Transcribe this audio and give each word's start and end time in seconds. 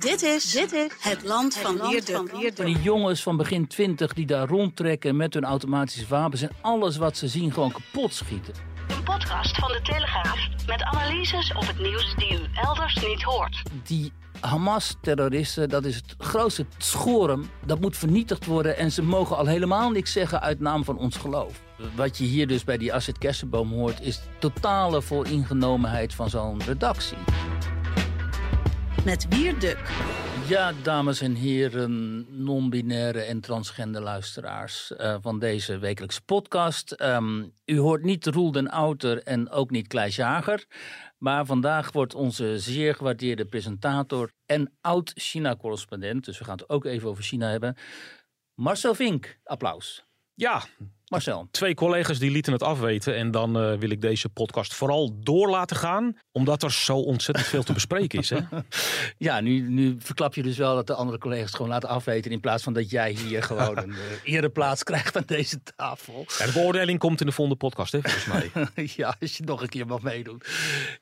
Dit 0.00 0.22
is, 0.22 0.52
dit 0.52 0.72
is 0.72 0.90
het 1.00 1.24
land 1.24 1.56
van 1.56 1.88
Wierduk. 1.88 2.30
Van 2.54 2.64
die 2.64 2.82
jongens 2.82 3.22
van 3.22 3.36
begin 3.36 3.66
20 3.66 4.12
die 4.12 4.26
daar 4.26 4.48
rondtrekken 4.48 5.16
met 5.16 5.34
hun 5.34 5.44
automatische 5.44 6.06
wapens 6.08 6.42
en 6.42 6.50
alles 6.60 6.96
wat 6.96 7.16
ze 7.16 7.28
zien 7.28 7.52
gewoon 7.52 7.72
kapot 7.72 8.14
schieten. 8.14 8.54
Een 8.88 9.02
podcast 9.02 9.56
van 9.56 9.68
de 9.68 9.80
Telegraaf 9.82 10.48
met 10.66 10.82
analyses 10.82 11.52
op 11.52 11.66
het 11.66 11.78
nieuws 11.78 12.14
die 12.16 12.32
u 12.32 12.40
elders 12.54 12.94
niet 12.94 13.22
hoort. 13.22 13.62
Die 13.84 14.12
Hamas-terroristen, 14.40 15.68
dat 15.68 15.84
is 15.84 15.94
het 15.94 16.14
grootste 16.18 16.66
schorum. 16.78 17.50
Dat 17.66 17.80
moet 17.80 17.96
vernietigd 17.96 18.46
worden 18.46 18.76
en 18.76 18.92
ze 18.92 19.02
mogen 19.02 19.36
al 19.36 19.46
helemaal 19.46 19.90
niks 19.90 20.12
zeggen 20.12 20.40
uit 20.40 20.60
naam 20.60 20.84
van 20.84 20.98
ons 20.98 21.16
geloof. 21.16 21.60
Wat 21.94 22.18
je 22.18 22.24
hier 22.24 22.46
dus 22.46 22.64
bij 22.64 22.78
die 22.78 22.94
Asset 22.94 23.18
Kersenboom 23.18 23.72
hoort, 23.72 24.00
is 24.00 24.20
totale 24.38 25.02
vooringenomenheid 25.02 26.14
van 26.14 26.30
zo'n 26.30 26.62
redactie. 26.66 27.18
Met 29.04 29.28
Wierduk. 29.28 29.90
Ja, 30.48 30.72
dames 30.82 31.20
en 31.20 31.34
heren, 31.34 32.26
non-binaire 32.44 33.20
en 33.20 33.40
transgender 33.40 34.02
luisteraars 34.02 34.92
uh, 34.96 35.16
van 35.20 35.38
deze 35.38 35.78
wekelijkse 35.78 36.22
podcast. 36.22 37.00
Um, 37.00 37.52
u 37.64 37.78
hoort 37.78 38.02
niet 38.02 38.26
Roel 38.26 38.52
den 38.52 38.68
Outer 38.68 39.22
en 39.22 39.50
ook 39.50 39.70
niet 39.70 39.86
Kleis 39.86 40.16
Jager. 40.16 40.66
Maar 41.18 41.46
vandaag 41.46 41.92
wordt 41.92 42.14
onze 42.14 42.58
zeer 42.58 42.94
gewaardeerde 42.94 43.44
presentator 43.44 44.32
en 44.46 44.72
oud-China-correspondent, 44.80 46.24
dus 46.24 46.38
we 46.38 46.44
gaan 46.44 46.56
het 46.56 46.68
ook 46.68 46.84
even 46.84 47.08
over 47.08 47.22
China 47.24 47.50
hebben, 47.50 47.76
Marcel 48.54 48.94
Vink. 48.94 49.38
Applaus. 49.44 50.04
Ja, 50.34 50.62
Marcel. 51.10 51.48
Twee 51.50 51.74
collega's 51.74 52.18
die 52.18 52.30
lieten 52.30 52.52
het 52.52 52.62
afweten. 52.62 53.16
En 53.16 53.30
dan 53.30 53.62
uh, 53.62 53.78
wil 53.78 53.90
ik 53.90 54.00
deze 54.00 54.28
podcast 54.28 54.74
vooral 54.74 55.18
door 55.20 55.50
laten 55.50 55.76
gaan. 55.76 56.16
Omdat 56.32 56.62
er 56.62 56.72
zo 56.72 56.96
ontzettend 56.96 57.46
veel 57.46 57.62
te 57.62 57.72
bespreken 57.72 58.18
is. 58.18 58.30
Hè? 58.30 58.38
ja, 59.28 59.40
nu, 59.40 59.60
nu 59.60 59.96
verklap 59.98 60.34
je 60.34 60.42
dus 60.42 60.56
wel 60.56 60.74
dat 60.74 60.86
de 60.86 60.94
andere 60.94 61.18
collega's 61.18 61.46
het 61.46 61.54
gewoon 61.54 61.70
laten 61.70 61.88
afweten. 61.88 62.30
In 62.30 62.40
plaats 62.40 62.62
van 62.62 62.72
dat 62.72 62.90
jij 62.90 63.10
hier 63.10 63.42
gewoon 63.42 63.76
een 63.76 63.90
uh, 63.90 64.34
ereplaats 64.34 64.82
krijgt 64.82 65.16
aan 65.16 65.22
deze 65.26 65.62
tafel. 65.76 66.24
Ja, 66.38 66.46
de 66.46 66.52
beoordeling 66.52 66.98
komt 66.98 67.20
in 67.20 67.26
de 67.26 67.32
volgende 67.32 67.60
podcast, 67.60 67.92
hè, 67.92 68.00
volgens 68.02 68.26
mij. 68.26 68.50
ja, 68.96 69.16
als 69.20 69.36
je 69.36 69.44
nog 69.44 69.62
een 69.62 69.68
keer 69.68 69.86
mag 69.86 70.02
meedoen. 70.02 70.40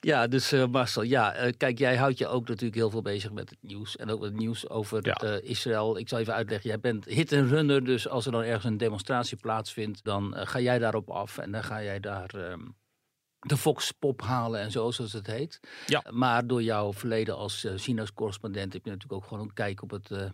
Ja, 0.01 0.27
dus 0.27 0.53
uh, 0.53 0.67
Marcel, 0.67 1.03
ja, 1.03 1.53
kijk, 1.57 1.79
jij 1.79 1.97
houdt 1.97 2.19
je 2.19 2.27
ook 2.27 2.49
natuurlijk 2.49 2.75
heel 2.75 2.91
veel 2.91 3.03
bezig 3.03 3.33
met 3.33 3.51
het 3.51 3.59
nieuws. 3.61 3.97
En 3.97 4.11
ook 4.11 4.23
het 4.23 4.37
nieuws 4.37 4.69
over 4.69 5.07
ja. 5.07 5.41
Israël. 5.43 5.99
Ik 5.99 6.09
zal 6.09 6.19
even 6.19 6.35
uitleggen, 6.35 6.69
jij 6.69 6.81
bent 6.81 7.05
hit 7.05 7.33
en 7.33 7.49
runner. 7.49 7.85
Dus 7.85 8.09
als 8.09 8.27
er 8.27 8.33
dan 8.33 8.43
ergens 8.43 8.65
een 8.65 8.77
demonstratie 8.77 9.37
plaatsvindt 9.37 9.98
dan 10.03 10.35
uh, 10.37 10.47
ga 10.47 10.61
jij 10.61 10.79
daarop 10.79 11.11
af 11.11 11.39
en 11.39 11.53
dan 11.53 11.65
ga 11.65 11.83
jij 11.83 12.01
daar 12.01 12.35
um, 12.35 12.77
de 13.39 13.57
Fox 13.57 13.93
Pop 13.93 14.23
halen 14.23 14.61
en 14.61 14.71
zo, 14.71 14.91
zoals 14.91 15.13
het 15.13 15.27
heet. 15.27 15.61
Ja. 15.87 16.05
Maar 16.11 16.47
door 16.47 16.63
jouw 16.63 16.93
verleden 16.93 17.37
als 17.37 17.65
uh, 17.65 17.73
China's 17.77 18.13
correspondent 18.13 18.73
heb 18.73 18.85
je 18.85 18.91
natuurlijk 18.91 19.23
ook 19.23 19.29
gewoon 19.29 19.45
een 19.45 19.53
kijk 19.53 19.83
op 19.83 19.91
het 19.91 20.11
uh, 20.11 20.31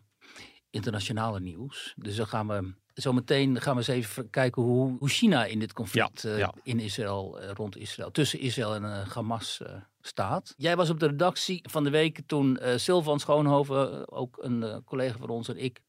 internationale 0.71 1.41
nieuws. 1.41 1.95
Dus 1.97 2.17
dan 2.17 2.27
gaan 2.27 2.47
we 2.47 2.75
zometeen 2.95 3.61
gaan 3.61 3.73
we 3.73 3.79
eens 3.79 3.89
even 3.89 4.31
kijken 4.31 4.63
hoe, 4.63 4.99
hoe 4.99 5.09
China 5.09 5.45
in 5.45 5.59
dit 5.59 5.73
conflict 5.73 6.23
ja, 6.23 6.37
ja. 6.37 6.55
in 6.63 6.81
Israël, 6.81 7.41
rond 7.43 7.77
Israël, 7.77 8.11
tussen 8.11 8.41
Israël 8.41 8.75
en 8.75 9.07
Hamas 9.09 9.63
staat. 10.01 10.55
Jij 10.57 10.77
was 10.77 10.91
op 10.91 11.01
de 11.01 11.07
redactie 11.07 11.65
van 11.71 11.85
de 11.85 11.91
week 11.91 12.21
toen 12.27 12.59
Sylvan 12.77 13.21
Schoonhoven, 13.21 14.13
ook 14.13 14.37
een 14.41 14.83
collega 14.85 15.19
van 15.19 15.29
ons 15.29 15.49
en 15.49 15.57
ik, 15.57 15.81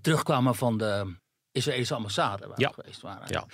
terugkwamen 0.00 0.54
van 0.54 0.78
de 0.78 1.16
Israëlische 1.58 1.94
ambassade 1.94 2.46
waar 2.46 2.60
ja. 2.60 2.68
we 2.68 2.74
geweest 2.74 3.00
waren. 3.00 3.26
Ja. 3.28 3.46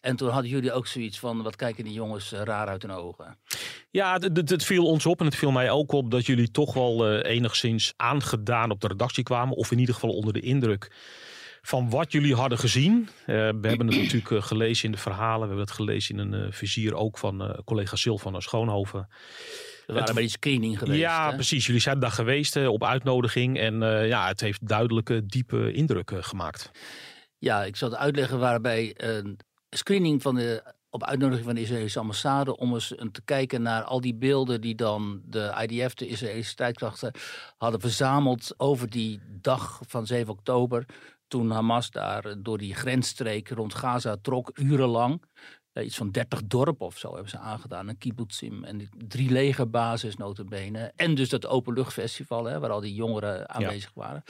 En 0.00 0.16
toen 0.16 0.28
hadden 0.28 0.50
jullie 0.50 0.72
ook 0.72 0.86
zoiets 0.86 1.18
van, 1.18 1.42
wat 1.42 1.56
kijken 1.56 1.84
die 1.84 1.92
jongens 1.92 2.32
raar 2.32 2.66
uit 2.66 2.82
hun 2.82 2.90
ogen? 2.90 3.38
Ja, 3.90 4.18
het 4.18 4.64
viel 4.64 4.86
ons 4.86 5.06
op 5.06 5.20
en 5.20 5.26
het 5.26 5.36
viel 5.36 5.50
mij 5.50 5.70
ook 5.70 5.92
op 5.92 6.10
dat 6.10 6.26
jullie 6.26 6.50
toch 6.50 6.74
wel 6.74 7.12
uh, 7.12 7.30
enigszins 7.30 7.92
aangedaan 7.96 8.70
op 8.70 8.80
de 8.80 8.86
redactie 8.86 9.24
kwamen. 9.24 9.56
Of 9.56 9.70
in 9.70 9.78
ieder 9.78 9.94
geval 9.94 10.10
onder 10.10 10.32
de 10.32 10.40
indruk 10.40 10.92
van 11.62 11.90
wat 11.90 12.12
jullie 12.12 12.34
hadden 12.34 12.58
gezien. 12.58 12.92
Uh, 13.00 13.26
we 13.26 13.68
hebben 13.68 13.86
het 13.86 13.96
natuurlijk 13.96 14.30
uh, 14.30 14.42
gelezen 14.42 14.84
in 14.84 14.92
de 14.92 14.98
verhalen. 14.98 15.40
We 15.40 15.46
hebben 15.46 15.64
het 15.64 15.74
gelezen 15.74 16.18
in 16.18 16.32
een 16.32 16.52
vizier 16.52 16.94
ook 16.94 17.18
van 17.18 17.62
collega 17.64 17.96
Silvan 17.96 18.42
Schoonhoven. 18.42 19.08
We 19.86 19.92
waren 19.92 20.14
bij 20.14 20.22
die 20.22 20.32
screening 20.32 20.78
geweest. 20.78 20.98
Ja, 20.98 21.28
hè? 21.28 21.34
precies. 21.34 21.66
Jullie 21.66 21.80
zijn 21.80 21.98
daar 21.98 22.10
geweest 22.10 22.66
op 22.66 22.84
uitnodiging. 22.84 23.58
En 23.58 23.80
ja, 24.06 24.26
het 24.26 24.40
heeft 24.40 24.68
duidelijke, 24.68 25.26
diepe 25.26 25.72
indruk 25.72 26.12
gemaakt. 26.20 26.70
Ja, 27.40 27.64
ik 27.64 27.76
zal 27.76 27.90
het 27.90 27.98
uitleggen 27.98 28.38
waarbij 28.38 28.94
een 28.96 29.38
screening 29.70 30.22
van 30.22 30.34
de, 30.34 30.74
op 30.90 31.04
uitnodiging 31.04 31.46
van 31.46 31.54
de 31.54 31.60
Israëlische 31.60 31.98
ambassade 31.98 32.56
om 32.56 32.74
eens 32.74 32.94
te 33.12 33.22
kijken 33.24 33.62
naar 33.62 33.82
al 33.82 34.00
die 34.00 34.14
beelden 34.14 34.60
die 34.60 34.74
dan 34.74 35.22
de 35.24 35.66
IDF, 35.68 35.94
de 35.94 36.06
Israëlische 36.06 36.50
strijdkrachten, 36.50 37.12
hadden 37.56 37.80
verzameld 37.80 38.54
over 38.56 38.90
die 38.90 39.20
dag 39.40 39.80
van 39.86 40.06
7 40.06 40.32
oktober. 40.32 40.86
Toen 41.28 41.50
Hamas 41.50 41.90
daar 41.90 42.42
door 42.42 42.58
die 42.58 42.74
grensstreek 42.74 43.48
rond 43.48 43.74
Gaza 43.74 44.16
trok, 44.22 44.58
urenlang. 44.58 45.22
Iets 45.72 45.96
van 45.96 46.10
30 46.10 46.42
dorpen 46.44 46.86
of 46.86 46.98
zo 46.98 47.12
hebben 47.12 47.30
ze 47.30 47.38
aangedaan. 47.38 47.88
Een 47.88 47.98
kibbutzim 47.98 48.64
en 48.64 48.88
drie 49.08 49.30
legerbases 49.30 50.16
notabene. 50.16 50.92
En 50.96 51.14
dus 51.14 51.28
dat 51.28 51.46
openluchtfestival 51.46 52.44
hè, 52.44 52.58
waar 52.58 52.70
al 52.70 52.80
die 52.80 52.94
jongeren 52.94 53.48
aanwezig 53.48 53.92
ja. 53.94 54.02
waren. 54.02 54.22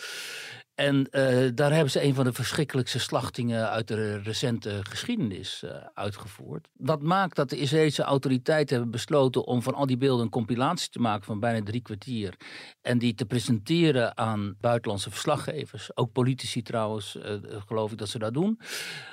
En 0.81 1.09
uh, 1.11 1.49
daar 1.55 1.73
hebben 1.73 1.91
ze 1.91 2.03
een 2.03 2.15
van 2.15 2.25
de 2.25 2.33
verschrikkelijkste 2.33 2.99
slachtingen 2.99 3.71
uit 3.71 3.89
de 3.89 4.19
recente 4.19 4.81
geschiedenis 4.83 5.63
uh, 5.65 5.71
uitgevoerd. 5.95 6.69
Dat 6.75 7.03
maakt 7.03 7.37
dat 7.37 7.51
de 7.51 7.59
Israëlische 7.59 8.03
autoriteiten 8.03 8.75
hebben 8.75 8.93
besloten 8.93 9.47
om 9.47 9.63
van 9.63 9.75
al 9.75 9.87
die 9.87 9.97
beelden 9.97 10.25
een 10.25 10.31
compilatie 10.31 10.91
te 10.91 10.99
maken 10.99 11.25
van 11.25 11.41
bijna 11.41 11.63
drie 11.65 11.81
kwartier. 11.81 12.35
En 12.83 12.99
die 12.99 13.15
te 13.15 13.25
presenteren 13.25 14.17
aan 14.17 14.55
buitenlandse 14.61 15.11
verslaggevers. 15.11 15.97
Ook 15.97 16.13
politici 16.13 16.63
trouwens, 16.63 17.17
uh, 17.17 17.33
geloof 17.67 17.93
ik 17.93 17.99
dat 17.99 18.09
ze 18.09 18.19
dat 18.19 18.35
doen. 18.35 18.61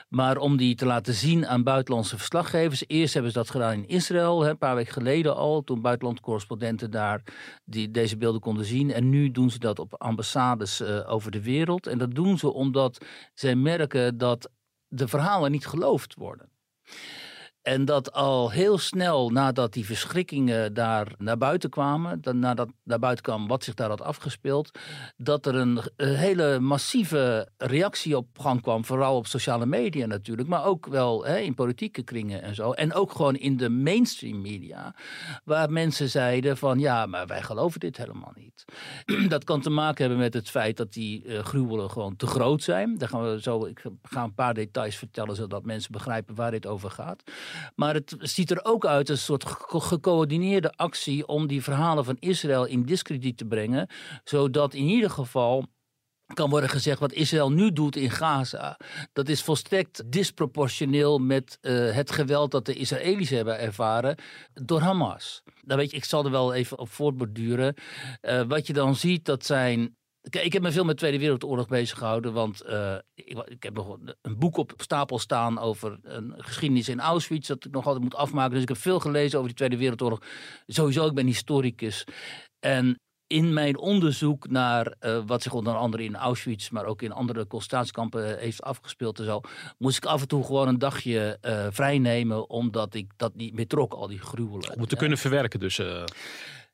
Maar 0.09 0.37
om 0.37 0.57
die 0.57 0.75
te 0.75 0.85
laten 0.85 1.13
zien 1.13 1.47
aan 1.47 1.63
buitenlandse 1.63 2.17
verslaggevers. 2.17 2.83
Eerst 2.87 3.13
hebben 3.13 3.31
ze 3.31 3.37
dat 3.37 3.49
gedaan 3.49 3.73
in 3.73 3.87
Israël, 3.87 4.41
hè, 4.41 4.49
een 4.49 4.57
paar 4.57 4.75
weken 4.75 4.93
geleden 4.93 5.35
al. 5.35 5.63
Toen 5.63 5.81
buitenlandcorrespondenten 5.81 6.91
daar 6.91 7.21
die, 7.65 7.91
deze 7.91 8.17
beelden 8.17 8.41
konden 8.41 8.65
zien. 8.65 8.91
En 8.93 9.09
nu 9.09 9.31
doen 9.31 9.49
ze 9.49 9.59
dat 9.59 9.79
op 9.79 9.93
ambassades 10.01 10.83
over 10.83 11.31
de 11.31 11.41
wereld. 11.41 11.55
En 11.65 11.97
dat 11.97 12.15
doen 12.15 12.37
ze 12.37 12.53
omdat 12.53 13.05
zij 13.33 13.55
merken 13.55 14.17
dat 14.17 14.51
de 14.87 15.07
verhalen 15.07 15.51
niet 15.51 15.67
geloofd 15.67 16.13
worden. 16.13 16.49
En 17.67 17.85
dat 17.85 18.13
al 18.13 18.51
heel 18.51 18.77
snel 18.77 19.29
nadat 19.29 19.73
die 19.73 19.85
verschrikkingen 19.85 20.73
daar 20.73 21.13
naar 21.17 21.37
buiten 21.37 21.69
kwamen, 21.69 22.21
dan 22.21 22.39
nadat 22.39 22.69
naar 22.83 22.99
buiten 22.99 23.23
kwam 23.23 23.47
wat 23.47 23.63
zich 23.63 23.73
daar 23.73 23.89
had 23.89 24.01
afgespeeld, 24.01 24.79
dat 25.17 25.45
er 25.45 25.55
een, 25.55 25.79
hele 25.95 26.59
massieve 26.59 27.49
reactie 27.57 28.17
op 28.17 28.39
gang 28.39 28.61
kwam. 28.61 28.85
Vooral 28.85 29.15
op 29.15 29.27
sociale 29.27 29.65
media 29.65 30.05
natuurlijk, 30.05 30.47
maar 30.47 30.65
ook 30.65 30.85
wel 30.85 31.25
hè, 31.25 31.37
in 31.37 31.53
politieke 31.53 32.03
kringen 32.03 32.41
en 32.41 32.55
zo. 32.55 32.71
En 32.71 32.93
ook 32.93 33.11
gewoon 33.11 33.35
in 33.35 33.57
de 33.57 33.69
mainstream 33.69 34.41
media, 34.41 34.95
waar 35.43 35.71
mensen 35.71 36.09
zeiden 36.09 36.57
van 36.57 36.79
ja, 36.79 37.05
maar 37.05 37.27
wij 37.27 37.41
geloven 37.41 37.79
dit 37.79 37.97
helemaal 37.97 38.33
niet. 38.35 38.65
dat 39.33 39.43
kan 39.43 39.61
te 39.61 39.69
maken 39.69 39.99
hebben 39.99 40.19
met 40.19 40.33
het 40.33 40.49
feit 40.49 40.77
dat 40.77 40.93
die 40.93 41.25
uh, 41.25 41.39
gruwelen 41.39 41.89
gewoon 41.89 42.15
te 42.15 42.27
groot 42.27 42.63
zijn. 42.63 42.97
Daar 42.97 43.09
gaan 43.09 43.31
we 43.31 43.41
zo, 43.41 43.65
ik 43.65 43.83
ga 44.01 44.23
een 44.23 44.33
paar 44.33 44.53
details 44.53 44.95
vertellen 44.95 45.35
zodat 45.35 45.65
mensen 45.65 45.91
begrijpen 45.91 46.35
waar 46.35 46.51
dit 46.51 46.65
over 46.65 46.91
gaat. 46.91 47.23
Maar 47.75 47.93
het 47.93 48.15
ziet 48.19 48.51
er 48.51 48.65
ook 48.65 48.85
uit 48.85 49.09
als 49.09 49.19
een 49.19 49.25
soort 49.25 49.45
ge 49.45 49.79
gecoördineerde 49.79 50.73
actie 50.75 51.27
om 51.27 51.47
die 51.47 51.63
verhalen 51.63 52.05
van 52.05 52.17
Israël 52.19 52.65
in 52.65 52.85
discrediet 52.85 53.37
te 53.37 53.45
brengen. 53.45 53.87
Zodat 54.23 54.73
in 54.73 54.85
ieder 54.85 55.09
geval 55.09 55.65
kan 56.33 56.49
worden 56.49 56.69
gezegd 56.69 56.99
wat 56.99 57.13
Israël 57.13 57.51
nu 57.51 57.71
doet 57.71 57.95
in 57.95 58.11
Gaza. 58.11 58.79
Dat 59.13 59.29
is 59.29 59.43
volstrekt 59.43 60.11
disproportioneel 60.11 61.19
met 61.19 61.57
uh, 61.61 61.91
het 61.93 62.11
geweld 62.11 62.51
dat 62.51 62.65
de 62.65 62.73
Israëli's 62.73 63.29
hebben 63.29 63.59
ervaren 63.59 64.17
door 64.53 64.79
Hamas. 64.79 65.43
Dan 65.61 65.77
weet 65.77 65.91
je, 65.91 65.97
ik 65.97 66.05
zal 66.05 66.25
er 66.25 66.31
wel 66.31 66.53
even 66.53 66.79
op 66.79 66.89
voortborduren. 66.89 67.75
Uh, 68.21 68.41
wat 68.47 68.67
je 68.67 68.73
dan 68.73 68.95
ziet, 68.95 69.25
dat 69.25 69.45
zijn 69.45 69.96
ik 70.29 70.53
heb 70.53 70.61
me 70.61 70.71
veel 70.71 70.83
met 70.83 70.93
de 70.93 70.99
Tweede 70.99 71.19
Wereldoorlog 71.19 71.67
bezig 71.67 71.97
gehouden, 71.97 72.33
want 72.33 72.63
uh, 72.65 72.95
ik, 73.13 73.43
ik, 73.45 73.63
heb 73.63 73.73
nog 73.73 73.97
een 74.21 74.37
boek 74.37 74.57
op 74.57 74.73
stapel 74.77 75.19
staan 75.19 75.59
over 75.59 75.99
een 76.01 76.33
geschiedenis 76.37 76.89
in 76.89 76.99
Auschwitz, 76.99 77.47
dat 77.47 77.65
ik 77.65 77.71
nog 77.71 77.85
altijd 77.85 78.03
moet 78.03 78.15
afmaken. 78.15 78.53
Dus 78.53 78.61
ik 78.61 78.67
heb 78.67 78.77
veel 78.77 78.99
gelezen 78.99 79.37
over 79.37 79.49
de 79.49 79.55
Tweede 79.55 79.77
Wereldoorlog. 79.77 80.21
Sowieso, 80.67 81.07
ik 81.07 81.13
ben 81.13 81.25
historicus. 81.25 82.03
En 82.59 82.99
in 83.27 83.53
mijn 83.53 83.77
onderzoek 83.77 84.49
naar 84.49 84.95
uh, 85.01 85.19
wat 85.25 85.41
zich 85.41 85.53
onder 85.53 85.75
andere 85.75 86.03
in 86.03 86.15
Auschwitz, 86.15 86.69
maar 86.69 86.85
ook 86.85 87.01
in 87.01 87.11
andere 87.11 87.47
concentratiekampen 87.47 88.37
heeft 88.37 88.61
afgespeeld 88.61 89.19
en 89.19 89.25
zo, 89.25 89.41
moest 89.77 89.97
ik 89.97 90.05
af 90.05 90.21
en 90.21 90.27
toe 90.27 90.43
gewoon 90.43 90.67
een 90.67 90.79
dagje 90.79 91.37
vrijnemen, 91.71 92.49
omdat 92.49 92.93
ik 92.93 93.11
dat 93.15 93.35
niet 93.35 93.53
meer 93.53 93.67
trok, 93.67 93.93
al 93.93 94.07
die 94.07 94.19
gruwelen. 94.19 94.75
Om 94.75 94.87
te 94.87 94.95
kunnen 94.95 95.17
verwerken 95.17 95.59
dus. 95.59 95.79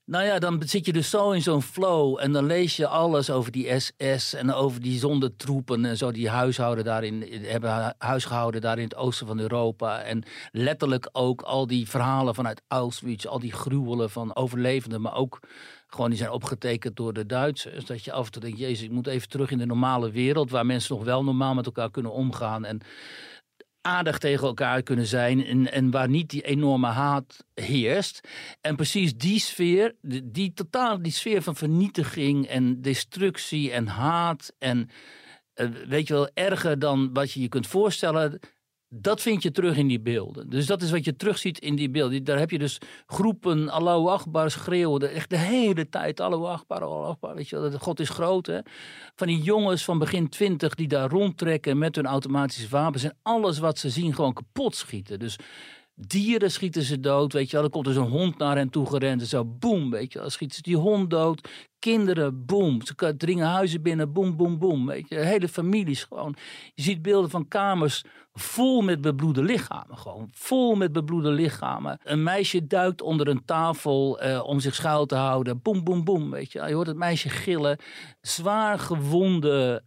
Nou 0.06 0.26
ja, 0.26 0.40
dan 0.40 0.64
zit 0.66 0.86
je 0.86 0.94
dus 0.94 1.10
zo 1.10 1.32
in 1.32 1.42
zo'n 1.42 1.62
flow 1.62 2.20
en 2.20 2.32
dan 2.32 2.46
lees 2.46 2.76
je 2.76 2.88
alles 2.88 3.30
over 3.30 3.52
die 3.52 3.80
SS 3.80 4.34
en 4.34 4.54
over 4.54 4.82
die 4.82 5.00
zondetroepen 5.00 5.86
en 5.86 5.98
zo 5.98 6.12
die 6.12 6.30
huishouden 6.30 6.84
daarin, 6.84 7.26
hebben 7.42 7.96
huisgehouden 7.98 8.62
daar 8.62 8.78
in 8.78 8.84
het 8.84 8.96
oosten 8.96 9.28
van 9.28 9.40
Europa. 9.40 10.02
En 10.02 10.24
letterlijk 10.52 11.10
ook 11.12 11.42
al 11.42 11.68
die 11.68 11.90
verhalen 11.90 12.36
vanuit 12.36 12.62
Auschwitz, 12.68 13.26
al 13.26 13.40
die 13.40 13.52
gruwelen 13.52 14.10
van 14.10 14.36
overlevenden, 14.36 15.02
maar 15.02 15.16
ook 15.16 15.40
gewoon 15.88 16.10
die 16.10 16.20
zijn 16.20 16.32
opgetekend 16.32 16.96
door 16.96 17.14
de 17.14 17.26
Duitsers. 17.26 17.86
Dat 17.86 18.04
je 18.04 18.12
af 18.12 18.26
en 18.26 18.32
toe 18.32 18.42
denkt, 18.42 18.60
jezus, 18.60 18.84
ik 18.86 18.92
moet 18.92 19.08
even 19.08 19.30
terug 19.30 19.52
in 19.52 19.58
de 19.58 19.66
normale 19.66 20.12
wereld 20.12 20.50
waar 20.50 20.66
mensen 20.66 20.96
nog 20.96 21.06
wel 21.06 21.24
normaal 21.24 21.54
met 21.54 21.66
elkaar 21.66 21.92
kunnen 21.92 22.12
omgaan. 22.12 22.66
En 22.66 22.82
aardig 23.84 24.18
tegen 24.18 24.48
elkaar 24.48 24.82
kunnen 24.84 25.06
zijn 25.06 25.46
en, 25.46 25.72
en 25.72 25.92
waar 25.92 26.10
niet 26.10 26.30
die 26.30 26.42
enorme 26.42 26.88
haat 26.88 27.46
heerst. 27.54 28.28
En 28.62 28.76
precies 28.76 29.18
die 29.18 29.40
sfeer, 29.40 29.96
die, 30.02 30.32
die 30.32 30.54
totaal 30.54 31.02
die 31.02 31.12
sfeer 31.12 31.42
van 31.42 31.56
vernietiging 31.56 32.48
en 32.48 32.82
destructie 32.82 33.72
en 33.72 33.88
haat 33.88 34.54
en 34.60 34.90
uh, 35.56 35.68
weet 35.88 36.08
je 36.08 36.14
wel, 36.14 36.30
erger 36.34 36.80
dan 36.80 37.14
wat 37.14 37.32
je 37.32 37.42
je 37.42 37.48
kunt 37.48 37.68
voorstellen, 37.68 38.40
dat 38.96 39.22
vind 39.22 39.44
je 39.44 39.52
terug 39.52 39.78
in 39.78 39.88
die 39.88 40.00
beelden. 40.00 40.50
Dus 40.50 40.66
dat 40.66 40.82
is 40.82 40.92
wat 40.92 41.06
je 41.06 41.16
terugziet 41.16 41.60
in 41.60 41.76
die 41.76 41.90
beelden. 41.90 42.24
Daar 42.24 42.40
heb 42.40 42.50
je 42.50 42.60
dus 42.60 42.78
groepen 43.06 43.70
Allahu 43.70 44.08
Akbar 44.08 44.52
schreeuwen. 44.52 45.12
Echt 45.12 45.30
de 45.30 45.38
hele 45.38 45.90
tijd 45.90 46.20
Allahu 46.20 46.46
Akbar, 46.46 46.82
Allahu 46.82 47.10
Akbar. 47.10 47.36
Weet 47.36 47.50
je 47.50 47.60
wel, 47.60 47.72
God 47.72 48.00
is 48.00 48.10
groot 48.10 48.46
hè. 48.46 48.60
Van 49.16 49.28
die 49.28 49.42
jongens 49.42 49.84
van 49.84 50.00
begin 50.00 50.30
twintig 50.30 50.76
die 50.76 50.88
daar 50.88 51.10
rondtrekken 51.10 51.78
met 51.78 51.96
hun 51.96 52.06
automatische 52.06 52.70
wapens. 52.70 53.04
En 53.04 53.18
alles 53.22 53.60
wat 53.60 53.80
ze 53.80 53.90
zien 53.90 54.16
gewoon 54.16 54.34
kapot 54.34 54.76
schieten. 54.76 55.20
Dus 55.20 55.38
Dieren 55.96 56.52
schieten 56.52 56.82
ze 56.82 57.00
dood, 57.00 57.34
weet 57.34 57.46
je 57.46 57.52
wel. 57.52 57.62
Dan 57.62 57.72
komt 57.72 57.88
er 57.88 57.94
zo'n 57.94 58.10
hond 58.10 58.38
naar 58.38 58.56
hen 58.56 58.70
toe 58.70 58.86
gerend 58.86 59.22
en 59.22 59.28
zo, 59.28 59.46
boem, 59.46 59.90
weet 59.90 60.14
je 60.14 60.20
wel. 60.20 60.30
Schieten 60.30 60.56
ze 60.56 60.62
die 60.62 60.78
hond 60.78 61.10
dood. 61.10 61.50
Kinderen, 61.80 62.46
boem. 62.46 62.82
Ze 62.82 63.16
dringen 63.18 63.48
huizen 63.48 63.82
binnen, 63.82 64.14
boem, 64.14 64.36
boem, 64.36 64.58
boem. 64.60 64.86
Weet 64.86 65.10
je, 65.10 65.16
hele 65.16 65.48
families 65.48 66.04
gewoon. 66.04 66.36
Je 66.74 66.82
ziet 66.82 67.02
beelden 67.02 67.30
van 67.30 67.48
kamers 67.48 68.04
vol 68.34 68.82
met 68.82 69.02
bebloede 69.02 69.44
lichamen. 69.44 69.98
Gewoon 69.98 70.30
vol 70.32 70.76
met 70.76 70.92
bebloede 70.92 71.30
lichamen. 71.30 72.00
Een 72.04 72.24
meisje 72.24 72.68
duikt 72.68 73.02
onder 73.02 73.28
een 73.28 73.46
tafel 73.46 74.20
eh, 74.20 74.44
om 74.44 74.60
zich 74.60 74.76
schuil 74.76 75.06
te 75.06 75.16
houden. 75.16 75.62
Boem, 75.62 75.84
boem, 75.84 76.04
boem, 76.04 76.32
weet 76.32 76.52
je. 76.52 76.68
Je 76.68 76.74
hoort 76.74 76.88
het 76.88 76.98
meisje 76.98 77.30
gillen. 77.30 77.78
Zwaar 78.22 78.80
gewonde 78.80 79.84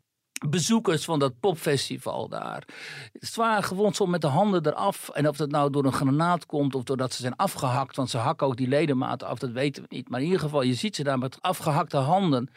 bezoekers 0.48 1.04
van 1.04 1.18
dat 1.18 1.40
popfestival 1.40 2.28
daar. 2.28 2.64
Zwaar 3.12 3.62
gewond, 3.62 3.96
zo 3.96 4.06
met 4.06 4.20
de 4.20 4.26
handen 4.26 4.66
eraf. 4.66 5.08
En 5.08 5.28
of 5.28 5.36
dat 5.36 5.50
nou 5.50 5.70
door 5.70 5.84
een 5.84 5.92
granaat 5.92 6.46
komt 6.46 6.74
of 6.74 6.82
doordat 6.82 7.12
ze 7.12 7.20
zijn 7.20 7.36
afgehakt. 7.36 7.96
Want 7.96 8.10
ze 8.10 8.18
hakken 8.18 8.46
ook 8.46 8.56
die 8.56 8.68
ledematen 8.68 9.28
af, 9.28 9.38
dat 9.38 9.50
weten 9.50 9.82
we 9.82 9.88
niet. 9.90 10.08
Maar 10.08 10.20
in 10.20 10.26
ieder 10.26 10.40
geval, 10.40 10.62
je 10.62 10.74
ziet 10.74 10.96
ze 10.96 11.02
daar 11.02 11.18
met 11.18 11.42
afgehakte 11.42 11.96
handen 11.96 12.50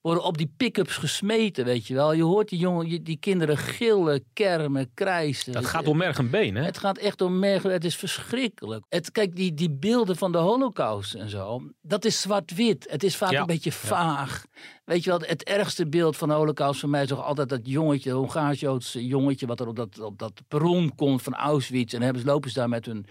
worden 0.00 0.24
op 0.24 0.38
die 0.38 0.52
pick-ups 0.56 0.96
gesmeten, 0.96 1.64
weet 1.64 1.86
je 1.86 1.94
wel. 1.94 2.12
Je 2.12 2.22
hoort 2.22 2.48
die, 2.48 2.58
jongen, 2.58 3.04
die 3.04 3.16
kinderen 3.16 3.56
gillen, 3.56 4.24
kermen, 4.32 4.90
krijsen. 4.94 5.56
Het 5.56 5.66
gaat 5.66 5.84
door 5.84 5.96
merg 5.96 6.18
en 6.18 6.30
been, 6.30 6.54
hè? 6.54 6.64
Het 6.64 6.78
gaat 6.78 6.98
echt 6.98 7.18
door 7.18 7.30
merg 7.30 7.62
Het 7.62 7.84
is 7.84 7.96
verschrikkelijk. 7.96 8.84
Het, 8.88 9.10
kijk, 9.10 9.36
die, 9.36 9.54
die 9.54 9.70
beelden 9.70 10.16
van 10.16 10.32
de 10.32 10.38
holocaust 10.38 11.14
en 11.14 11.30
zo, 11.30 11.62
dat 11.82 12.04
is 12.04 12.20
zwart-wit. 12.20 12.86
Het 12.90 13.02
is 13.02 13.16
vaak 13.16 13.32
een 13.32 13.46
beetje 13.46 13.72
vaag. 13.72 14.44
Weet 14.84 15.04
je 15.04 15.10
wel, 15.10 15.20
het 15.20 15.42
ergste 15.42 15.88
beeld 15.88 16.16
van 16.16 16.28
de 16.28 16.34
holocaust 16.34 16.80
voor 16.80 16.88
mij 16.88 17.02
is 17.02 17.08
toch 17.08 17.24
altijd 17.24 17.48
dat 17.48 17.60
jongetje, 17.62 18.12
Hongaars-Joodse 18.12 19.06
jongetje, 19.06 19.46
wat 19.46 19.60
er 19.60 19.68
op 19.68 19.76
dat, 19.76 20.00
op 20.00 20.18
dat 20.18 20.32
perron 20.48 20.94
komt 20.94 21.22
van 21.22 21.34
Auschwitz. 21.34 21.94
En 21.94 22.02
hebben, 22.02 22.24
lopen 22.24 22.50
ze 22.50 22.58
daar 22.58 22.68
met 22.68 22.86
hun 22.86 23.06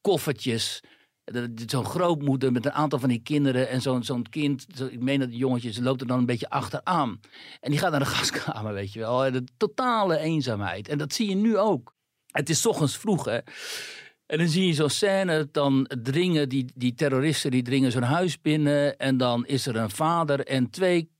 koffertjes 0.00 0.80
Zo'n 1.66 1.84
grootmoeder 1.84 2.52
met 2.52 2.66
een 2.66 2.72
aantal 2.72 2.98
van 2.98 3.08
die 3.08 3.22
kinderen 3.22 3.68
en 3.68 3.82
zo'n 3.82 4.04
zo'n 4.04 4.28
kind, 4.28 4.66
ik 4.90 5.00
meen 5.00 5.20
dat 5.20 5.28
die 5.28 5.38
jongetje, 5.38 5.82
loopt 5.82 6.00
er 6.00 6.06
dan 6.06 6.18
een 6.18 6.26
beetje 6.26 6.50
achteraan. 6.50 7.20
En 7.60 7.70
die 7.70 7.80
gaat 7.80 7.90
naar 7.90 8.00
de 8.00 8.06
gaskamer, 8.16 8.72
weet 8.72 8.92
je 8.92 8.98
wel. 8.98 9.32
De 9.32 9.44
totale 9.56 10.18
eenzaamheid. 10.18 10.88
En 10.88 10.98
dat 10.98 11.12
zie 11.12 11.28
je 11.28 11.34
nu 11.34 11.58
ook. 11.58 11.94
Het 12.26 12.48
is 12.48 12.66
ochtends 12.66 12.96
vroeg, 12.96 13.24
hè. 13.24 13.38
En 14.26 14.38
dan 14.38 14.48
zie 14.48 14.66
je 14.66 14.72
zo'n 14.72 14.90
scène, 14.90 15.48
dan 15.50 15.90
dringen 16.02 16.48
die, 16.48 16.70
die 16.74 16.94
terroristen 16.94 17.50
die 17.50 17.62
dringen 17.62 17.92
zo'n 17.92 18.02
huis 18.02 18.40
binnen. 18.40 18.98
En 18.98 19.16
dan 19.16 19.46
is 19.46 19.66
er 19.66 19.76
een 19.76 19.90
vader 19.90 20.46
en 20.46 20.70
twee 20.70 21.10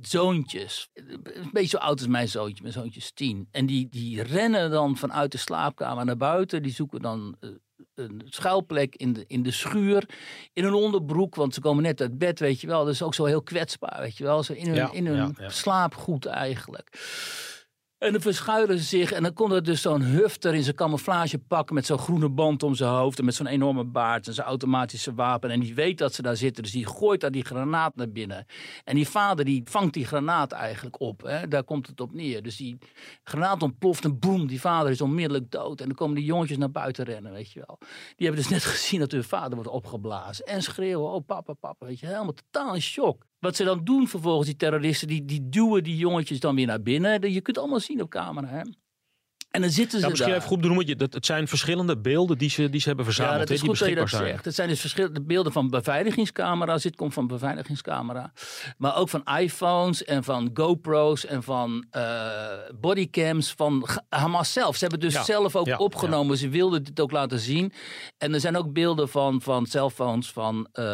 zoontjes. 0.00 0.90
Een 0.94 1.50
beetje 1.52 1.68
zo 1.68 1.76
oud 1.76 1.98
als 1.98 2.08
mijn 2.08 2.28
zoontje, 2.28 2.62
mijn 2.62 2.74
zoontje 2.74 3.00
is 3.00 3.12
tien. 3.12 3.48
En 3.50 3.66
die, 3.66 3.88
die 3.88 4.22
rennen 4.22 4.70
dan 4.70 4.96
vanuit 4.96 5.32
de 5.32 5.38
slaapkamer 5.38 6.04
naar 6.04 6.16
buiten. 6.16 6.62
Die 6.62 6.72
zoeken 6.72 7.02
dan 7.02 7.36
eh, 7.40 7.50
een 7.94 8.22
schuilplek 8.24 8.94
in 8.96 9.12
de, 9.12 9.24
in 9.26 9.42
de 9.42 9.50
schuur, 9.50 10.08
in 10.52 10.64
een 10.64 10.74
onderbroek, 10.74 11.34
want 11.34 11.54
ze 11.54 11.60
komen 11.60 11.82
net 11.82 12.00
uit 12.00 12.18
bed, 12.18 12.38
weet 12.38 12.60
je 12.60 12.66
wel. 12.66 12.84
Dat 12.84 12.94
is 12.94 13.02
ook 13.02 13.14
zo 13.14 13.24
heel 13.24 13.42
kwetsbaar, 13.42 14.00
weet 14.00 14.16
je 14.16 14.24
wel. 14.24 14.42
Zo 14.42 14.52
in 14.52 14.68
hun, 14.68 14.92
in 14.92 15.06
hun 15.06 15.36
slaapgoed 15.46 16.26
eigenlijk. 16.26 16.90
En 17.98 18.12
dan 18.12 18.20
verschuilen 18.20 18.78
ze 18.78 18.84
zich 18.84 19.12
en 19.12 19.22
dan 19.22 19.32
komt 19.32 19.52
er 19.52 19.62
dus 19.62 19.80
zo'n 19.80 20.02
hufter 20.02 20.54
in 20.54 20.62
zijn 20.62 20.74
camouflagepak 20.74 21.70
met 21.70 21.86
zo'n 21.86 21.98
groene 21.98 22.28
band 22.28 22.62
om 22.62 22.74
zijn 22.74 22.90
hoofd 22.90 23.18
en 23.18 23.24
met 23.24 23.34
zo'n 23.34 23.46
enorme 23.46 23.84
baard 23.84 24.26
en 24.26 24.34
zijn 24.34 24.46
automatische 24.46 25.14
wapen. 25.14 25.50
En 25.50 25.60
die 25.60 25.74
weet 25.74 25.98
dat 25.98 26.14
ze 26.14 26.22
daar 26.22 26.36
zitten, 26.36 26.62
dus 26.62 26.72
die 26.72 26.86
gooit 26.86 27.20
daar 27.20 27.30
die 27.30 27.44
granaat 27.44 27.96
naar 27.96 28.08
binnen. 28.08 28.46
En 28.84 28.94
die 28.94 29.08
vader 29.08 29.44
die 29.44 29.62
vangt 29.64 29.94
die 29.94 30.06
granaat 30.06 30.52
eigenlijk 30.52 31.00
op, 31.00 31.22
hè? 31.22 31.48
daar 31.48 31.64
komt 31.64 31.86
het 31.86 32.00
op 32.00 32.12
neer. 32.12 32.42
Dus 32.42 32.56
die 32.56 32.78
granaat 33.24 33.62
ontploft 33.62 34.04
en 34.04 34.18
boem, 34.18 34.46
die 34.46 34.60
vader 34.60 34.90
is 34.90 35.00
onmiddellijk 35.00 35.50
dood. 35.50 35.80
En 35.80 35.86
dan 35.86 35.96
komen 35.96 36.14
die 36.14 36.24
jongetjes 36.24 36.58
naar 36.58 36.70
buiten 36.70 37.04
rennen, 37.04 37.32
weet 37.32 37.52
je 37.52 37.62
wel. 37.66 37.78
Die 38.16 38.26
hebben 38.26 38.36
dus 38.36 38.48
net 38.50 38.64
gezien 38.74 39.00
dat 39.00 39.12
hun 39.12 39.24
vader 39.24 39.54
wordt 39.54 39.70
opgeblazen 39.70 40.46
en 40.46 40.62
schreeuwen, 40.62 41.10
oh 41.10 41.26
papa, 41.26 41.52
papa, 41.52 41.86
weet 41.86 42.00
je, 42.00 42.06
helemaal 42.06 42.34
totaal 42.34 42.74
in 42.74 42.82
shock. 42.82 43.26
Wat 43.38 43.56
ze 43.56 43.64
dan 43.64 43.84
doen 43.84 44.08
vervolgens, 44.08 44.46
die 44.46 44.56
terroristen, 44.56 45.08
die, 45.08 45.24
die 45.24 45.48
duwen 45.48 45.84
die 45.84 45.96
jongetjes 45.96 46.40
dan 46.40 46.54
weer 46.54 46.66
naar 46.66 46.82
binnen. 46.82 47.32
Je 47.32 47.40
kunt 47.40 47.58
allemaal 47.58 47.80
zien 47.80 48.02
op 48.02 48.10
camera. 48.10 48.48
Hè? 48.48 48.62
En 49.50 49.60
dan 49.60 49.70
zitten 49.70 49.98
ze 49.98 50.04
ja, 50.04 50.10
misschien 50.10 50.34
even 50.34 50.48
goed 50.48 50.60
benoemen, 50.60 50.98
dat 50.98 51.14
het 51.14 51.26
zijn 51.26 51.48
verschillende 51.48 51.98
beelden 51.98 52.38
die 52.38 52.50
ze, 52.50 52.70
die 52.70 52.80
ze 52.80 52.86
hebben 52.86 53.04
verzameld. 53.04 53.34
Ja, 53.34 53.40
dat 53.40 53.50
is 53.50 53.60
goed 53.60 53.78
dat 53.78 53.88
je 53.88 53.94
dat 53.94 54.08
zegt. 54.08 54.44
Het 54.44 54.54
zijn 54.54 54.68
dus 54.68 54.80
verschillende 54.80 55.22
beelden 55.22 55.52
van 55.52 55.70
beveiligingscamera's. 55.70 56.82
Dit 56.82 56.96
komt 56.96 57.14
van 57.14 57.26
beveiligingscamera. 57.26 58.32
Maar 58.76 58.96
ook 58.96 59.08
van 59.08 59.24
iPhones 59.38 60.04
en 60.04 60.24
van 60.24 60.50
GoPro's 60.54 61.26
en 61.26 61.42
van 61.42 61.86
uh, 61.96 62.02
bodycams 62.80 63.52
van 63.52 63.86
Hamas 64.08 64.52
zelf. 64.52 64.76
Ze 64.76 64.86
hebben 64.86 65.00
dus 65.00 65.24
zelf 65.24 65.56
ook 65.56 65.78
opgenomen. 65.80 66.36
Ze 66.36 66.48
wilden 66.48 66.84
dit 66.84 67.00
ook 67.00 67.10
laten 67.10 67.38
zien. 67.38 67.72
En 68.18 68.34
er 68.34 68.40
zijn 68.40 68.56
ook 68.56 68.72
beelden 68.72 69.08
van, 69.08 69.42
van 69.42 69.66
cellphones 69.66 70.30
van 70.30 70.56
uh, 70.58 70.84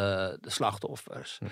de 0.41 0.51
slachtoffers. 0.51 1.39
Hm. 1.39 1.47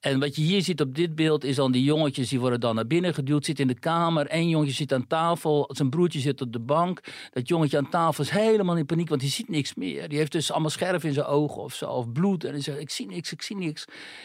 En 0.00 0.20
wat 0.20 0.36
je 0.36 0.42
hier 0.42 0.62
ziet 0.62 0.80
op 0.80 0.94
dit 0.94 1.14
beeld 1.14 1.44
is 1.44 1.56
dan 1.56 1.72
die 1.72 1.84
jongetjes 1.84 2.28
die 2.28 2.40
worden 2.40 2.60
dan 2.60 2.74
naar 2.74 2.86
binnen 2.86 3.14
geduwd. 3.14 3.44
Zit 3.44 3.60
in 3.60 3.68
de 3.68 3.78
kamer. 3.78 4.26
Eén 4.28 4.48
jongetje 4.48 4.74
zit 4.74 4.92
aan 4.92 5.06
tafel. 5.06 5.70
Zijn 5.72 5.90
broertje 5.90 6.20
zit 6.20 6.37
op 6.40 6.52
de 6.52 6.60
bank. 6.60 7.00
Dat 7.30 7.48
jongetje 7.48 7.76
aan 7.76 7.88
tafel 7.88 8.24
is 8.24 8.30
helemaal 8.30 8.76
in 8.76 8.86
paniek, 8.86 9.08
want 9.08 9.20
hij 9.20 9.30
ziet 9.30 9.48
niks 9.48 9.74
meer. 9.74 10.08
Die 10.08 10.18
heeft 10.18 10.32
dus 10.32 10.50
allemaal 10.50 10.70
scherf 10.70 11.04
in 11.04 11.12
zijn 11.12 11.26
ogen 11.26 11.62
of 11.62 11.74
zo, 11.74 11.90
of 11.90 12.12
bloed. 12.12 12.44
En 12.44 12.52
hij 12.52 12.60
zegt, 12.60 12.78
ik 12.78 12.90
zie 12.90 13.06
niks, 13.06 13.32
ik 13.32 13.42
zie 13.42 13.56
niks. 13.56 13.84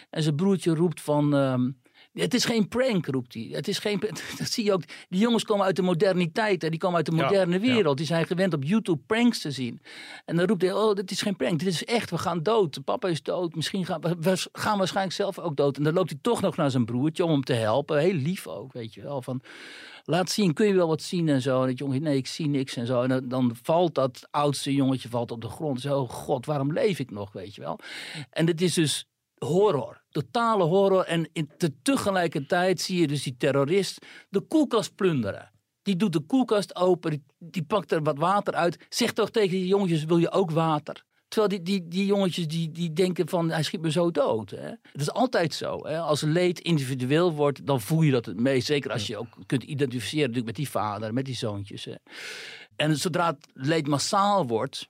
En 0.10 0.24
zijn 0.24 0.36
broertje 0.36 0.76
roept 0.76 1.02
van... 1.02 1.36
Ehm, 1.36 1.70
het 2.14 2.34
is 2.34 2.46
geen 2.46 2.68
prank, 2.68 3.06
roept 3.06 3.34
hij. 3.34 3.50
Het 3.52 3.68
is 3.68 3.80
geen, 3.80 4.00
dat 4.38 4.50
zie 4.50 4.64
je 4.64 4.74
ook. 4.74 4.84
Die 5.10 5.20
jongens 5.20 5.44
komen 5.44 5.66
uit 5.66 5.76
de 5.76 5.82
moderniteit. 5.82 6.62
Hè? 6.62 6.70
Die 6.70 6.80
komen 6.80 6.98
uit 6.98 7.06
de 7.06 7.12
moderne 7.12 7.60
wereld. 7.60 7.98
Die 7.98 8.06
zijn 8.06 8.26
gewend 8.26 8.54
op 8.54 8.64
YouTube 8.64 9.02
pranks 9.06 9.42
te 9.42 9.52
zien. 9.52 9.82
En 10.26 10.36
dan 10.36 10.46
roept 10.48 10.62
hij, 10.62 10.74
oh, 10.74 10.94
dit 10.94 11.12
is 11.12 11.22
geen 11.22 11.36
prank. 11.36 11.60
Dit 11.60 11.68
is 11.68 11.86
echt, 11.86 12.10
we 12.10 12.18
gaan 12.18 12.44
dood. 12.44 12.84
Papa 12.84 13.08
is 13.08 13.24
dood. 13.24 13.56
Misschien 13.56 13.86
gaan 13.86 14.02
we, 14.02 14.16
we 14.20 14.48
gaan 14.52 14.78
waarschijnlijk 14.78 15.16
zelf 15.16 15.40
ook 15.40 15.56
dood. 15.56 15.78
En 15.78 15.84
dan 15.84 15.94
loopt 15.94 16.10
hij 16.10 16.20
toch 16.22 16.42
nog 16.42 16.56
naar 16.56 16.72
zijn 16.72 16.86
broertje 16.86 17.24
om 17.26 17.32
hem 17.32 17.44
te 17.44 17.54
helpen. 17.54 18.00
Heel 18.00 18.14
lief 18.14 18.48
ook, 18.48 18.74
weet 18.74 18.94
je 18.94 19.02
wel. 19.02 19.22
Van, 19.22 19.42
laat 20.04 20.30
zien, 20.30 20.54
kun 20.54 20.68
je 20.68 20.74
wel 20.74 20.88
wat 20.88 21.02
zien 21.02 21.30
en 21.30 21.42
zo. 21.42 21.62
En 21.62 21.68
dat 21.68 21.78
jongetje, 21.78 22.02
nee, 22.02 22.18
ik 22.18 22.28
zie 22.28 22.48
niks 22.48 22.76
en 22.76 22.86
zo. 22.86 23.02
En 23.02 23.28
dan, 23.28 23.56
valt 23.64 23.96
dat 23.96 24.28
oudste 24.32 24.74
jongetje 24.74 25.10
valt 25.10 25.32
op 25.32 25.42
de 25.42 25.50
grond. 25.50 25.82
Zo, 25.82 26.08
god, 26.08 26.46
waarom 26.46 26.74
leef 26.74 27.00
ik 27.00 27.12
nog, 27.12 27.32
weet 27.32 27.56
je 27.56 27.62
wel. 27.62 27.80
En 28.30 28.48
het 28.48 28.62
is 28.62 28.74
dus 28.74 29.08
horror. 29.38 30.02
Totale 30.10 30.64
horror. 30.64 31.04
En 31.04 31.30
in, 31.34 31.50
te, 31.58 31.82
tegelijkertijd 31.82 32.82
zie 32.82 33.00
je 33.00 33.08
dus 33.08 33.24
die 33.24 33.38
terrorist 33.38 34.06
de 34.30 34.42
koelkast 34.42 34.96
plunderen. 34.96 35.52
Die 35.82 35.96
doet 35.96 36.14
de 36.14 36.20
koelkast 36.20 36.76
open, 36.76 37.26
die, 37.40 37.64
pakt 37.64 37.92
er 37.92 38.04
wat 38.04 38.18
water 38.18 38.54
uit. 38.54 38.86
Zegt 38.90 39.16
toch 39.16 39.30
tegen 39.30 39.58
die 39.58 39.68
jongetjes, 39.68 40.04
wil 40.04 40.18
je 40.18 40.32
ook 40.32 40.52
water? 40.52 41.04
Terwijl 41.34 41.64
die, 41.64 41.80
die, 41.80 41.88
die 41.88 42.06
jongetjes 42.06 42.48
die, 42.48 42.72
die 42.72 42.94
denken 42.94 43.30
van 43.30 43.50
hij 43.50 43.64
schiet 43.64 43.82
me 43.82 43.92
zo 43.92 44.12
dood. 44.12 44.50
Hè? 44.50 44.70
Dat 44.70 45.02
is 45.02 45.12
altijd 45.12 45.54
zo. 45.54 45.80
Hè? 45.88 46.00
Als 46.00 46.22
leed 46.22 46.60
individueel 46.60 47.34
wordt, 47.34 47.66
dan 47.66 47.82
voel 47.82 48.02
je 48.02 48.12
dat 48.12 48.26
het 48.26 48.40
meest. 48.40 48.68
Zeker 48.68 48.92
als 48.92 49.08
je 49.08 49.18
ook 49.18 49.28
kunt 49.46 49.64
identificeren 49.64 50.20
natuurlijk 50.20 50.46
met 50.46 50.56
die 50.56 50.70
vader, 50.70 51.14
met 51.14 51.26
die 51.26 51.36
zoontjes. 51.36 51.86
Hè? 51.86 51.94
En 52.76 52.98
zodra 52.98 53.28
het 53.28 53.48
leed 53.54 53.88
massaal 53.88 54.48
wordt, 54.48 54.90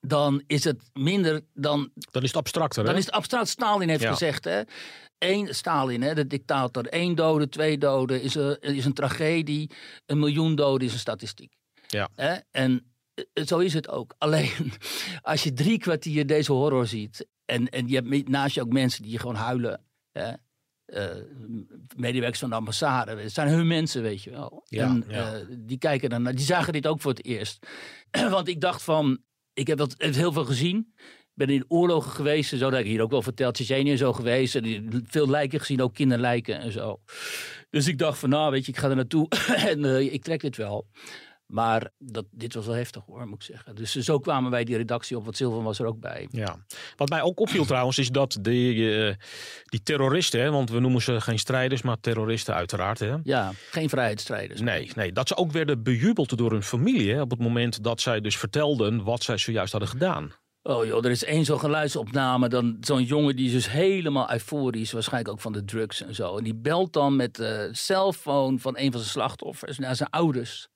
dan 0.00 0.42
is 0.46 0.64
het 0.64 0.82
minder 0.92 1.40
dan. 1.54 1.90
Dan 2.10 2.22
is 2.22 2.28
het 2.28 2.38
abstracter. 2.38 2.84
Dan 2.84 2.96
is 2.96 3.04
het 3.04 3.14
abstract. 3.14 3.48
Stalin 3.48 3.88
heeft 3.88 4.06
gezegd. 4.06 4.44
Hè? 4.44 4.62
Eén, 5.18 5.54
Stalin, 5.54 6.02
hè, 6.02 6.14
de 6.14 6.26
dictator. 6.26 6.86
één 6.86 7.14
dode, 7.14 7.48
twee 7.48 7.78
doden 7.78 8.22
is 8.22 8.34
een, 8.34 8.60
is 8.60 8.84
een 8.84 8.92
tragedie. 8.92 9.70
Een 10.06 10.18
miljoen 10.18 10.54
doden 10.54 10.86
is 10.86 10.92
een 10.92 10.98
statistiek. 10.98 11.52
Ja. 11.86 12.08
Hè? 12.14 12.36
En 12.50 12.72
eh, 12.72 12.91
zo 13.32 13.58
is 13.58 13.74
het 13.74 13.88
ook. 13.88 14.14
Alleen 14.18 14.72
als 15.22 15.42
je 15.42 15.52
drie 15.52 15.78
kwartier 15.78 16.26
deze 16.26 16.52
horror 16.52 16.86
ziet 16.86 17.26
en, 17.44 17.68
en 17.68 17.88
je 17.88 17.94
hebt 17.94 18.28
naast 18.28 18.54
je 18.54 18.60
ook 18.60 18.72
mensen 18.72 19.02
die 19.02 19.18
gewoon 19.18 19.34
huilen. 19.34 19.80
Hè? 20.12 20.32
Uh, 20.86 21.06
medewerkers 21.96 22.40
van 22.40 22.50
de 22.50 22.56
ambassade. 22.56 23.16
Het 23.16 23.32
zijn 23.32 23.48
hun 23.48 23.66
mensen, 23.66 24.02
weet 24.02 24.22
je 24.22 24.30
wel. 24.30 24.62
Ja, 24.64 24.84
en 24.84 25.04
ja. 25.08 25.34
uh, 25.34 25.46
die 25.58 25.78
kijken 25.78 26.10
dan 26.10 26.22
naar, 26.22 26.34
die 26.34 26.44
zagen 26.44 26.72
dit 26.72 26.86
ook 26.86 27.00
voor 27.00 27.10
het 27.10 27.24
eerst. 27.24 27.66
Want 28.30 28.48
ik 28.48 28.60
dacht 28.60 28.82
van, 28.82 29.22
ik 29.52 29.66
heb 29.66 29.78
dat 29.78 29.94
heel 29.98 30.32
veel 30.32 30.44
gezien. 30.44 30.92
Ik 30.96 31.38
ben 31.38 31.48
in 31.48 31.64
oorlogen 31.68 32.10
geweest 32.10 32.52
en 32.52 32.58
zo, 32.58 32.64
dat 32.64 32.72
heb 32.72 32.84
ik 32.84 32.90
hier 32.90 33.02
ook 33.02 33.10
wel 33.10 33.22
verteld. 33.22 33.54
Tsjetsjenië 33.54 33.90
en 33.90 33.98
zo 33.98 34.12
geweest. 34.12 34.54
En 34.54 35.02
veel 35.06 35.28
lijken 35.28 35.58
gezien, 35.58 35.82
ook 35.82 35.94
kinderlijken 35.94 36.60
en 36.60 36.72
zo. 36.72 37.00
Dus 37.70 37.86
ik 37.86 37.98
dacht 37.98 38.18
van, 38.18 38.28
nou 38.28 38.50
weet 38.50 38.66
je, 38.66 38.72
ik 38.72 38.78
ga 38.78 38.88
er 38.88 38.96
naartoe 38.96 39.28
en 39.70 39.84
uh, 39.84 40.12
ik 40.12 40.22
trek 40.22 40.40
dit 40.40 40.56
wel. 40.56 40.86
Maar 41.52 41.90
dat, 41.98 42.24
dit 42.30 42.54
was 42.54 42.66
wel 42.66 42.74
heftig 42.74 43.02
hoor, 43.06 43.26
moet 43.26 43.34
ik 43.34 43.42
zeggen. 43.42 43.74
Dus 43.74 43.94
zo 43.94 44.18
kwamen 44.18 44.50
wij 44.50 44.64
die 44.64 44.76
redactie 44.76 45.16
op, 45.16 45.24
want 45.24 45.36
Silvan 45.36 45.64
was 45.64 45.78
er 45.78 45.86
ook 45.86 46.00
bij. 46.00 46.28
Ja. 46.30 46.56
Wat 46.96 47.08
mij 47.08 47.22
ook 47.22 47.40
opviel 47.40 47.64
trouwens, 47.64 47.98
is 47.98 48.08
dat 48.08 48.38
die, 48.40 48.74
uh, 48.74 49.14
die 49.64 49.82
terroristen, 49.82 50.40
hè, 50.40 50.50
want 50.50 50.70
we 50.70 50.80
noemen 50.80 51.02
ze 51.02 51.20
geen 51.20 51.38
strijders, 51.38 51.82
maar 51.82 52.00
terroristen 52.00 52.54
uiteraard. 52.54 52.98
Hè. 52.98 53.16
Ja, 53.22 53.52
geen 53.70 53.88
vrijheidsstrijders. 53.88 54.60
Nee, 54.60 54.90
nee, 54.94 55.12
dat 55.12 55.28
ze 55.28 55.36
ook 55.36 55.52
werden 55.52 55.82
bejubeld 55.82 56.38
door 56.38 56.50
hun 56.50 56.62
familie. 56.62 57.12
Hè, 57.12 57.20
op 57.20 57.30
het 57.30 57.40
moment 57.40 57.84
dat 57.84 58.00
zij 58.00 58.20
dus 58.20 58.36
vertelden 58.36 59.04
wat 59.04 59.22
zij 59.22 59.36
zojuist 59.38 59.72
hadden 59.72 59.90
gedaan. 59.90 60.32
Oh 60.62 60.84
joh, 60.84 61.04
er 61.04 61.10
is 61.10 61.24
één 61.24 61.44
zo'n 61.44 61.58
geluidsopname. 61.58 62.48
Dan 62.48 62.76
zo'n 62.80 63.02
jongen 63.02 63.36
die 63.36 63.46
is 63.46 63.52
dus 63.52 63.70
helemaal 63.70 64.32
euforisch. 64.32 64.92
Waarschijnlijk 64.92 65.34
ook 65.34 65.40
van 65.40 65.52
de 65.52 65.64
drugs 65.64 66.02
en 66.02 66.14
zo. 66.14 66.36
En 66.36 66.44
die 66.44 66.54
belt 66.54 66.92
dan 66.92 67.16
met 67.16 67.34
de 67.34 67.68
cellfoon 67.72 68.58
van 68.58 68.78
een 68.78 68.90
van 68.90 69.00
zijn 69.00 69.12
slachtoffers 69.12 69.78
naar 69.78 69.96
zijn 69.96 70.10
ouders. 70.10 70.68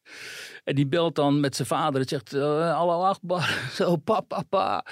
En 0.65 0.75
die 0.75 0.87
belt 0.87 1.15
dan 1.15 1.41
met 1.41 1.57
zijn 1.57 1.69
vader 1.69 2.01
en 2.01 2.09
zegt: 2.09 2.35
uh, 2.35 2.77
Allah 2.77 3.09
Akbar. 3.09 3.61
Zo, 3.79 3.97
papa, 3.97 4.43
papa. 4.43 4.85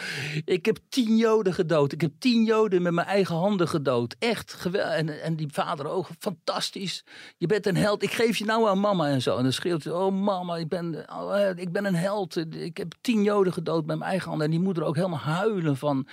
Ik 0.44 0.66
heb 0.66 0.78
tien 0.88 1.16
Joden 1.16 1.54
gedood. 1.54 1.92
Ik 1.92 2.00
heb 2.00 2.12
tien 2.18 2.44
Joden 2.44 2.82
met 2.82 2.92
mijn 2.92 3.06
eigen 3.06 3.34
handen 3.34 3.68
gedood. 3.68 4.16
Echt 4.18 4.52
geweldig. 4.52 4.94
En, 4.94 5.22
en 5.22 5.36
die 5.36 5.48
vader 5.52 5.88
ook, 5.88 6.08
fantastisch. 6.18 7.04
Je 7.36 7.46
bent 7.46 7.66
een 7.66 7.76
held. 7.76 8.02
Ik 8.02 8.12
geef 8.12 8.36
je 8.36 8.44
nou 8.44 8.68
aan 8.68 8.80
mama 8.80 9.08
en 9.08 9.22
zo. 9.22 9.36
En 9.36 9.42
dan 9.42 9.52
schreeuwt 9.52 9.84
hij: 9.84 9.92
Oh, 9.92 10.12
mama, 10.12 10.56
ik 10.56 10.68
ben, 10.68 11.06
oh, 11.12 11.50
ik 11.54 11.72
ben 11.72 11.84
een 11.84 11.94
held. 11.94 12.36
Ik 12.54 12.76
heb 12.76 12.94
tien 13.00 13.22
Joden 13.22 13.52
gedood 13.52 13.86
met 13.86 13.98
mijn 13.98 14.10
eigen 14.10 14.28
handen. 14.28 14.46
En 14.46 14.52
die 14.52 14.62
moeder 14.62 14.84
ook 14.84 14.96
helemaal 14.96 15.18
huilen 15.18 15.76
van 15.76 16.08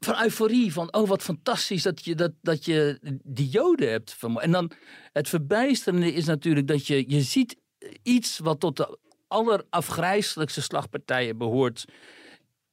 van 0.00 0.22
euforie. 0.22 0.72
Van, 0.72 0.92
oh 0.92 1.08
wat 1.08 1.22
fantastisch 1.22 1.82
dat 1.82 2.04
je, 2.04 2.14
dat, 2.14 2.32
dat 2.42 2.64
je 2.64 2.98
die 3.22 3.48
joden 3.48 3.90
hebt. 3.90 4.16
En 4.36 4.50
dan 4.50 4.70
het 5.12 5.28
verbijsterende 5.28 6.12
is 6.12 6.24
natuurlijk 6.24 6.66
dat 6.66 6.86
je, 6.86 7.04
je 7.10 7.20
ziet 7.20 7.59
iets 8.02 8.38
wat 8.38 8.60
tot 8.60 8.76
de 8.76 8.98
allerafgrijzelijkste 9.28 10.62
slagpartijen 10.62 11.38
behoort. 11.38 11.84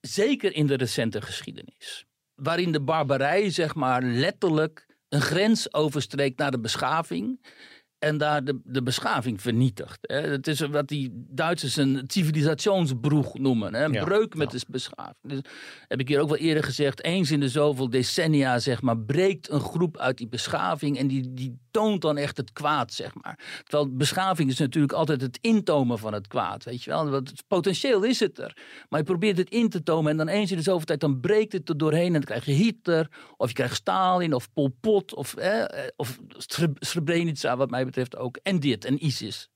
Zeker 0.01 0.55
in 0.55 0.67
de 0.67 0.75
recente 0.75 1.21
geschiedenis. 1.21 2.05
Waarin 2.35 2.71
de 2.71 2.81
barbarij, 2.81 3.49
zeg 3.49 3.75
maar, 3.75 4.01
letterlijk 4.01 4.85
een 5.09 5.21
grens 5.21 5.73
overstreekt 5.73 6.37
naar 6.37 6.51
de 6.51 6.59
beschaving 6.59 7.39
en 7.99 8.17
daar 8.17 8.43
de, 8.43 8.59
de 8.63 8.83
beschaving 8.83 9.41
vernietigt. 9.41 9.97
Hè. 10.01 10.15
Het 10.21 10.47
is 10.47 10.59
wat 10.59 10.87
die 10.87 11.09
Duitsers 11.13 11.75
een 11.75 12.03
civilisationsbroeg 12.07 13.37
noemen. 13.37 13.73
Hè. 13.73 13.83
Een 13.83 13.93
Ja, 13.93 14.03
breuk 14.03 14.35
met 14.35 14.51
ja. 14.51 14.57
de 14.57 14.65
beschaving. 14.69 15.15
Dus 15.21 15.39
heb 15.87 15.99
ik 15.99 16.07
hier 16.07 16.19
ook 16.19 16.29
wel 16.29 16.37
eerder 16.37 16.63
gezegd. 16.63 17.03
Eens 17.03 17.31
in 17.31 17.39
de 17.39 17.49
zoveel 17.49 17.89
decennia, 17.89 18.59
zeg 18.59 18.81
maar, 18.81 18.97
breekt 18.99 19.49
een 19.49 19.59
groep 19.59 19.97
uit 19.97 20.17
die 20.17 20.27
beschaving. 20.27 20.97
En 20.97 21.07
die, 21.07 21.33
die 21.33 21.57
toont 21.71 22.01
dan 22.01 22.17
echt 22.17 22.37
het 22.37 22.51
kwaad, 22.53 22.93
zeg 22.93 23.11
maar. 23.21 23.39
Terwijl 23.63 23.95
beschaving 23.95 24.49
is 24.49 24.57
natuurlijk 24.59 24.93
altijd 24.93 25.21
het 25.21 25.37
intomen 25.41 25.99
van 25.99 26.13
het 26.13 26.27
kwaad. 26.27 26.63
Weet 26.63 26.83
je 26.83 26.89
wel? 26.89 27.09
Want 27.09 27.29
het 27.29 27.43
potentieel 27.47 28.03
is 28.03 28.19
het 28.19 28.39
er. 28.39 28.57
Maar 28.89 28.99
je 28.99 29.05
probeert 29.05 29.37
het 29.37 29.49
in 29.49 29.69
te 29.69 29.83
tomen. 29.83 30.11
En 30.11 30.17
dan 30.17 30.27
eens 30.27 30.51
in 30.51 30.57
de 30.57 30.63
zoveel 30.63 30.85
tijd, 30.85 30.99
dan 30.99 31.19
breekt 31.19 31.53
het 31.53 31.69
er 31.69 31.77
doorheen. 31.77 32.05
En 32.05 32.11
dan 32.13 32.21
krijg 32.23 32.45
je 32.45 32.51
Hitler. 32.51 33.07
Of 33.37 33.47
je 33.47 33.53
krijgt 33.53 33.75
Stalin. 33.75 34.33
Of 34.33 34.53
Pol 34.53 34.75
Pot. 34.79 35.13
Of, 35.13 35.35
eh, 35.35 35.63
of 35.95 36.19
Sre- 36.37 36.73
Srebrenica, 36.75 37.57
wat 37.57 37.69
mij 37.69 37.86
betreft 37.87 38.15
ook. 38.15 38.37
En 38.43 38.59
dit, 38.59 38.85
en 38.85 39.05
ISIS. 39.05 39.49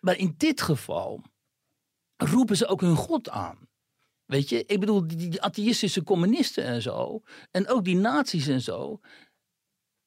Maar 0.00 0.16
in 0.16 0.34
dit 0.36 0.60
geval 0.60 1.22
roepen 2.16 2.56
ze 2.56 2.66
ook 2.66 2.80
hun 2.80 2.96
God 2.96 3.30
aan. 3.30 3.68
Weet 4.24 4.48
je, 4.48 4.64
ik 4.66 4.80
bedoel, 4.80 5.06
die, 5.06 5.16
die 5.28 5.42
atheïstische 5.42 6.04
communisten 6.04 6.64
en 6.64 6.82
zo. 6.82 7.22
En 7.50 7.68
ook 7.68 7.84
die 7.84 7.96
nazi's 7.96 8.46
en 8.46 8.60
zo. 8.60 9.00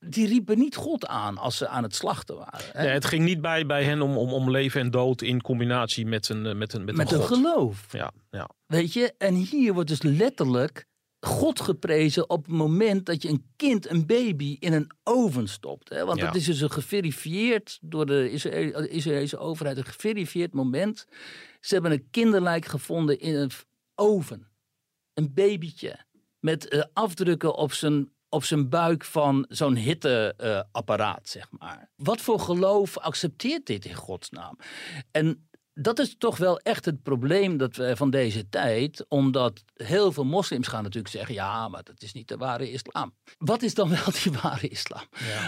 Die 0.05 0.27
riepen 0.27 0.57
niet 0.57 0.75
God 0.75 1.05
aan 1.07 1.37
als 1.37 1.57
ze 1.57 1.67
aan 1.67 1.83
het 1.83 1.95
slachten 1.95 2.35
waren. 2.37 2.65
hè. 2.71 2.83
Nee, 2.83 2.91
het 2.91 3.05
ging 3.05 3.23
niet 3.23 3.41
bij, 3.41 3.65
bij 3.65 3.83
hen 3.83 4.01
om, 4.01 4.17
om, 4.17 4.33
om 4.33 4.49
leven 4.51 4.81
en 4.81 4.91
dood 4.91 5.21
in 5.21 5.41
combinatie 5.41 6.05
met 6.05 6.29
een, 6.29 6.45
eh, 6.45 6.55
met 6.55 6.73
een, 6.73 6.85
met 6.85 6.95
Met 6.95 7.11
een 7.11 7.19
een 7.19 7.25
god. 7.27 7.37
geloof. 7.37 7.85
Ja, 7.91 8.11
ja. 8.29 8.49
Weet 8.65 8.93
je, 8.93 9.13
en 9.17 9.33
hier 9.35 9.73
wordt 9.73 9.89
dus 9.89 10.01
letterlijk 10.01 10.85
God 11.25 11.59
geprezen 11.61 12.29
op 12.29 12.45
het 12.45 12.55
moment 12.55 13.05
dat 13.05 13.21
je 13.21 13.29
een 13.29 13.45
kind, 13.55 13.89
een 13.89 14.05
baby, 14.05 14.57
in 14.59 14.73
een 14.73 14.91
oven 15.03 15.47
stopt. 15.47 15.89
Hè? 15.89 16.05
Want 16.05 16.19
Ja. 16.19 16.25
dat 16.25 16.35
is 16.35 16.45
dus 16.45 16.61
een 16.61 16.71
geverifieerd 16.71 17.77
door 17.81 18.05
de 18.05 18.31
Israël- 18.31 18.83
Israëlische 18.83 19.37
overheid, 19.37 19.77
een 19.77 19.85
geverifieerd 19.85 20.53
moment. 20.53 21.05
Ze 21.59 21.73
hebben 21.73 21.91
een 21.91 22.07
kinderlijk 22.11 22.65
gevonden 22.65 23.19
in 23.19 23.35
een 23.35 23.51
oven. 23.95 24.47
Een 25.13 25.33
babytje. 25.33 25.99
Met 26.39 26.67
eh, 26.67 26.83
afdrukken 26.93 27.55
op 27.55 27.73
zijn, 27.73 28.11
op 28.29 28.43
zijn 28.43 28.69
buik 28.69 29.05
van 29.05 29.45
zo'n 29.49 29.75
hitteapparaat, 29.75 31.29
zeg 31.29 31.47
maar. 31.59 31.89
Wat 31.95 32.21
voor 32.21 32.39
geloof 32.39 32.97
accepteert 32.97 33.65
dit 33.65 33.85
in 33.85 33.93
godsnaam? 33.95 34.57
En 35.11 35.49
dat 35.73 35.99
is 35.99 36.15
toch 36.17 36.37
wel 36.37 36.59
echt 36.59 36.85
het 36.85 37.03
probleem 37.03 37.57
dat 37.57 37.75
we 37.75 37.95
van 37.95 38.09
deze 38.09 38.49
tijd. 38.49 39.05
Omdat 39.07 39.63
heel 39.73 40.11
veel 40.11 40.25
moslims 40.25 40.67
gaan 40.67 40.83
natuurlijk 40.83 41.13
zeggen: 41.13 41.33
ja, 41.33 41.67
maar 41.67 41.83
dat 41.83 42.01
is 42.01 42.13
niet 42.13 42.27
de 42.27 42.37
ware 42.37 42.71
islam. 42.71 43.13
Wat 43.37 43.61
is 43.61 43.73
dan 43.73 43.89
wel 43.95 44.11
die 44.23 44.31
ware 44.41 44.67
islam? 44.67 45.03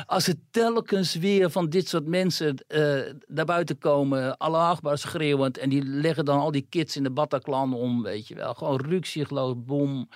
Als 0.05 0.27
er 0.27 0.35
telkens 0.51 1.15
weer 1.15 1.51
van 1.51 1.69
dit 1.69 1.87
soort 1.87 2.07
mensen 2.07 2.55
eh 2.67 3.01
naar 3.27 3.45
buiten 3.45 3.77
komen, 3.77 4.37
Allah 4.37 4.69
Akbar 4.69 4.97
schreeuwend. 4.97 5.57
en 5.57 5.69
die 5.69 5.83
leggen 5.83 6.25
dan 6.25 6.39
al 6.39 6.51
die 6.51 6.67
kids 6.69 6.95
in 6.95 7.03
de 7.03 7.11
Bataclan 7.11 7.73
om, 7.73 8.03
weet 8.03 8.27
je 8.27 8.35
wel. 8.35 8.53
Gewoon 8.53 8.81
ruksigloos, 8.81 9.53
boom. 9.57 10.09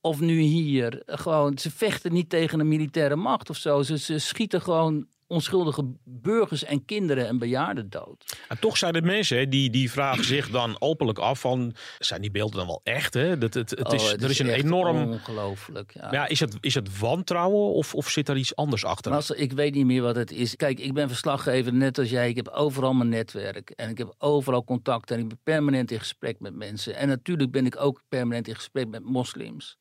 Of 0.00 0.20
nu 0.20 0.40
hier. 0.40 1.02
Gewoon, 1.06 1.58
ze 1.58 1.70
vechten 1.70 2.12
niet 2.12 2.28
tegen 2.28 2.60
een 2.60 2.68
militaire 2.68 3.16
macht 3.16 3.50
of 3.50 3.56
zo. 3.56 3.82
Ze, 3.82 3.98
ze 3.98 4.18
schieten 4.18 4.62
gewoon 4.62 5.06
onschuldige 5.30 5.82
burgers 6.04 6.64
en 6.64 6.84
kinderen 6.84 7.26
en 7.26 7.38
bejaarden 7.38 7.90
dood. 7.90 8.38
En 8.48 8.58
toch 8.58 8.76
zijn 8.76 8.94
er 8.94 9.02
mensen 9.02 9.38
hè, 9.38 9.48
die, 9.48 9.70
die 9.70 9.90
vragen 9.90 10.24
zich 10.24 10.50
dan 10.50 10.76
openlijk 10.78 11.18
af 11.18 11.40
van... 11.40 11.74
zijn 11.98 12.20
die 12.20 12.30
beelden 12.30 12.56
dan 12.56 12.66
wel 12.66 12.80
echt? 12.82 13.14
Hè? 13.14 13.38
Dat, 13.38 13.54
het, 13.54 13.70
het 13.70 13.92
is, 13.92 14.02
Oh, 14.02 14.10
het 14.10 14.22
er 14.22 14.30
is 14.30 14.38
een 14.38 14.48
enorm... 14.48 14.96
Ongelooflijk. 14.96 15.92
Ja. 15.94 16.08
Ja, 16.12 16.26
is, 16.26 16.40
het, 16.40 16.56
is 16.60 16.74
het 16.74 16.98
wantrouwen 16.98 17.72
of, 17.72 17.94
of 17.94 18.08
zit 18.08 18.28
er 18.28 18.36
iets 18.36 18.56
anders 18.56 18.84
achter? 18.84 19.38
Ik 19.38 19.52
weet 19.52 19.74
niet 19.74 19.86
meer 19.86 20.02
wat 20.02 20.16
het 20.16 20.30
is. 20.30 20.56
Kijk, 20.56 20.80
ik 20.80 20.92
ben 20.92 21.08
verslaggever 21.08 21.72
net 21.74 21.98
als 21.98 22.10
jij. 22.10 22.28
Ik 22.28 22.36
heb 22.36 22.48
overal 22.48 22.92
mijn 22.92 23.08
netwerk. 23.08 23.70
En 23.70 23.90
ik 23.90 23.98
heb 23.98 24.14
overal 24.18 24.64
contact. 24.64 25.10
En 25.10 25.18
ik 25.18 25.28
ben 25.28 25.38
permanent 25.42 25.90
in 25.90 25.98
gesprek 25.98 26.40
met 26.40 26.54
mensen. 26.54 26.94
En 26.94 27.08
natuurlijk 27.08 27.50
ben 27.50 27.66
ik 27.66 27.80
ook 27.80 28.02
permanent 28.08 28.48
in 28.48 28.54
gesprek 28.54 28.88
met 28.88 29.04
moslims. 29.04 29.78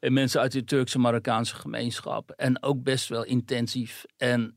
En 0.00 0.12
mensen 0.12 0.40
uit 0.40 0.52
de 0.52 0.64
Turkse 0.64 0.98
Marokkaanse 0.98 1.54
gemeenschap. 1.54 2.30
En 2.30 2.62
ook 2.62 2.82
best 2.82 3.08
wel 3.08 3.24
intensief. 3.24 4.04
En 4.16 4.56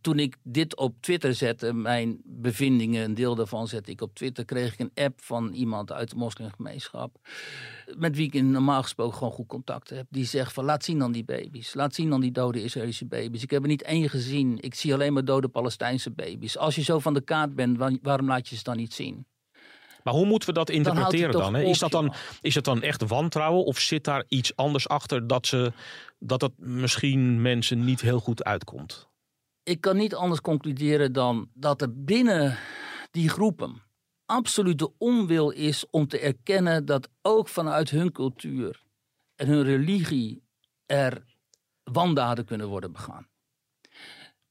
toen 0.00 0.18
ik 0.18 0.36
dit 0.42 0.76
op 0.76 0.94
Twitter 1.00 1.34
zette, 1.34 1.72
mijn 1.72 2.20
bevindingen, 2.24 3.04
een 3.04 3.14
deel 3.14 3.34
daarvan 3.34 3.68
zette 3.68 3.90
ik 3.90 4.00
op 4.00 4.14
Twitter, 4.14 4.44
kreeg 4.44 4.72
ik 4.72 4.78
een 4.78 5.04
app 5.04 5.20
van 5.22 5.52
iemand 5.52 5.92
uit 5.92 6.10
de 6.10 6.16
moslimgemeenschap. 6.16 7.16
Met 7.96 8.16
wie 8.16 8.26
ik 8.26 8.34
in 8.34 8.50
normaal 8.50 8.82
gesproken 8.82 9.16
gewoon 9.18 9.32
goed 9.32 9.46
contact 9.46 9.90
heb. 9.90 10.06
Die 10.10 10.24
zegt 10.24 10.52
van 10.52 10.64
laat 10.64 10.84
zien 10.84 10.98
dan 10.98 11.12
die 11.12 11.24
baby's. 11.24 11.74
Laat 11.74 11.94
zien 11.94 12.10
dan 12.10 12.20
die 12.20 12.32
dode 12.32 12.62
Israëlische 12.62 13.06
baby's. 13.06 13.42
Ik 13.42 13.50
heb 13.50 13.62
er 13.62 13.68
niet 13.68 13.82
één 13.82 14.08
gezien. 14.10 14.58
Ik 14.60 14.74
zie 14.74 14.94
alleen 14.94 15.12
maar 15.12 15.24
dode 15.24 15.48
Palestijnse 15.48 16.10
baby's. 16.10 16.56
Als 16.56 16.74
je 16.74 16.82
zo 16.82 16.98
van 16.98 17.14
de 17.14 17.20
kaart 17.20 17.54
bent, 17.54 17.78
waar- 17.78 17.98
waarom 18.02 18.26
laat 18.26 18.48
je 18.48 18.56
ze 18.56 18.62
dan 18.62 18.76
niet 18.76 18.94
zien? 18.94 19.26
Maar 20.02 20.14
hoe 20.14 20.26
moeten 20.26 20.48
we 20.48 20.54
dat 20.54 20.70
interpreteren 20.70 21.32
dan? 21.32 21.54
hè? 21.54 21.62
op, 21.62 21.68
Is, 21.68 21.78
dat 21.78 21.90
dan 21.90 22.14
is 22.40 22.54
het 22.54 22.64
dan 22.64 22.82
echt 22.82 23.08
wantrouwen 23.08 23.64
of 23.64 23.78
zit 23.78 24.04
daar 24.04 24.24
iets 24.28 24.56
anders 24.56 24.88
achter 24.88 25.26
dat, 25.26 25.46
ze, 25.46 25.72
dat 26.18 26.40
het 26.40 26.52
misschien 26.58 27.42
mensen 27.42 27.84
niet 27.84 28.00
heel 28.00 28.20
goed 28.20 28.44
uitkomt? 28.44 29.08
Ik 29.64 29.80
kan 29.80 29.96
niet 29.96 30.14
anders 30.14 30.40
concluderen 30.40 31.12
dan 31.12 31.48
dat 31.54 31.82
er 31.82 32.04
binnen 32.04 32.58
die 33.10 33.28
groepen 33.28 33.82
absolute 34.26 34.92
onwil 34.98 35.50
is 35.50 35.84
om 35.90 36.08
te 36.08 36.18
erkennen 36.18 36.84
dat 36.84 37.08
ook 37.22 37.48
vanuit 37.48 37.90
hun 37.90 38.12
cultuur 38.12 38.82
en 39.34 39.46
hun 39.46 39.62
religie 39.62 40.42
er 40.86 41.24
wandaden 41.82 42.44
kunnen 42.44 42.68
worden 42.68 42.92
begaan. 42.92 43.26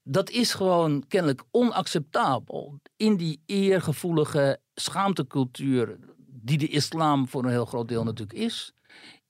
Dat 0.03 0.29
is 0.29 0.53
gewoon 0.53 1.07
kennelijk 1.07 1.43
onacceptabel 1.51 2.79
in 2.95 3.17
die 3.17 3.41
eergevoelige 3.45 4.59
schaamtecultuur 4.73 5.99
die 6.27 6.57
de 6.57 6.67
islam 6.67 7.27
voor 7.27 7.43
een 7.43 7.49
heel 7.49 7.65
groot 7.65 7.87
deel 7.87 8.03
natuurlijk 8.03 8.39
is. 8.39 8.73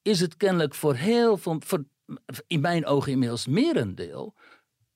Is 0.01 0.19
het 0.19 0.37
kennelijk 0.37 0.75
voor 0.75 0.95
heel 0.95 1.37
veel, 1.37 1.57
voor, 1.59 1.83
in 2.47 2.61
mijn 2.61 2.85
ogen 2.85 3.11
inmiddels 3.11 3.47
merendeel, 3.47 4.33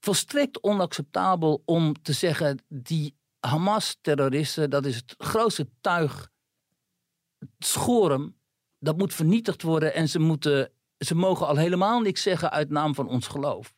volstrekt 0.08 0.64
onacceptabel 0.64 1.62
om 1.66 2.02
te 2.02 2.14
zeggen: 2.14 2.60
die 2.68 3.16
Hamas-terroristen, 3.40 4.70
dat 4.70 4.86
is 4.86 4.96
het 4.96 5.16
grootste 5.18 5.70
tuig, 5.82 6.32
het 7.40 7.50
schorum 7.60 8.36
dat 8.80 8.98
moet 8.98 9.14
vernietigd 9.14 9.62
worden 9.62 9.94
en 9.94 10.10
ze, 10.10 10.20
moeten, 10.20 10.72
ze 10.98 11.16
mogen 11.16 11.48
al 11.48 11.56
helemaal 11.56 12.00
niks 12.00 12.22
zeggen 12.22 12.52
uit 12.52 12.70
naam 12.70 12.96
van 12.96 13.08
ons 13.08 13.28
geloof. 13.28 13.74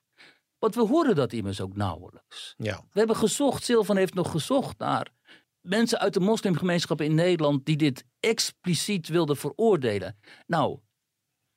Want 0.58 0.76
we 0.76 0.82
horen 0.82 1.16
dat 1.16 1.34
immers 1.34 1.62
ook 1.62 1.76
nauwelijks. 1.76 2.54
Ja. 2.58 2.78
We 2.78 3.00
hebben 3.00 3.16
gezocht, 3.16 3.64
Silvan 3.64 3.98
heeft 3.98 4.14
nog 4.14 4.32
gezocht 4.32 4.78
naar 4.78 5.12
mensen 5.62 6.00
uit 6.00 6.14
de 6.14 6.20
moslimgemeenschap 6.20 7.02
in 7.02 7.16
Nederland 7.16 7.66
die 7.66 7.78
dit 7.78 8.06
expliciet 8.20 9.08
wilden 9.08 9.38
veroordelen. 9.38 10.18
Nou, 10.48 10.80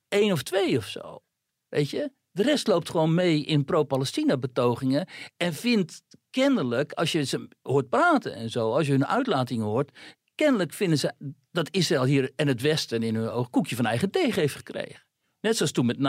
één 0.08 0.32
of 0.32 0.42
twee 0.42 0.76
of 0.76 0.86
zo. 0.86 1.22
Weet 1.68 1.90
je? 1.90 2.12
De 2.32 2.42
rest 2.42 2.66
loopt 2.66 2.90
gewoon 2.90 3.14
mee 3.14 3.44
in 3.44 3.64
pro-Palestina 3.64 4.36
betogingen 4.36 5.08
en 5.36 5.54
vindt 5.54 6.02
kennelijk, 6.30 6.92
als 6.92 7.12
je 7.12 7.24
ze 7.24 7.48
hoort 7.62 7.88
praten 7.88 8.34
en 8.34 8.50
zo, 8.50 8.72
als 8.72 8.86
je 8.86 8.92
hun 8.92 9.06
uitlatingen 9.06 9.66
hoort, 9.66 9.98
kennelijk 10.34 10.72
vinden 10.72 10.98
ze 10.98 11.12
dat 11.50 11.68
Israël 11.70 12.04
hier 12.04 12.32
en 12.36 12.48
het 12.48 12.60
Westen 12.60 13.02
in 13.02 13.14
hun 13.14 13.28
oog 13.28 13.50
koekje 13.50 13.76
van 13.76 13.86
eigen 13.86 14.10
deeg 14.10 14.34
heeft 14.34 14.54
gekregen. 14.54 15.04
Net 15.40 15.56
zoals 15.56 15.72
toen 15.72 15.86
met 15.86 15.96
9-11. 15.96 16.00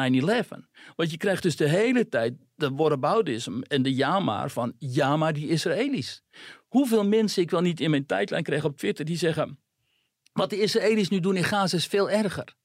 Want 0.96 1.12
je 1.12 1.18
krijgt 1.18 1.44
dus 1.44 1.56
de 1.56 1.70
hele 1.70 2.08
tijd 2.08 2.34
de 2.56 2.70
whataboutism 2.70 3.60
en 3.62 3.82
de 3.82 3.96
ja 3.96 4.50
van 4.50 4.74
ja 4.78 5.18
maar 5.18 5.34
die 5.34 5.48
Israëli's. 5.48 6.24
Hoeveel 6.68 7.06
mensen 7.06 7.42
ik 7.42 7.50
wel 7.50 7.62
niet 7.62 7.80
in 7.80 7.90
mijn 7.90 8.06
tijdlijn 8.06 8.44
kreeg 8.44 8.64
op 8.64 8.78
Twitter 8.78 9.06
die 9.06 9.18
zeggen 9.18 9.60
wat 10.34 10.50
de 10.50 10.62
Israëli's 10.62 11.10
nu 11.10 11.20
doen 11.20 11.36
in 11.36 11.44
Gaza 11.44 11.78
is 11.78 11.86
veel 11.86 12.10
erger. 12.10 12.56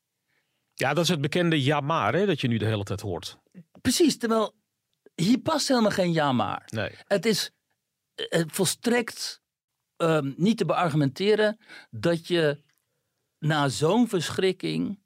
Ja, 0.75 0.95
dat 0.95 1.05
is 1.05 1.11
het 1.11 1.21
bekende 1.21 1.63
ja 1.63 1.81
maar 1.81 2.15
hè, 2.15 2.27
dat 2.27 2.41
je 2.41 2.49
nu 2.49 2.59
de 2.59 2.65
hele 2.65 2.85
tijd 2.85 3.01
hoort. 3.01 3.39
Precies, 3.81 4.19
terwijl 4.19 4.55
hier 5.15 5.39
past 5.39 5.69
helemaal 5.69 5.91
geen 5.91 6.13
ja 6.13 6.33
maar. 6.33 6.63
Nee. 6.67 6.91
Het 7.05 7.27
is 7.27 7.51
eh, 8.15 8.43
volstrekt 8.47 9.43
ehm, 9.97 10.33
niet 10.37 10.59
te 10.59 10.65
beargumenteren 10.65 11.59
dat 11.91 12.27
je 12.27 12.63
na 13.39 13.69
zo'n 13.69 14.09
verschrikking 14.09 15.01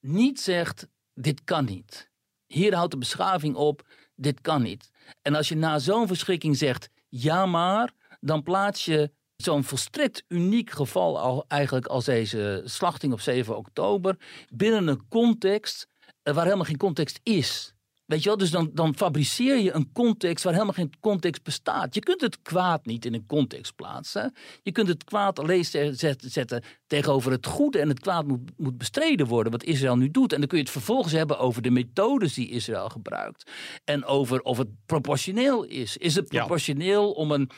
niet 0.00 0.40
zegt: 0.40 0.88
dit 1.14 1.44
kan 1.44 1.64
niet. 1.64 2.10
Hier 2.46 2.74
houdt 2.74 2.90
de 2.90 2.98
beschaving 2.98 3.56
op, 3.56 3.86
dit 4.14 4.40
kan 4.40 4.62
niet. 4.62 4.90
En 5.22 5.34
als 5.34 5.48
je 5.48 5.56
na 5.56 5.78
zo'n 5.78 6.06
verschrikking 6.06 6.56
zegt: 6.56 6.88
ja 7.08 7.46
maar, 7.46 7.92
dan 8.20 8.42
plaats 8.42 8.84
je 8.84 9.12
zo'n 9.36 9.64
volstrekt 9.64 10.24
uniek 10.28 10.70
geval 10.70 11.18
al, 11.18 11.44
eigenlijk 11.48 11.86
als 11.86 12.04
deze 12.04 12.62
slachting 12.64 13.12
op 13.12 13.20
7 13.20 13.56
oktober 13.56 14.16
binnen 14.48 14.86
een 14.86 15.08
context 15.08 15.88
eh, 16.22 16.34
waar 16.34 16.44
helemaal 16.44 16.64
geen 16.64 16.76
context 16.76 17.20
is. 17.22 17.72
Weet 18.08 18.22
je 18.22 18.28
wel, 18.28 18.38
dus 18.38 18.50
dan, 18.50 18.70
dan 18.74 18.94
fabriceer 18.96 19.58
je 19.58 19.72
een 19.72 19.92
context 19.92 20.44
waar 20.44 20.52
helemaal 20.52 20.74
geen 20.74 20.92
context 21.00 21.42
bestaat. 21.42 21.94
Je 21.94 22.00
kunt 22.00 22.20
het 22.20 22.42
kwaad 22.42 22.86
niet 22.86 23.04
in 23.04 23.14
een 23.14 23.26
context 23.26 23.74
plaatsen. 23.74 24.34
Je 24.62 24.72
kunt 24.72 24.88
het 24.88 25.04
kwaad 25.04 25.38
alleen 25.38 25.64
zetten, 25.64 26.62
tegenover 26.86 27.32
het 27.32 27.46
goede 27.46 27.78
en 27.78 27.88
het 27.88 28.00
kwaad 28.00 28.26
moet, 28.26 28.50
moet 28.56 28.78
bestreden 28.78 29.26
worden, 29.26 29.52
wat 29.52 29.62
Israël 29.64 29.96
nu 29.96 30.10
doet. 30.10 30.32
En 30.32 30.38
dan 30.38 30.48
kun 30.48 30.58
je 30.58 30.64
het 30.64 30.72
vervolgens 30.72 31.12
hebben 31.12 31.38
over 31.38 31.62
de 31.62 31.70
methodes 31.70 32.34
die 32.34 32.48
Israël 32.50 32.88
gebruikt. 32.88 33.50
En 33.84 34.04
over 34.04 34.42
of 34.42 34.58
het 34.58 34.68
proportioneel 34.86 35.64
is. 35.64 35.96
Is 35.96 36.14
het 36.14 36.32
Ja. 36.32 36.38
proportioneel 36.38 37.10
om 37.12 37.30
een 37.32 37.50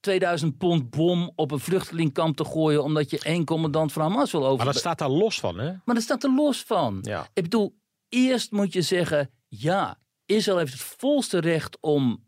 2000 0.00 0.58
pond 0.58 0.90
bom 0.90 1.32
op 1.34 1.50
een 1.50 1.60
vluchtelingkamp 1.60 2.36
te 2.36 2.44
gooien 2.44 2.82
omdat 2.82 3.10
je 3.10 3.18
één 3.22 3.44
commandant 3.44 3.92
van 3.92 4.02
Hamas 4.02 4.32
wil 4.32 4.44
over. 4.46 4.56
Maar 4.56 4.72
dat 4.72 4.76
staat 4.82 4.98
daar 4.98 5.08
los 5.10 5.40
van, 5.40 5.58
hè? 5.58 5.72
Maar 5.84 5.94
dat 5.94 6.04
staat 6.04 6.24
er 6.24 6.34
los 6.34 6.62
van. 6.62 6.98
Ja. 7.02 7.28
Ik 7.32 7.42
bedoel, 7.42 7.76
eerst 8.08 8.50
moet 8.52 8.72
je 8.72 8.82
zeggen: 8.82 9.30
ja, 9.48 9.98
Israël 10.26 10.58
heeft 10.58 10.72
het 10.72 10.82
volste 10.82 11.38
recht 11.38 11.78
om 11.80 12.26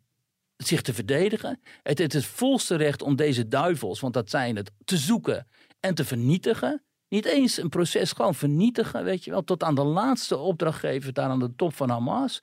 zich 0.56 0.82
te 0.82 0.94
verdedigen. 0.94 1.60
Het 1.82 1.98
heeft 1.98 2.12
het 2.12 2.24
volste 2.24 2.76
recht 2.76 3.02
om 3.02 3.16
deze 3.16 3.48
duivels, 3.48 4.00
want 4.00 4.14
dat 4.14 4.30
zijn 4.30 4.56
het, 4.56 4.70
te 4.84 4.96
zoeken 4.96 5.46
en 5.80 5.94
te 5.94 6.04
vernietigen. 6.04 6.82
Niet 7.08 7.24
eens 7.24 7.56
een 7.56 7.68
proces, 7.68 8.12
gewoon 8.12 8.34
vernietigen, 8.34 9.04
weet 9.04 9.24
je 9.24 9.30
wel. 9.30 9.44
Tot 9.44 9.62
aan 9.62 9.74
de 9.74 9.84
laatste 9.84 10.36
opdrachtgever 10.36 11.12
daar 11.12 11.28
aan 11.28 11.38
de 11.38 11.54
top 11.56 11.74
van 11.74 11.90
Hamas. 11.90 12.42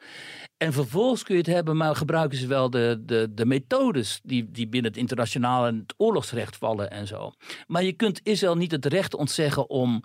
En 0.58 0.74
vervolgens 0.74 1.24
kun 1.24 1.36
je 1.36 1.42
het 1.42 1.50
hebben, 1.50 1.78
maar 1.78 1.96
gebruiken 1.96 2.38
ze 2.38 2.48
wel 2.48 2.70
de, 2.70 3.02
de, 3.06 3.34
de 3.34 3.46
methodes 3.46 4.20
die, 4.24 4.52
die 4.52 4.68
binnen 4.68 4.92
het 4.92 5.00
internationale 5.00 5.68
en 5.68 5.78
het 5.78 5.94
oorlogsrecht 5.98 6.58
vallen 6.58 6.92
en 6.92 7.08
zo. 7.08 7.32
Maar 7.68 7.84
je 7.84 7.94
kunt 7.94 8.20
Israël 8.24 8.56
niet 8.56 8.72
het 8.72 8.86
recht 8.86 9.16
ontzeggen 9.16 9.70
om 9.70 10.04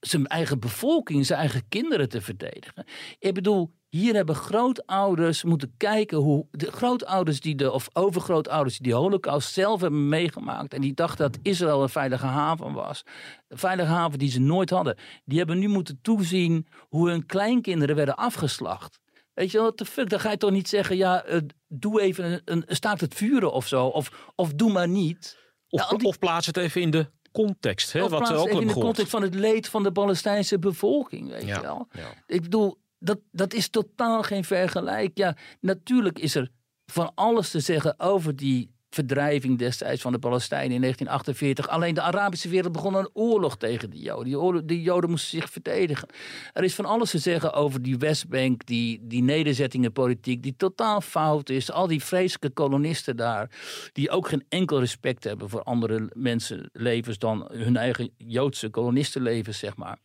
zijn 0.00 0.26
eigen 0.26 0.60
bevolking, 0.60 1.26
zijn 1.26 1.38
eigen 1.38 1.68
kinderen 1.68 2.08
te 2.08 2.20
verdedigen. 2.20 2.84
Ik 3.18 3.34
bedoel, 3.34 3.74
hier 3.96 4.14
hebben 4.14 4.34
grootouders 4.34 5.42
moeten 5.44 5.74
kijken 5.76 6.18
hoe 6.18 6.46
de 6.50 6.72
grootouders 6.72 7.40
die 7.40 7.54
de 7.54 7.72
of 7.72 7.88
overgrootouders 7.92 8.78
die 8.78 8.92
de 8.92 8.98
Holocaust 8.98 9.52
zelf 9.52 9.80
hebben 9.80 10.08
meegemaakt 10.08 10.74
en 10.74 10.80
die 10.80 10.94
dachten 10.94 11.30
dat 11.30 11.38
Israël 11.42 11.82
een 11.82 11.88
veilige 11.88 12.26
haven 12.26 12.72
was, 12.72 13.02
een 13.48 13.58
veilige 13.58 13.88
haven 13.90 14.18
die 14.18 14.30
ze 14.30 14.40
nooit 14.40 14.70
hadden, 14.70 14.96
die 15.24 15.38
hebben 15.38 15.58
nu 15.58 15.68
moeten 15.68 15.98
toezien 16.02 16.66
hoe 16.88 17.08
hun 17.10 17.26
kleinkinderen 17.26 17.96
werden 17.96 18.16
afgeslacht. 18.16 18.98
Weet 19.34 19.50
je 19.50 19.58
wat 19.58 19.78
de 19.78 19.84
fuck? 19.84 20.08
Dan 20.10 20.20
ga 20.20 20.30
je 20.30 20.36
toch 20.36 20.50
niet 20.50 20.68
zeggen, 20.68 20.96
ja, 20.96 21.24
eh, 21.24 21.40
doe 21.68 22.00
even 22.00 22.32
een, 22.32 22.62
een 22.66 22.76
staakt 22.76 23.00
het 23.00 23.14
vuren 23.14 23.52
of 23.52 23.66
zo, 23.66 23.86
of, 23.86 24.30
of 24.34 24.52
doe 24.54 24.72
maar 24.72 24.88
niet. 24.88 25.38
Of, 25.68 25.86
die- 25.86 26.06
of 26.08 26.18
plaats 26.18 26.46
het 26.46 26.56
even 26.56 26.80
in 26.80 26.90
de 26.90 27.10
context, 27.32 27.92
hè? 27.92 28.02
Of 28.04 28.10
wat 28.10 28.32
ook 28.32 28.46
even 28.48 28.60
in 28.60 28.66
de 28.66 28.72
context 28.74 29.10
van 29.10 29.22
het 29.22 29.34
leed 29.34 29.68
van 29.68 29.82
de 29.82 29.92
Palestijnse 29.92 30.58
bevolking, 30.58 31.28
weet 31.30 31.42
Ja, 31.46 31.54
je 31.56 31.60
wel. 31.62 31.88
ja. 31.92 32.08
Ik 32.26 32.42
bedoel, 32.42 32.82
dat, 33.04 33.18
dat 33.32 33.54
is 33.54 33.68
totaal 33.68 34.22
geen 34.22 34.44
vergelijk. 34.44 35.18
Ja, 35.18 35.36
natuurlijk 35.60 36.18
is 36.18 36.34
er 36.34 36.50
van 36.86 37.12
alles 37.14 37.50
te 37.50 37.60
zeggen 37.60 38.00
over 38.00 38.36
die 38.36 38.72
verdrijving 38.94 39.58
destijds 39.58 40.02
van 40.02 40.12
de 40.12 40.18
Palestijnen 40.18 40.74
in 40.74 40.80
1948. 40.80 41.68
Alleen 41.68 41.94
de 41.94 42.00
Arabische 42.00 42.48
wereld 42.48 42.72
begon 42.72 42.94
een 42.94 43.08
oorlog 43.12 43.56
tegen 43.56 43.90
de 43.90 43.98
Joden. 43.98 44.24
Die, 44.24 44.64
die 44.64 44.82
Joden 44.82 45.10
moesten 45.10 45.40
zich 45.40 45.50
verdedigen. 45.50 46.08
Er 46.52 46.64
is 46.64 46.74
van 46.74 46.84
alles 46.84 47.10
te 47.10 47.18
zeggen 47.18 47.52
over 47.52 47.82
die 47.82 47.98
Westbank, 47.98 48.66
die, 48.66 49.00
die 49.02 49.22
nederzettingenpolitiek, 49.22 50.42
die 50.42 50.56
totaal 50.56 51.00
fout 51.00 51.48
is. 51.48 51.70
Al 51.70 51.86
die 51.86 52.04
vreselijke 52.04 52.50
kolonisten 52.50 53.16
daar, 53.16 53.50
die 53.92 54.10
ook 54.10 54.28
geen 54.28 54.44
enkel 54.48 54.78
respect 54.78 55.24
hebben 55.24 55.48
voor 55.48 55.62
andere 55.62 56.10
mensenlevens 56.12 57.18
dan 57.18 57.48
hun 57.52 57.76
eigen 57.76 58.10
Joodse 58.16 58.68
kolonistenlevens, 58.68 59.58
zeg 59.58 59.76
maar. 59.76 59.98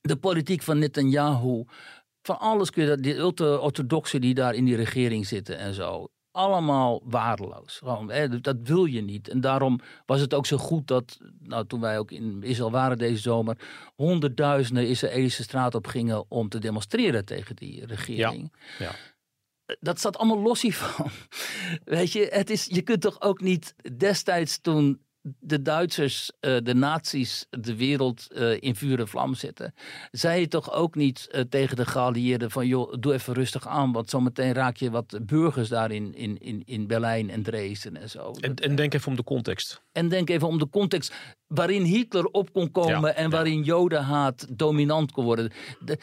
De 0.00 0.16
politiek 0.16 0.62
van 0.62 0.78
Netanyahu, 0.78 1.64
van 2.26 2.38
alles 2.38 2.70
kun 2.70 2.82
je 2.82 2.88
dat, 2.88 3.02
die 3.02 3.16
ultra-orthodoxen 3.16 4.20
die 4.20 4.34
daar 4.34 4.54
in 4.54 4.64
die 4.64 4.76
regering 4.76 5.26
zitten 5.26 5.58
en 5.58 5.74
zo. 5.74 6.08
Allemaal 6.30 7.02
waardeloos. 7.04 7.78
Gewoon, 7.78 8.10
hè, 8.10 8.40
dat 8.40 8.56
wil 8.62 8.84
je 8.84 9.00
niet. 9.02 9.28
En 9.28 9.40
daarom 9.40 9.80
was 10.06 10.20
het 10.20 10.34
ook 10.34 10.46
zo 10.46 10.56
goed 10.56 10.86
dat, 10.86 11.18
nou, 11.38 11.66
toen 11.66 11.80
wij 11.80 11.98
ook 11.98 12.10
in 12.10 12.42
Israël 12.42 12.70
waren 12.70 12.98
deze 12.98 13.20
zomer, 13.20 13.58
honderdduizenden 13.94 14.88
Israëlische 14.88 15.42
straat 15.42 15.74
op 15.74 15.86
gingen 15.86 16.30
om 16.30 16.48
te 16.48 16.58
demonstreren 16.58 17.24
tegen 17.24 17.56
die 17.56 17.86
regering. 17.86 18.52
Ja. 18.78 18.90
Dat 19.80 19.98
staat 19.98 20.18
allemaal 20.18 20.42
los 20.42 20.62
hiervan. 20.62 21.10
Weet 21.84 22.12
je, 22.12 22.28
het 22.30 22.50
is, 22.50 22.64
je 22.64 22.82
kunt 22.82 23.00
toch 23.00 23.20
ook 23.20 23.40
niet 23.40 23.74
destijds 23.96 24.60
toen 24.60 25.05
de 25.38 25.62
Duitsers, 25.62 26.32
eh, 26.40 26.56
de 26.62 26.74
nazi's, 26.74 27.46
de 27.50 27.76
wereld 27.76 28.32
eh, 28.32 28.62
in 28.62 28.76
vuur 28.76 28.98
en 28.98 29.08
vlam 29.08 29.34
zetten. 29.34 29.74
Zei 30.10 30.40
je 30.40 30.48
toch 30.48 30.72
ook 30.72 30.94
niet 30.94 31.28
eh, 31.30 31.40
tegen 31.40 31.76
de 31.76 31.86
geallieerden 31.86 32.50
van 32.50 32.66
joh, 32.66 32.94
doe 33.00 33.12
even 33.12 33.34
rustig 33.34 33.68
aan, 33.68 33.92
want 33.92 34.10
zometeen 34.10 34.52
raak 34.52 34.76
je 34.76 34.90
wat 34.90 35.18
burgers 35.22 35.68
daar 35.68 35.90
in, 35.90 36.14
in, 36.14 36.62
in, 36.64 36.86
Berlijn 36.86 37.30
en 37.30 37.42
Dresden 37.42 37.96
en 37.96 38.10
zo. 38.10 38.30
En, 38.40 38.54
en 38.54 38.74
denk 38.74 38.94
even 38.94 39.08
om 39.08 39.16
de 39.16 39.24
context. 39.24 39.82
En 39.92 40.08
denk 40.08 40.30
even 40.30 40.48
om 40.48 40.58
de 40.58 40.68
context 40.68 41.14
waarin 41.46 41.82
Hitler 41.82 42.24
op 42.24 42.52
kon 42.52 42.70
komen 42.70 43.00
Ja, 43.00 43.14
en 43.14 43.22
ja. 43.22 43.28
waarin 43.28 43.62
Jodenhaat 43.62 44.46
dominant 44.56 45.12
kon 45.12 45.24
worden. 45.24 45.50
De- 45.84 45.84
de- 45.84 45.98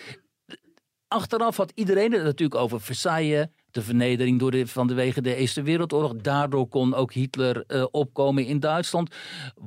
achteraf 1.07 1.57
had 1.57 1.71
iedereen 1.75 2.12
het 2.12 2.23
natuurlijk 2.23 2.62
over 2.62 2.81
Versailles, 2.81 3.47
de 3.73 3.81
vernedering 3.81 4.39
door 4.39 4.51
de, 4.51 4.67
van 4.67 4.88
de 4.88 4.93
wegen 4.93 5.23
de 5.23 5.36
Eerste 5.36 5.62
Wereldoorlog. 5.62 6.15
Daardoor 6.15 6.67
kon 6.67 6.93
ook 6.95 7.13
Hitler 7.13 7.63
eh, 7.67 7.86
opkomen 7.91 8.45
in 8.45 8.59
Duitsland. 8.59 9.15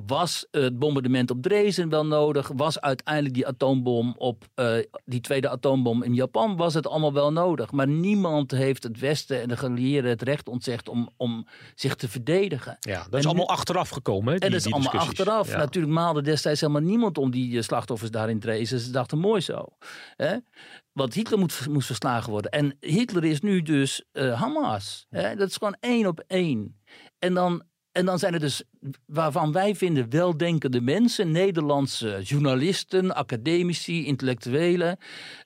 Was 0.05 0.47
het 0.51 0.79
bombardement 0.79 1.31
op 1.31 1.41
Dresden 1.41 1.89
wel 1.89 2.05
nodig? 2.05 2.51
Was 2.55 2.79
uiteindelijk 2.81 3.33
die 3.33 3.47
atoombom 3.47 4.15
op 4.17 4.45
eh, 4.55 4.73
die 5.05 5.21
tweede 5.21 5.49
atoombom 5.49 6.03
in 6.03 6.13
Japan? 6.13 6.55
Was 6.55 6.73
het 6.73 6.87
allemaal 6.87 7.13
wel 7.13 7.31
nodig? 7.31 7.71
Maar 7.71 7.87
niemand 7.87 8.51
heeft 8.51 8.83
het 8.83 8.99
Westen 8.99 9.41
en 9.41 9.47
de 9.47 9.57
geallieerden 9.57 10.11
het 10.11 10.21
recht 10.21 10.47
ontzegd 10.49 10.89
om, 10.89 11.09
om 11.17 11.47
zich 11.75 11.95
te 11.95 12.09
verdedigen. 12.09 12.77
Ja, 12.79 12.97
dat 13.03 13.11
En 13.11 13.17
is 13.17 13.23
nu- 13.23 13.29
allemaal 13.29 13.49
achteraf 13.49 13.89
gekomen. 13.89 14.33
Hè, 14.33 14.39
die, 14.39 14.45
En 14.47 14.51
dat 14.51 14.65
is 14.65 14.71
allemaal 14.73 14.91
achteraf. 14.91 15.49
Ja. 15.51 15.57
Natuurlijk 15.57 15.93
maalde 15.93 16.21
destijds 16.21 16.61
helemaal 16.61 16.81
niemand 16.81 17.17
om 17.17 17.31
die 17.31 17.57
eh, 17.57 17.63
slachtoffers 17.63 18.11
daarin 18.11 18.39
Dresden. 18.39 18.79
Ze 18.79 18.91
dachten 18.91 19.17
mooi 19.17 19.41
zo. 19.41 19.65
Hè? 20.15 20.35
Want 20.97 21.13
Hitler 21.13 21.39
moet, 21.39 21.67
moest 21.69 21.85
verslagen 21.85 22.31
worden. 22.31 22.51
En 22.51 22.77
Hitler 22.79 23.23
is 23.23 23.41
nu 23.41 23.61
dus 23.61 24.03
eh, 24.11 24.41
Hamas. 24.41 25.05
Hè? 25.09 25.35
Dat 25.35 25.49
is 25.49 25.55
gewoon 25.55 25.77
één 25.79 26.07
op 26.07 26.23
één. 26.27 26.79
En 27.19 27.33
dan, 27.33 27.63
en 27.91 28.05
dan 28.05 28.19
zijn 28.19 28.33
er 28.33 28.39
dus, 28.39 28.63
waarvan 29.05 29.51
wij 29.51 29.75
vinden, 29.75 30.09
weldenkende 30.09 30.81
mensen. 30.81 31.31
Nederlandse 31.31 32.19
journalisten, 32.23 33.15
academici, 33.15 34.05
intellectuelen. 34.05 34.97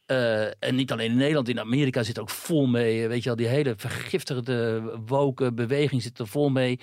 Eh, 0.05 0.63
en 0.63 0.75
niet 0.75 0.91
alleen 0.91 1.11
in 1.11 1.17
Nederland, 1.17 1.49
in 1.49 1.59
Amerika 1.59 2.03
zit 2.03 2.19
ook 2.19 2.29
vol 2.29 2.65
mee. 2.65 3.01
eh, 3.01 3.07
Weet 3.07 3.23
je 3.23 3.27
wel, 3.29 3.37
die 3.37 3.47
hele 3.47 3.73
vergiftigde, 3.77 4.81
woke 5.05 5.53
beweging 5.53 6.01
zit 6.01 6.19
er 6.19 6.27
vol 6.27 6.49
mee. 6.49 6.79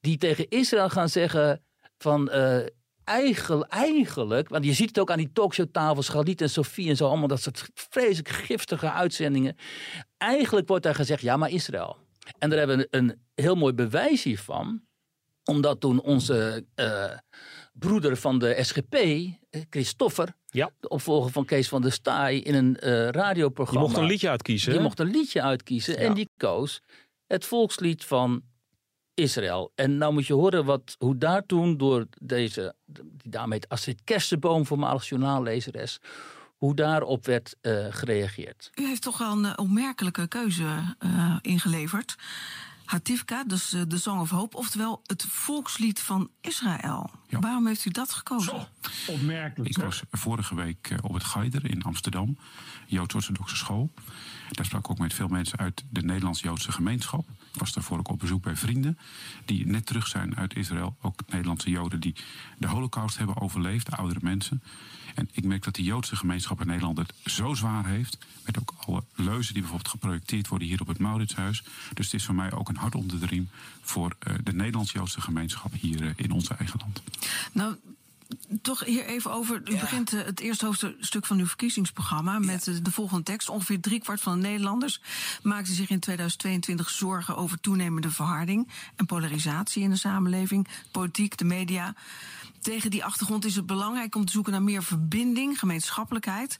Die 0.00 0.16
tegen 0.16 0.48
Israël 0.48 0.88
gaan 0.90 1.08
zeggen 1.08 1.62
van... 1.98 2.30
eigenlijk, 3.04 3.72
eigenlijk, 3.72 4.48
want 4.48 4.64
je 4.64 4.72
ziet 4.72 4.88
het 4.88 4.98
ook 4.98 5.10
aan 5.10 5.18
die 5.18 5.32
talkshowtafels, 5.32 6.08
Galit 6.08 6.40
en 6.40 6.50
Sofie 6.50 6.88
en 6.88 6.96
zo, 6.96 7.06
allemaal 7.06 7.28
dat 7.28 7.42
soort 7.42 7.68
vreselijk 7.74 8.28
giftige 8.28 8.90
uitzendingen. 8.90 9.56
Eigenlijk 10.16 10.68
wordt 10.68 10.84
daar 10.84 10.94
gezegd, 10.94 11.22
ja, 11.22 11.36
maar 11.36 11.50
Israël. 11.50 11.96
En 12.38 12.50
daar 12.50 12.58
hebben 12.58 12.78
we 12.78 12.86
een 12.90 13.20
heel 13.34 13.54
mooi 13.54 13.72
bewijs 13.72 14.22
hiervan 14.22 14.88
omdat 15.44 15.80
toen 15.80 16.00
onze 16.00 16.64
uh, 16.76 17.04
broeder 17.72 18.16
van 18.16 18.38
de 18.38 18.56
SGP, 18.60 18.96
Christoffer, 19.70 20.34
ja. 20.46 20.70
de 20.80 20.88
opvolger 20.88 21.30
van 21.30 21.44
Kees 21.44 21.68
van 21.68 21.82
der 21.82 21.92
Staaij, 21.92 22.38
in 22.38 22.54
een 22.54 22.76
uh, 22.82 23.08
radioprogramma. 23.08 23.80
Die 23.80 23.88
mocht 23.88 24.02
een 24.02 24.10
liedje 24.10 24.28
uitkiezen. 24.30 24.72
Die 24.72 24.80
mocht 24.80 24.98
een 24.98 25.10
liedje 25.10 25.42
uitkiezen 25.42 25.96
en 25.96 26.14
die 26.14 26.28
koos 26.36 26.80
het 27.26 27.44
volkslied 27.44 28.04
van 28.04 28.42
Israël. 29.20 29.72
En 29.74 29.98
nou 29.98 30.12
moet 30.12 30.26
je 30.26 30.34
horen 30.34 30.64
wat, 30.64 30.96
hoe 30.98 31.18
daar 31.18 31.46
toen 31.46 31.76
door 31.76 32.06
deze, 32.20 32.74
die 32.86 33.30
dame 33.30 33.54
heet 33.54 33.68
Astrid 33.68 34.00
Kersenboom, 34.04 34.66
voormalig 34.66 35.08
journaallezeres, 35.08 36.00
hoe 36.56 36.74
daarop 36.74 37.26
werd 37.26 37.56
uh, 37.62 37.86
gereageerd. 37.90 38.70
U 38.74 38.86
heeft 38.86 39.02
toch 39.02 39.18
wel 39.18 39.32
een 39.32 39.58
opmerkelijke 39.58 40.28
keuze 40.28 40.96
uh, 41.04 41.36
ingeleverd. 41.40 42.16
Hativka, 42.84 43.44
dus 43.44 43.76
de 43.88 43.98
Song 43.98 44.20
of 44.20 44.30
Hope, 44.30 44.56
oftewel 44.56 45.00
het 45.06 45.24
volkslied 45.24 46.00
van 46.00 46.30
Israël. 46.40 47.10
Ja. 47.28 47.38
Waarom 47.38 47.66
heeft 47.66 47.84
u 47.84 47.90
dat 47.90 48.12
gekozen? 48.12 48.68
Zo, 48.80 49.12
opmerkelijk. 49.12 49.70
Ik 49.70 49.82
was 49.82 50.02
vorige 50.10 50.54
week 50.54 50.94
op 51.00 51.14
het 51.14 51.24
Geider 51.24 51.70
in 51.70 51.82
Amsterdam, 51.82 52.38
Joods-Orthodoxe 52.86 53.56
school. 53.56 53.90
Daar 54.50 54.64
sprak 54.64 54.84
ik 54.84 54.90
ook 54.90 54.98
met 54.98 55.14
veel 55.14 55.28
mensen 55.28 55.58
uit 55.58 55.84
de 55.90 56.02
Nederlands-Joodse 56.02 56.72
gemeenschap. 56.72 57.28
Ik 57.52 57.60
was 57.60 57.72
daarvoor 57.72 57.98
ook 57.98 58.08
op 58.08 58.18
bezoek 58.18 58.42
bij 58.42 58.56
vrienden 58.56 58.98
die 59.44 59.66
net 59.66 59.86
terug 59.86 60.06
zijn 60.06 60.36
uit 60.36 60.56
Israël. 60.56 60.96
Ook 61.00 61.20
Nederlandse 61.26 61.70
Joden 61.70 62.00
die 62.00 62.14
de 62.58 62.66
Holocaust 62.66 63.18
hebben 63.18 63.40
overleefd, 63.40 63.90
oudere 63.90 64.20
mensen. 64.22 64.62
En 65.14 65.28
ik 65.32 65.44
merk 65.44 65.64
dat 65.64 65.74
de 65.74 65.82
Joodse 65.82 66.16
gemeenschap 66.16 66.60
in 66.60 66.66
Nederland 66.66 66.98
het 66.98 67.12
zo 67.24 67.54
zwaar 67.54 67.86
heeft. 67.86 68.18
Met 68.44 68.58
ook 68.58 68.74
alle 68.86 69.04
leuzen 69.14 69.52
die 69.52 69.62
bijvoorbeeld 69.62 69.90
geprojecteerd 69.90 70.48
worden 70.48 70.68
hier 70.68 70.80
op 70.80 70.86
het 70.86 70.98
Mauritshuis. 70.98 71.62
Dus 71.94 72.04
het 72.04 72.14
is 72.14 72.24
voor 72.24 72.34
mij 72.34 72.52
ook 72.52 72.68
een 72.68 72.76
hart 72.76 72.94
onder 72.94 73.20
de 73.20 73.26
riem 73.26 73.48
voor 73.80 74.16
uh, 74.28 74.34
de 74.44 74.52
Nederlands-Joodse 74.52 75.20
gemeenschap 75.20 75.72
hier 75.72 76.02
uh, 76.02 76.10
in 76.16 76.30
ons 76.30 76.48
eigen 76.48 76.80
land. 76.82 77.02
Nou, 77.52 77.76
toch 78.62 78.84
hier 78.84 79.04
even 79.04 79.32
over. 79.32 79.60
U 79.64 79.72
ja. 79.74 79.80
begint 79.80 80.12
uh, 80.12 80.24
het 80.24 80.40
eerste 80.40 80.64
hoofdstuk 80.64 81.26
van 81.26 81.38
uw 81.38 81.46
verkiezingsprogramma 81.46 82.38
met 82.38 82.64
ja. 82.64 82.72
de 82.82 82.90
volgende 82.90 83.22
tekst. 83.22 83.48
Ongeveer 83.48 83.80
driekwart 83.80 84.20
van 84.20 84.40
de 84.40 84.48
Nederlanders 84.48 85.00
maakte 85.42 85.72
zich 85.72 85.90
in 85.90 86.00
2022 86.00 86.90
zorgen 86.90 87.36
over 87.36 87.60
toenemende 87.60 88.10
verharding 88.10 88.68
en 88.96 89.06
polarisatie 89.06 89.82
in 89.82 89.90
de 89.90 89.96
samenleving, 89.96 90.68
politiek, 90.90 91.36
de 91.36 91.44
media. 91.44 91.94
Tegen 92.60 92.90
die 92.90 93.04
achtergrond 93.04 93.44
is 93.44 93.56
het 93.56 93.66
belangrijk 93.66 94.14
om 94.14 94.24
te 94.24 94.32
zoeken 94.32 94.52
naar 94.52 94.62
meer 94.62 94.82
verbinding, 94.82 95.58
gemeenschappelijkheid. 95.58 96.58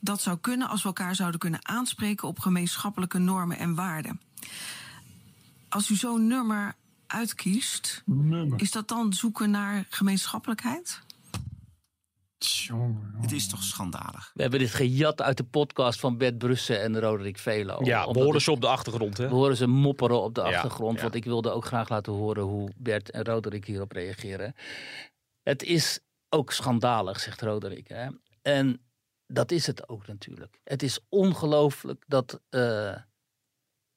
Dat 0.00 0.20
zou 0.20 0.38
kunnen 0.38 0.68
als 0.68 0.82
we 0.82 0.88
elkaar 0.88 1.14
zouden 1.14 1.40
kunnen 1.40 1.68
aanspreken 1.68 2.28
op 2.28 2.38
gemeenschappelijke 2.38 3.18
normen 3.18 3.58
en 3.58 3.74
waarden. 3.74 4.20
Als 5.68 5.90
u 5.90 5.94
zo'n 5.94 6.26
nummer 6.26 6.74
uitkiest, 7.06 8.02
nummer. 8.04 8.60
is 8.60 8.70
dat 8.70 8.88
dan 8.88 9.12
zoeken 9.12 9.50
naar 9.50 9.86
gemeenschappelijkheid? 9.88 11.04
Jongen, 12.38 13.14
Het 13.20 13.32
is 13.32 13.48
toch 13.48 13.62
schandalig. 13.62 14.30
We 14.34 14.42
hebben 14.42 14.60
dit 14.60 14.70
gejat 14.70 15.22
uit 15.22 15.36
de 15.36 15.44
podcast 15.44 16.00
van 16.00 16.16
Bert 16.16 16.38
Brussen 16.38 16.82
en 16.82 17.00
Roderick 17.00 17.38
Velo. 17.38 17.78
Ja, 17.82 18.10
we 18.10 18.22
horen 18.22 18.40
ze 18.40 18.50
op 18.50 18.60
de 18.60 18.66
achtergrond. 18.66 19.16
Hè? 19.16 19.28
We 19.28 19.34
horen 19.34 19.56
ze 19.56 19.66
mopperen 19.66 20.22
op 20.22 20.34
de 20.34 20.40
ja, 20.40 20.46
achtergrond. 20.46 20.96
Ja. 20.96 21.02
Want 21.02 21.14
ik 21.14 21.24
wilde 21.24 21.50
ook 21.50 21.64
graag 21.64 21.88
laten 21.88 22.12
horen 22.12 22.42
hoe 22.42 22.70
Bert 22.76 23.10
en 23.10 23.24
Roderick 23.24 23.64
hierop 23.64 23.92
reageren. 23.92 24.54
Het 25.42 25.62
is 25.62 26.00
ook 26.28 26.52
schandalig, 26.52 27.20
zegt 27.20 27.42
Roderick. 27.42 27.88
Hè? 27.88 28.08
En 28.42 28.80
dat 29.26 29.50
is 29.50 29.66
het 29.66 29.88
ook 29.88 30.06
natuurlijk. 30.06 30.60
Het 30.64 30.82
is 30.82 30.98
ongelooflijk 31.08 32.04
dat 32.06 32.40
uh, 32.50 32.96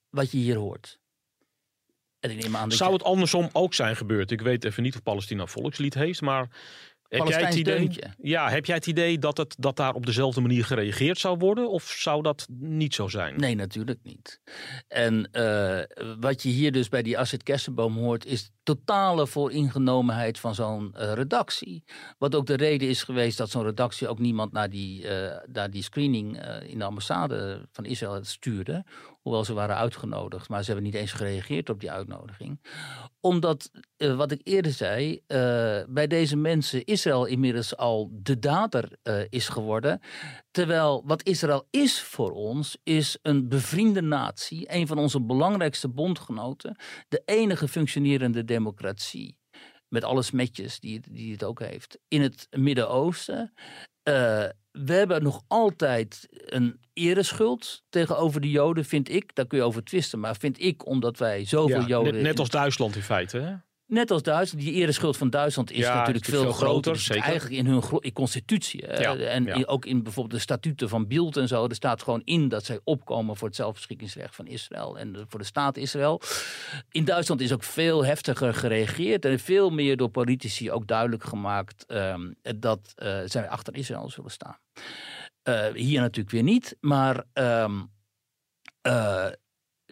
wat 0.09 0.31
je 0.31 0.37
hier 0.37 0.57
hoort. 0.57 0.99
En 2.19 2.31
ik 2.31 2.43
neem 2.43 2.55
aan 2.55 2.69
dat 2.69 2.77
Zou 2.77 2.93
het 2.93 3.03
andersom 3.03 3.49
ook 3.51 3.73
zijn 3.73 3.95
gebeurd? 3.95 4.31
Ik 4.31 4.41
weet 4.41 4.65
even 4.65 4.83
niet 4.83 4.95
of 4.95 5.03
Palestina 5.03 5.45
volkslied 5.45 5.93
heeft, 5.93 6.21
maar 6.21 6.47
heb 7.09 7.27
jij, 7.27 7.41
het 7.41 7.55
idee, 7.55 7.89
ja, 8.21 8.49
heb 8.49 8.65
jij 8.65 8.75
het 8.75 8.87
idee 8.87 9.19
dat, 9.19 9.37
het, 9.37 9.55
dat 9.59 9.75
daar 9.75 9.93
op 9.93 10.05
dezelfde 10.05 10.41
manier 10.41 10.65
gereageerd 10.65 11.17
zou 11.17 11.37
worden? 11.37 11.69
Of 11.69 11.83
zou 11.83 12.21
dat 12.21 12.47
niet 12.59 12.93
zo 12.93 13.07
zijn? 13.07 13.39
Nee, 13.39 13.55
natuurlijk 13.55 13.99
niet. 14.03 14.41
En 14.87 15.29
uh, 15.31 15.79
wat 16.19 16.43
je 16.43 16.49
hier 16.49 16.71
dus 16.71 16.89
bij 16.89 17.01
die 17.01 17.17
Asset 17.17 17.43
Kersenboom 17.43 17.97
hoort... 17.97 18.25
is 18.25 18.51
totale 18.63 19.27
vooringenomenheid 19.27 20.39
van 20.39 20.55
zo'n 20.55 20.95
uh, 20.97 21.13
redactie. 21.13 21.83
Wat 22.17 22.35
ook 22.35 22.45
de 22.45 22.55
reden 22.55 22.87
is 22.89 23.03
geweest 23.03 23.37
dat 23.37 23.49
zo'n 23.49 23.63
redactie 23.63 24.07
ook 24.07 24.19
niemand 24.19 24.51
naar 24.51 24.69
die, 24.69 25.03
uh, 25.03 25.35
naar 25.51 25.69
die 25.69 25.83
screening 25.83 26.43
in 26.63 26.77
de 26.77 26.85
ambassade 26.85 27.67
van 27.71 27.85
Israël 27.85 28.23
stuurde. 28.23 28.85
Hoewel 29.29 29.47
ze 29.47 29.53
waren 29.53 29.75
uitgenodigd, 29.75 30.49
maar 30.49 30.63
ze 30.63 30.71
hebben 30.71 30.91
niet 30.91 31.01
eens 31.01 31.11
gereageerd 31.11 31.69
op 31.69 31.79
die 31.79 31.91
uitnodiging. 31.91 32.61
Omdat, 33.19 33.71
uh, 33.97 34.15
wat 34.15 34.31
ik 34.31 34.41
eerder 34.43 34.71
zei, 34.71 35.11
uh, 35.11 35.19
bij 35.87 36.07
deze 36.07 36.35
mensen 36.35 36.85
Israël 36.85 37.25
inmiddels 37.25 37.77
al 37.77 38.09
de 38.11 38.39
dader 38.39 38.91
uh, 39.03 39.21
is 39.29 39.47
geworden. 39.47 40.01
Terwijl 40.51 41.03
wat 41.05 41.23
Israël 41.23 41.67
is 41.69 42.01
voor 42.01 42.31
ons, 42.31 42.77
is 42.83 43.17
een 43.21 43.49
bevriende 43.49 44.01
natie, 44.01 44.73
een 44.73 44.87
van 44.87 44.97
onze 44.97 45.21
belangrijkste 45.21 45.89
bondgenoten, 45.89 46.75
de 47.07 47.21
enige 47.25 47.67
functionerende 47.67 48.45
democratie 48.45 49.37
met 49.87 50.03
alle 50.03 50.21
smetjes 50.21 50.79
die, 50.79 51.01
die 51.11 51.31
het 51.31 51.43
ook 51.43 51.59
heeft, 51.59 51.99
in 52.07 52.21
het 52.21 52.47
Midden-Oosten. 52.57 53.53
Uh, 54.09 54.49
we 54.71 54.93
hebben 54.93 55.23
nog 55.23 55.41
altijd 55.47 56.27
een 56.45 56.79
ereschuld 56.93 57.83
tegenover 57.89 58.41
de 58.41 58.49
Joden, 58.49 58.85
vind 58.85 59.09
ik. 59.09 59.35
Daar 59.35 59.47
kun 59.47 59.57
je 59.57 59.63
over 59.63 59.83
twisten, 59.83 60.19
maar 60.19 60.35
vind 60.35 60.61
ik 60.61 60.85
omdat 60.85 61.17
wij 61.17 61.45
zoveel 61.45 61.79
ja, 61.79 61.87
Joden... 61.87 62.13
Net, 62.13 62.21
net 62.21 62.39
als 62.39 62.49
Duitsland 62.49 62.95
in 62.95 63.01
feite, 63.01 63.37
hè? 63.37 63.53
Net 63.89 64.11
als 64.11 64.21
Duitsland, 64.21 64.65
die 64.65 64.73
ereschuld 64.73 65.17
van 65.17 65.29
Duitsland 65.29 65.71
is 65.71 65.77
ja, 65.77 65.95
natuurlijk 65.95 66.27
is 66.27 66.33
veel, 66.33 66.41
veel 66.41 66.51
groter. 66.51 66.93
Dus 66.93 67.05
zeker. 67.05 67.23
Eigenlijk 67.23 67.55
in 67.55 67.65
hun 67.65 67.83
in 67.99 68.13
constitutie. 68.13 68.87
Ja, 68.87 69.15
en 69.15 69.43
ja. 69.43 69.63
ook 69.65 69.85
in 69.85 70.03
bijvoorbeeld 70.03 70.35
de 70.35 70.41
statuten 70.41 70.89
van 70.89 71.07
Bild 71.07 71.37
en 71.37 71.47
zo. 71.47 71.67
Er 71.67 71.75
staat 71.75 72.03
gewoon 72.03 72.21
in 72.23 72.47
dat 72.47 72.65
zij 72.65 72.79
opkomen 72.83 73.35
voor 73.35 73.47
het 73.47 73.57
zelfbeschikkingsrecht 73.57 74.35
van 74.35 74.47
Israël. 74.47 74.97
En 74.97 75.11
de, 75.11 75.25
voor 75.27 75.39
de 75.39 75.45
staat 75.45 75.77
Israël. 75.77 76.21
In 76.91 77.05
Duitsland 77.05 77.41
is 77.41 77.53
ook 77.53 77.63
veel 77.63 78.05
heftiger 78.05 78.53
gereageerd. 78.53 79.25
En 79.25 79.39
veel 79.39 79.69
meer 79.69 79.97
door 79.97 80.09
politici 80.09 80.71
ook 80.71 80.87
duidelijk 80.87 81.23
gemaakt 81.23 81.85
um, 81.87 82.35
dat 82.57 82.93
uh, 83.03 83.19
zij 83.25 83.49
achter 83.49 83.75
Israël 83.75 84.09
zullen 84.09 84.31
staan. 84.31 84.57
Uh, 85.43 85.67
hier 85.73 86.01
natuurlijk 86.01 86.31
weer 86.31 86.43
niet. 86.43 86.75
Maar 86.79 87.23
um, 87.33 87.91
uh, 88.87 89.27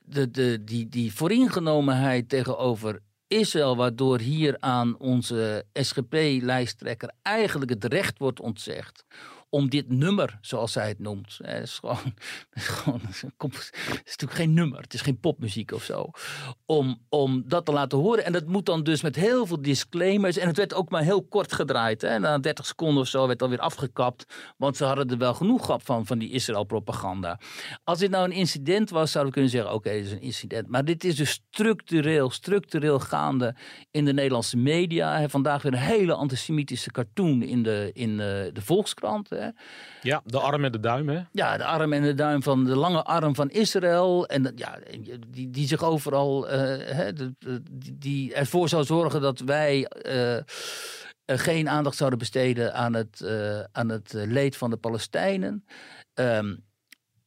de, 0.04 0.32
de, 0.32 0.64
die, 0.64 0.90
die 0.90 1.14
vooringenomenheid 1.14 2.30
tegenover 2.30 3.06
Israël, 3.28 3.76
waardoor 3.76 4.20
hier 4.20 4.56
aan 4.60 5.00
onze 5.00 5.66
SGP-lijsttrekker 5.74 7.12
eigenlijk 7.22 7.72
het 7.72 7.86
recht 7.86 8.18
wordt 8.18 8.40
ontzegd 8.40 9.06
om 9.50 9.70
dit 9.70 9.90
nummer, 9.90 10.38
zoals 10.42 10.72
zij 10.72 10.88
het 10.88 11.00
noemt. 11.00 11.38
Het 11.42 11.64
is 11.64 11.78
gewoon, 11.80 11.98
het 11.98 12.56
is, 12.56 12.68
gewoon, 12.68 13.00
het 13.00 14.02
is 14.06 14.16
natuurlijk 14.18 14.40
geen 14.40 14.54
nummer, 14.54 14.82
het 14.82 14.94
is 14.94 15.02
geen 15.02 15.20
popmuziek 15.20 15.72
of 15.72 15.84
zo. 15.84 16.12
Om, 16.66 17.06
om 17.10 17.44
dat 17.46 17.66
te 17.66 17.72
laten 17.72 17.98
horen. 17.98 18.26
En 18.26 18.32
dat 18.32 18.46
moet 18.46 18.66
dan 18.66 18.84
dus 18.84 19.02
met 19.02 19.16
heel 19.16 19.46
veel 19.46 19.62
disclaimers. 19.62 20.38
En 20.38 20.48
het 20.48 20.58
werd 20.58 20.74
ook 20.74 20.90
maar 20.90 21.02
heel 21.02 21.24
kort 21.24 21.54
gedraaid. 21.54 22.02
Hè. 22.02 22.20
Na 22.20 22.40
30 22.40 22.66
seconden 22.66 23.02
of 23.02 23.08
zo 23.08 23.28
werd 23.28 23.42
alweer 23.42 23.60
afgekapt. 23.60 24.26
Want 24.58 24.78
ze 24.78 24.84
hadden 24.84 25.10
er 25.10 25.18
wel 25.18 25.34
genoeg 25.34 25.66
gehad 25.66 25.84
van, 25.84 26.06
van 26.06 26.18
die 26.18 26.32
Israël-propaganda. 26.32 27.40
Als 27.84 28.00
dit 28.00 28.10
nou 28.10 28.26
een 28.26 28.36
incident 28.36 28.90
was, 28.90 29.12
zouden 29.12 29.34
we 29.34 29.40
kunnen 29.40 29.58
zeggen: 29.58 29.74
oké, 29.74 29.90
dit 29.92 30.06
is 30.06 30.12
een 30.12 30.22
incident. 30.22 30.68
Maar 30.68 30.86
dit 30.86 31.04
is 31.04 31.16
dus 31.16 31.32
structureel, 31.32 32.30
structureel 32.30 33.00
gaande 33.00 33.56
in 33.92 34.06
de 34.06 34.14
Nederlandse 34.14 34.58
media. 34.58 35.30
Vandaag 35.30 35.62
weer 35.62 35.74
een 35.74 35.80
hele 35.80 36.14
antisemitische 36.14 36.92
cartoon 36.92 37.42
in 37.42 37.64
de, 37.64 37.90
in 37.94 38.18
de, 38.18 38.50
de 38.54 38.62
Volkskrant. 38.62 39.30
Hè. 39.38 39.50
Ja, 40.02 40.22
de 40.26 40.40
arm 40.40 40.66
en 40.66 40.72
de 40.72 40.80
duim, 40.80 41.10
hè? 41.10 41.22
Ja, 41.32 41.58
de 41.58 41.66
arm 41.66 41.94
en 41.94 42.02
de 42.02 42.14
duim 42.14 42.44
van 42.44 42.64
de 42.64 42.76
lange 42.76 43.04
arm 43.04 43.36
van 43.36 43.50
Israël. 43.50 44.28
En 44.28 44.52
ja, 44.56 44.80
die, 45.28 45.50
die 45.50 45.68
zich 45.68 45.84
overal, 45.84 46.46
uh, 46.46 46.54
hè, 46.78 47.14
die, 47.14 47.98
die 47.98 48.34
ervoor 48.34 48.70
zou 48.70 48.84
zorgen 48.84 49.22
dat 49.22 49.40
wij 49.40 49.92
uh, 50.06 50.38
geen 51.26 51.70
aandacht 51.70 51.98
zouden 51.98 52.20
besteden 52.20 52.74
aan 52.74 52.94
het, 52.94 53.22
uh, 53.24 53.60
aan 53.72 53.90
het 53.90 54.14
leed 54.14 54.58
van 54.58 54.70
de 54.70 54.78
Palestijnen. 54.78 55.66
Um, 56.14 56.66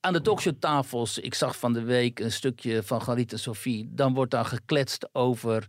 aan 0.01 0.13
de 0.13 0.21
talkshowtafels, 0.21 1.19
ik 1.19 1.35
zag 1.35 1.59
van 1.59 1.73
de 1.73 1.83
week 1.83 2.21
een 2.21 2.33
stukje 2.33 2.83
van 2.83 3.03
Galit 3.03 3.33
en 3.33 3.39
Sofie. 3.39 3.89
Dan 3.91 4.15
wordt 4.15 4.31
daar 4.31 4.45
gekletst 4.45 5.09
over 5.15 5.69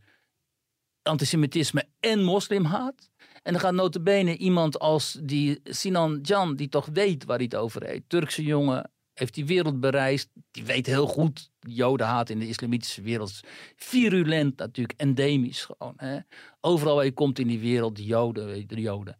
antisemitisme 1.01 1.83
en 1.99 2.23
moslimhaat. 2.23 3.10
En 3.41 3.51
dan 3.51 3.61
gaat 3.61 3.73
notabene 3.73 4.37
iemand 4.37 4.79
als 4.79 5.17
die 5.21 5.59
Sinan 5.63 6.21
Can, 6.21 6.55
die 6.55 6.69
toch 6.69 6.87
weet 6.93 7.25
waar 7.25 7.37
hij 7.37 7.45
het 7.45 7.55
over 7.55 7.83
heeft. 7.83 8.01
Turkse 8.07 8.43
jongen, 8.43 8.91
heeft 9.13 9.33
die 9.33 9.45
wereld 9.45 9.79
bereisd. 9.79 10.29
Die 10.51 10.63
weet 10.63 10.85
heel 10.85 11.07
goed, 11.07 11.51
jodenhaat 11.59 12.29
in 12.29 12.39
de 12.39 12.47
islamitische 12.47 13.01
wereld 13.01 13.39
virulent 13.75 14.57
natuurlijk, 14.57 14.99
endemisch 14.99 15.65
gewoon. 15.65 15.93
Hè. 15.97 16.17
Overal 16.61 16.95
waar 16.95 17.05
je 17.05 17.13
komt 17.13 17.39
in 17.39 17.47
die 17.47 17.59
wereld, 17.59 17.95
de 17.95 18.05
joden, 18.05 18.67
de 18.67 18.81
joden. 18.81 19.19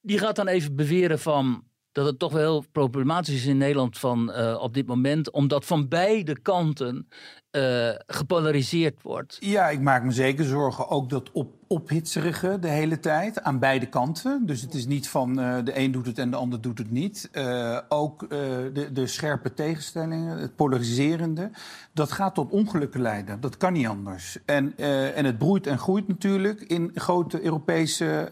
Die 0.00 0.18
gaat 0.18 0.36
dan 0.36 0.48
even 0.48 0.76
beweren 0.76 1.18
van 1.18 1.66
dat 1.92 2.06
het 2.06 2.18
toch 2.18 2.32
wel 2.32 2.40
heel 2.40 2.64
problematisch 2.72 3.34
is 3.34 3.46
in 3.46 3.56
Nederland 3.56 3.98
van, 3.98 4.30
uh, 4.30 4.58
op 4.60 4.74
dit 4.74 4.86
moment, 4.86 5.30
omdat 5.30 5.64
van 5.64 5.88
beide 5.88 6.40
kanten 6.40 7.08
uh, 7.50 7.90
gepolariseerd 8.06 9.02
wordt. 9.02 9.36
Ja, 9.40 9.68
ik 9.68 9.80
maak 9.80 10.04
me 10.04 10.12
zeker 10.12 10.44
zorgen 10.44 10.88
ook 10.88 11.10
dat 11.10 11.30
op 11.32 11.57
ophitserige 11.68 12.58
de 12.60 12.68
hele 12.68 13.00
tijd 13.00 13.42
aan 13.42 13.58
beide 13.58 13.86
kanten. 13.86 14.46
Dus 14.46 14.60
het 14.60 14.74
is 14.74 14.86
niet 14.86 15.08
van 15.08 15.40
uh, 15.40 15.56
de 15.64 15.78
een 15.78 15.92
doet 15.92 16.06
het 16.06 16.18
en 16.18 16.30
de 16.30 16.36
ander 16.36 16.60
doet 16.60 16.78
het 16.78 16.90
niet. 16.90 17.28
Uh, 17.32 17.78
ook 17.88 18.22
uh, 18.22 18.28
de, 18.72 18.92
de, 18.92 19.06
scherpe 19.06 19.54
tegenstellingen, 19.54 20.38
het 20.38 20.56
polariserende, 20.56 21.50
dat 21.92 22.12
gaat 22.12 22.34
tot 22.34 22.50
ongelukken 22.50 23.00
leiden. 23.00 23.40
Dat 23.40 23.56
kan 23.56 23.72
niet 23.72 23.86
anders. 23.86 24.38
En, 24.44 24.76
en 25.14 25.24
het 25.24 25.38
broeit 25.38 25.66
en 25.66 25.78
groeit 25.78 26.08
natuurlijk 26.08 26.60
in 26.60 26.90
grote 26.94 27.42
Europese 27.42 28.28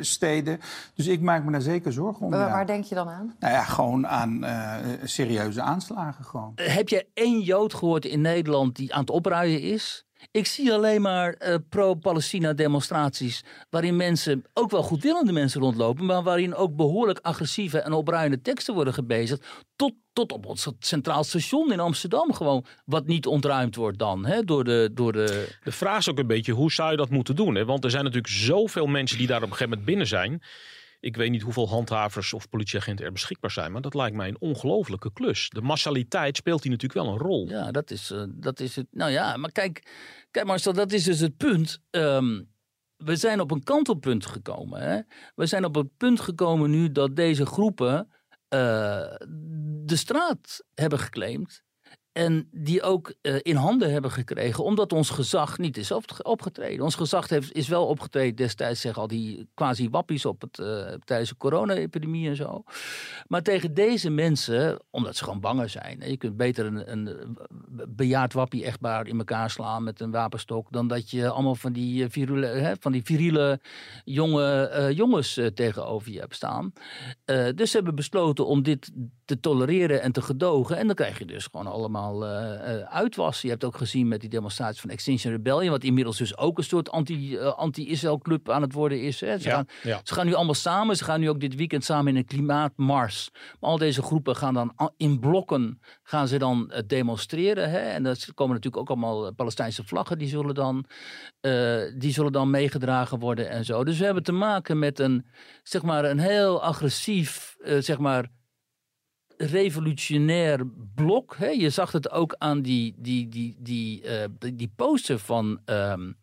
steden. 0.00 0.60
Dus 0.94 1.06
ik 1.06 1.20
maak 1.20 1.44
me 1.44 1.52
daar 1.52 1.60
zeker 1.60 1.92
zorgen 1.92 2.26
om. 2.26 2.30
Waar, 2.30 2.66
denk 2.66 2.84
je 2.84 2.94
dan 2.94 3.08
aan? 3.08 3.34
Nou 3.38 3.52
ja, 3.52 3.62
gewoon 3.62 4.06
aan 4.06 4.44
serieuze 5.04 5.62
aanslagen. 5.62 6.24
Gewoon. 6.24 6.52
Heb 6.54 6.88
jij 6.88 7.06
één 7.14 7.40
Jood 7.40 7.74
gehoord 7.74 8.04
in 8.04 8.20
Nederland 8.20 8.76
die 8.76 8.94
aan 8.94 9.00
het 9.00 9.10
opruien 9.10 9.60
is? 9.60 10.03
Ik 10.30 10.46
zie 10.46 10.72
alleen 10.72 11.02
maar 11.02 11.34
uh, 11.38 11.54
pro-Palestina 11.68 12.52
demonstraties. 12.52 13.44
waarin 13.70 13.96
mensen, 13.96 14.44
ook 14.52 14.70
wel 14.70 14.82
goedwillende 14.82 15.32
mensen 15.32 15.60
rondlopen. 15.60 16.04
maar 16.04 16.22
waarin 16.22 16.54
ook 16.54 16.76
behoorlijk 16.76 17.18
agressieve 17.22 17.78
en 17.78 17.92
opruiende 17.92 18.40
teksten 18.40 18.74
worden 18.74 18.94
gebezigd. 18.94 19.46
Tot, 19.76 19.92
tot 20.12 20.32
op 20.32 20.46
ons 20.46 20.68
centraal 20.78 21.24
station 21.24 21.72
in 21.72 21.80
Amsterdam 21.80 22.32
gewoon. 22.32 22.64
wat 22.84 23.06
niet 23.06 23.26
ontruimd 23.26 23.76
wordt 23.76 23.98
dan. 23.98 24.26
Hè, 24.26 24.44
door 24.44 24.64
de, 24.64 24.90
door 24.92 25.12
de... 25.12 25.56
de 25.62 25.72
vraag 25.72 25.98
is 25.98 26.10
ook 26.10 26.18
een 26.18 26.26
beetje 26.26 26.52
hoe 26.52 26.72
zou 26.72 26.90
je 26.90 26.96
dat 26.96 27.10
moeten 27.10 27.36
doen? 27.36 27.54
Hè? 27.54 27.64
Want 27.64 27.84
er 27.84 27.90
zijn 27.90 28.04
natuurlijk 28.04 28.32
zoveel 28.32 28.86
mensen 28.86 29.18
die 29.18 29.26
daar 29.26 29.42
op 29.42 29.42
een 29.42 29.48
gegeven 29.48 29.68
moment 29.68 29.86
binnen 29.86 30.06
zijn. 30.06 30.42
Ik 31.04 31.16
weet 31.16 31.30
niet 31.30 31.42
hoeveel 31.42 31.68
handhavers 31.68 32.32
of 32.32 32.48
politieagenten 32.48 33.04
er 33.04 33.12
beschikbaar 33.12 33.50
zijn, 33.50 33.72
maar 33.72 33.80
dat 33.80 33.94
lijkt 33.94 34.16
mij 34.16 34.28
een 34.28 34.40
ongelofelijke 34.40 35.12
klus. 35.12 35.48
De 35.48 35.60
massaliteit 35.60 36.36
speelt 36.36 36.62
hier 36.62 36.72
natuurlijk 36.72 37.00
wel 37.06 37.12
een 37.12 37.20
rol. 37.20 37.48
Ja, 37.48 37.70
dat 37.70 37.90
is, 37.90 38.10
uh, 38.10 38.24
dat 38.28 38.60
is 38.60 38.76
het. 38.76 38.86
Nou 38.90 39.10
ja, 39.10 39.36
maar 39.36 39.52
kijk, 39.52 39.92
kijk 40.30 40.46
Marcel, 40.46 40.72
dat 40.72 40.92
is 40.92 41.04
dus 41.04 41.20
het 41.20 41.36
punt. 41.36 41.80
Um, 41.90 42.48
we 42.96 43.16
zijn 43.16 43.40
op 43.40 43.50
een 43.50 43.62
kantelpunt 43.62 44.26
gekomen. 44.26 44.80
Hè? 44.80 45.00
We 45.34 45.46
zijn 45.46 45.64
op 45.64 45.74
het 45.74 45.96
punt 45.96 46.20
gekomen 46.20 46.70
nu 46.70 46.92
dat 46.92 47.16
deze 47.16 47.46
groepen 47.46 48.08
uh, 48.08 48.18
de 49.84 49.96
straat 49.96 50.64
hebben 50.74 50.98
geclaimd. 50.98 51.63
En 52.14 52.48
die 52.52 52.82
ook 52.82 53.14
uh, 53.22 53.36
in 53.42 53.56
handen 53.56 53.92
hebben 53.92 54.10
gekregen, 54.10 54.64
omdat 54.64 54.92
ons 54.92 55.10
gezag 55.10 55.58
niet 55.58 55.76
is 55.76 55.92
opgetreden. 56.22 56.84
Ons 56.84 56.94
gezag 56.94 57.28
heeft, 57.28 57.52
is 57.52 57.68
wel 57.68 57.86
opgetreden 57.86 58.36
destijds, 58.36 58.80
zeg 58.80 58.98
al 58.98 59.06
die 59.06 59.48
quasi-wappies 59.54 60.24
op 60.24 60.40
het, 60.40 60.58
uh, 60.58 60.66
tijdens 61.04 61.28
de 61.28 61.36
corona-epidemie 61.36 62.28
en 62.28 62.36
zo. 62.36 62.64
Maar 63.26 63.42
tegen 63.42 63.74
deze 63.74 64.10
mensen, 64.10 64.78
omdat 64.90 65.16
ze 65.16 65.24
gewoon 65.24 65.40
banger 65.40 65.68
zijn. 65.68 66.00
Je 66.10 66.16
kunt 66.16 66.36
beter 66.36 66.66
een, 66.66 66.92
een 66.92 67.38
bejaard 67.88 68.32
wappie-echtbaar 68.32 69.06
in 69.06 69.18
elkaar 69.18 69.50
slaan 69.50 69.84
met 69.84 70.00
een 70.00 70.10
wapenstok. 70.10 70.72
dan 70.72 70.88
dat 70.88 71.10
je 71.10 71.28
allemaal 71.28 71.54
van 71.54 71.72
die 71.72 72.08
virule, 72.08 72.46
hè, 72.46 72.72
van 72.80 72.92
die 72.92 73.04
viriele 73.04 73.60
jonge 74.04 74.90
jongens 74.94 75.40
tegenover 75.54 76.12
je 76.12 76.20
hebt 76.20 76.34
staan. 76.34 76.72
dus 77.54 77.70
ze 77.70 77.76
hebben 77.76 77.94
besloten 77.94 78.46
om 78.46 78.62
dit 78.62 78.92
te 79.24 79.40
tolereren 79.40 80.02
en 80.02 80.12
te 80.12 80.22
gedogen. 80.22 80.76
En 80.76 80.86
dan 80.86 80.96
krijg 80.96 81.18
je 81.18 81.24
dus 81.24 81.46
gewoon 81.46 81.66
allemaal 81.66 82.03
uh, 82.12 82.80
uitwas. 82.80 83.42
Je 83.42 83.48
hebt 83.48 83.64
ook 83.64 83.76
gezien 83.76 84.08
met 84.08 84.20
die 84.20 84.30
demonstratie 84.30 84.80
van 84.80 84.90
Extinction 84.90 85.32
Rebellion, 85.32 85.70
wat 85.70 85.84
inmiddels 85.84 86.16
dus 86.16 86.36
ook 86.36 86.58
een 86.58 86.64
soort 86.64 86.90
anti, 86.90 87.36
uh, 87.36 87.52
anti-Israël 87.54 88.18
club 88.18 88.50
aan 88.50 88.62
het 88.62 88.72
worden 88.72 89.02
is. 89.02 89.20
Hè. 89.20 89.38
Ze, 89.38 89.48
ja, 89.48 89.54
gaan, 89.54 89.66
ja. 89.82 90.00
ze 90.04 90.14
gaan 90.14 90.26
nu 90.26 90.34
allemaal 90.34 90.54
samen. 90.54 90.96
Ze 90.96 91.04
gaan 91.04 91.20
nu 91.20 91.28
ook 91.28 91.40
dit 91.40 91.54
weekend 91.54 91.84
samen 91.84 92.12
in 92.12 92.18
een 92.18 92.24
klimaatmars. 92.24 93.30
Maar 93.60 93.70
al 93.70 93.78
deze 93.78 94.02
groepen 94.02 94.36
gaan 94.36 94.54
dan 94.54 94.92
in 94.96 95.20
blokken 95.20 95.80
gaan 96.02 96.28
ze 96.28 96.38
dan 96.38 96.72
demonstreren. 96.86 97.70
Hè. 97.70 97.78
En 97.78 98.06
er 98.06 98.26
komen 98.34 98.54
natuurlijk 98.54 98.82
ook 98.82 98.96
allemaal 98.96 99.32
Palestijnse 99.32 99.84
vlaggen 99.84 100.18
die 100.18 100.28
zullen 100.28 100.54
dan, 100.54 100.84
die 101.98 102.12
zullen 102.12 102.32
dan 102.32 102.50
meegedragen 102.50 103.18
worden 103.18 103.48
en 103.50 103.64
zo. 103.64 103.84
Dus 103.84 103.98
we 103.98 104.04
hebben 104.04 104.22
te 104.22 104.32
maken 104.32 104.78
met 104.78 104.98
een, 104.98 105.26
zeg 105.62 105.82
maar, 105.82 106.04
een 106.04 106.18
heel 106.18 106.62
agressief, 106.62 107.56
zeg 107.78 107.98
maar 107.98 108.28
revolutionair 109.36 110.66
blok. 110.94 111.36
Hè? 111.36 111.48
Je 111.48 111.70
zag 111.70 111.92
het 111.92 112.10
ook 112.10 112.34
aan 112.38 112.62
die, 112.62 112.94
die, 112.96 113.28
die, 113.28 113.56
die, 113.58 114.02
uh, 114.02 114.24
die, 114.54 114.72
poster 114.76 115.18
van, 115.18 115.60
um, 115.66 116.16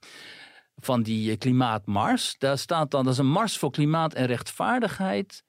van 0.76 1.04
die 1.04 1.38
klimaatmars. 1.38 2.36
Daar 2.38 2.58
staat 2.58 2.92
dan, 2.92 3.04
dat 3.04 3.14
is 3.14 3.20
een 3.20 3.32
mars 3.32 3.58
voor 3.58 3.72
klimaat 3.72 4.14
en 4.14 4.26
rechtvaardigheid. 4.26 5.44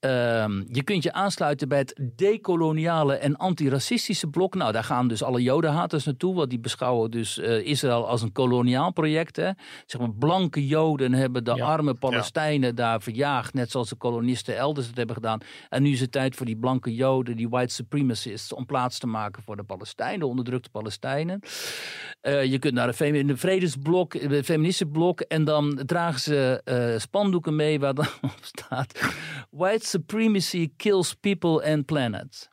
Um, 0.00 0.64
je 0.72 0.82
kunt 0.84 1.02
je 1.02 1.12
aansluiten 1.12 1.68
bij 1.68 1.78
het 1.78 2.00
decoloniale 2.16 3.14
en 3.14 3.36
antiracistische 3.36 4.26
blok. 4.26 4.54
Nou, 4.54 4.72
daar 4.72 4.84
gaan 4.84 5.08
dus 5.08 5.22
alle 5.22 5.42
jodenhaters 5.42 6.04
naartoe, 6.04 6.34
want 6.34 6.50
die 6.50 6.58
beschouwen 6.58 7.10
dus 7.10 7.38
uh, 7.38 7.66
Israël 7.66 8.08
als 8.08 8.22
een 8.22 8.32
koloniaal 8.32 8.92
project. 8.92 9.36
Hè. 9.36 9.50
Zeg 9.86 10.00
maar, 10.00 10.12
blanke 10.12 10.66
joden 10.66 11.12
hebben 11.12 11.44
de 11.44 11.54
ja. 11.54 11.64
arme 11.64 11.94
Palestijnen 11.94 12.68
ja. 12.68 12.74
daar 12.74 13.02
verjaagd, 13.02 13.54
net 13.54 13.70
zoals 13.70 13.88
de 13.88 13.96
kolonisten 13.96 14.56
elders 14.56 14.86
het 14.86 14.96
hebben 14.96 15.16
gedaan. 15.16 15.40
En 15.68 15.82
nu 15.82 15.90
is 15.90 16.00
het 16.00 16.12
tijd 16.12 16.36
voor 16.36 16.46
die 16.46 16.56
blanke 16.56 16.94
joden, 16.94 17.36
die 17.36 17.48
white 17.48 17.74
supremacists, 17.74 18.52
om 18.52 18.66
plaats 18.66 18.98
te 18.98 19.06
maken 19.06 19.42
voor 19.42 19.56
de 19.56 19.64
Palestijnen, 19.64 20.18
de 20.18 20.26
onderdrukte 20.26 20.70
Palestijnen. 20.70 21.40
Uh, 22.22 22.44
je 22.44 22.58
kunt 22.58 22.74
naar 22.74 22.96
de, 22.96 23.36
vredesblok, 23.36 24.12
het 24.14 24.44
feministische 24.44 24.86
blok, 24.86 25.20
en 25.20 25.44
dan 25.44 25.82
dragen 25.86 26.20
ze 26.20 26.60
uh, 26.64 26.98
spandoeken 26.98 27.56
mee 27.56 27.80
waar 27.80 27.94
dan 27.94 28.06
op 28.22 28.38
staat 28.40 29.00
white 29.50 29.85
supremacy 29.86 30.72
kills 30.76 31.14
people 31.14 31.72
and 31.72 31.86
planet. 31.86 32.48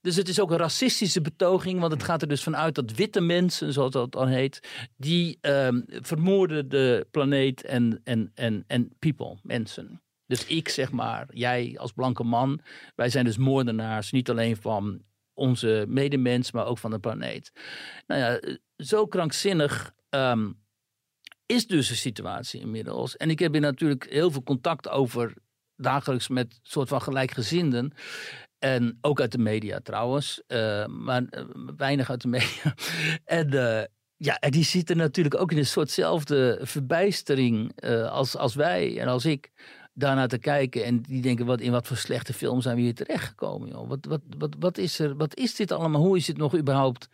Dus 0.00 0.16
het 0.16 0.28
is 0.28 0.40
ook 0.40 0.50
een 0.50 0.56
racistische 0.56 1.20
betoging, 1.20 1.80
want 1.80 1.92
het 1.92 2.02
gaat 2.02 2.22
er 2.22 2.28
dus 2.28 2.42
vanuit 2.42 2.74
dat 2.74 2.94
witte 2.94 3.20
mensen, 3.20 3.72
zoals 3.72 3.92
dat 3.92 4.12
dan 4.12 4.28
heet, 4.28 4.86
die 4.96 5.38
um, 5.40 5.84
vermoorden 5.86 6.68
de 6.68 7.06
planeet 7.10 7.64
en, 7.64 8.00
en, 8.04 8.30
en, 8.34 8.64
en 8.66 8.96
people, 8.98 9.38
mensen. 9.42 10.02
Dus 10.26 10.46
ik 10.46 10.68
zeg 10.68 10.92
maar, 10.92 11.26
jij 11.32 11.74
als 11.78 11.92
blanke 11.92 12.24
man, 12.24 12.60
wij 12.94 13.08
zijn 13.08 13.24
dus 13.24 13.36
moordenaars, 13.36 14.10
niet 14.10 14.30
alleen 14.30 14.56
van 14.56 15.02
onze 15.34 15.84
medemens, 15.88 16.52
maar 16.52 16.66
ook 16.66 16.78
van 16.78 16.90
de 16.90 16.98
planeet. 16.98 17.52
Nou 18.06 18.20
ja, 18.20 18.58
zo 18.76 19.06
krankzinnig 19.06 19.92
um, 20.10 20.60
is 21.46 21.66
dus 21.66 21.88
de 21.88 21.94
situatie 21.94 22.60
inmiddels. 22.60 23.16
En 23.16 23.30
ik 23.30 23.38
heb 23.38 23.52
hier 23.52 23.60
natuurlijk 23.60 24.10
heel 24.10 24.30
veel 24.30 24.42
contact 24.42 24.88
over 24.88 25.34
dagelijks 25.78 26.28
met 26.28 26.58
soort 26.62 26.88
van 26.88 27.02
gelijkgezinden. 27.02 27.92
En 28.58 28.98
ook 29.00 29.20
uit 29.20 29.32
de 29.32 29.38
media 29.38 29.80
trouwens, 29.82 30.42
uh, 30.48 30.86
maar 30.86 31.22
uh, 31.30 31.44
weinig 31.76 32.10
uit 32.10 32.22
de 32.22 32.28
media. 32.28 32.74
en 33.24 33.54
uh, 33.54 33.82
ja, 34.16 34.38
en 34.38 34.50
die 34.50 34.64
zitten 34.64 34.96
natuurlijk 34.96 35.40
ook 35.40 35.52
in 35.52 35.58
een 35.58 35.66
soortzelfde 35.66 36.58
verbijstering 36.62 37.82
als, 38.10 38.36
als 38.36 38.54
wij 38.54 39.00
en 39.00 39.08
als 39.08 39.24
ik. 39.24 39.50
Daarnaar 39.92 40.28
te 40.28 40.38
kijken 40.38 40.84
en 40.84 41.02
die 41.02 41.22
denken: 41.22 41.46
wat, 41.46 41.60
in 41.60 41.70
wat 41.70 41.86
voor 41.86 41.96
slechte 41.96 42.32
film 42.32 42.60
zijn 42.60 42.76
we 42.76 42.82
hier 42.82 42.94
terechtgekomen? 42.94 43.68
Joh? 43.68 43.88
Wat, 43.88 44.04
wat, 44.04 44.20
wat, 44.38 44.56
wat, 44.58 44.78
is 44.78 44.98
er, 44.98 45.16
wat 45.16 45.36
is 45.36 45.54
dit 45.54 45.72
allemaal? 45.72 46.00
Hoe 46.00 46.16
is 46.16 46.26
dit 46.26 46.36
nog 46.36 46.56
überhaupt 46.56 47.08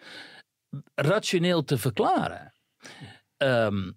rationeel 0.95 1.65
te 1.65 1.79
verklaren? 1.79 2.53
Um, 3.37 3.97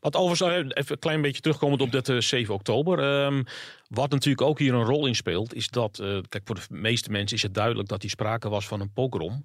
wat 0.00 0.16
overigens, 0.16 0.74
even 0.74 0.92
een 0.92 0.98
klein 0.98 1.22
beetje 1.22 1.40
terugkomend 1.40 1.80
op 1.80 1.92
dat 1.92 2.08
uh, 2.08 2.20
7 2.20 2.54
oktober. 2.54 3.24
Um, 3.24 3.44
wat 3.88 4.10
natuurlijk 4.10 4.46
ook 4.46 4.58
hier 4.58 4.74
een 4.74 4.84
rol 4.84 5.06
in 5.06 5.14
speelt, 5.14 5.54
is 5.54 5.68
dat, 5.68 5.98
uh, 6.02 6.18
kijk, 6.28 6.42
voor 6.46 6.54
de 6.54 6.62
meeste 6.68 7.10
mensen 7.10 7.36
is 7.36 7.42
het 7.42 7.54
duidelijk 7.54 7.88
dat 7.88 8.02
hier 8.02 8.10
sprake 8.10 8.48
was 8.48 8.66
van 8.66 8.80
een 8.80 8.92
pogrom. 8.92 9.44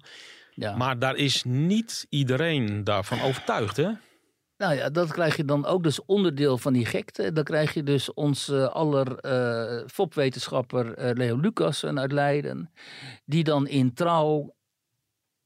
Ja. 0.54 0.76
Maar 0.76 0.98
daar 0.98 1.16
is 1.16 1.44
niet 1.44 2.06
iedereen 2.08 2.84
daarvan 2.84 3.20
overtuigd, 3.20 3.76
hè? 3.76 3.90
Nou 4.56 4.74
ja, 4.74 4.90
dat 4.90 5.12
krijg 5.12 5.36
je 5.36 5.44
dan 5.44 5.66
ook 5.66 5.82
dus 5.82 6.04
onderdeel 6.04 6.58
van 6.58 6.72
die 6.72 6.86
gekte. 6.86 7.32
Dan 7.32 7.44
krijg 7.44 7.74
je 7.74 7.82
dus 7.82 8.10
uh, 8.14 8.66
aller 8.66 9.24
uh, 9.24 9.86
fopwetenschapper 9.86 10.98
uh, 10.98 11.10
Leo 11.14 11.36
Lucassen 11.36 12.00
uit 12.00 12.12
Leiden. 12.12 12.72
Die 13.24 13.44
dan 13.44 13.66
in 13.66 13.94
trouw 13.94 14.54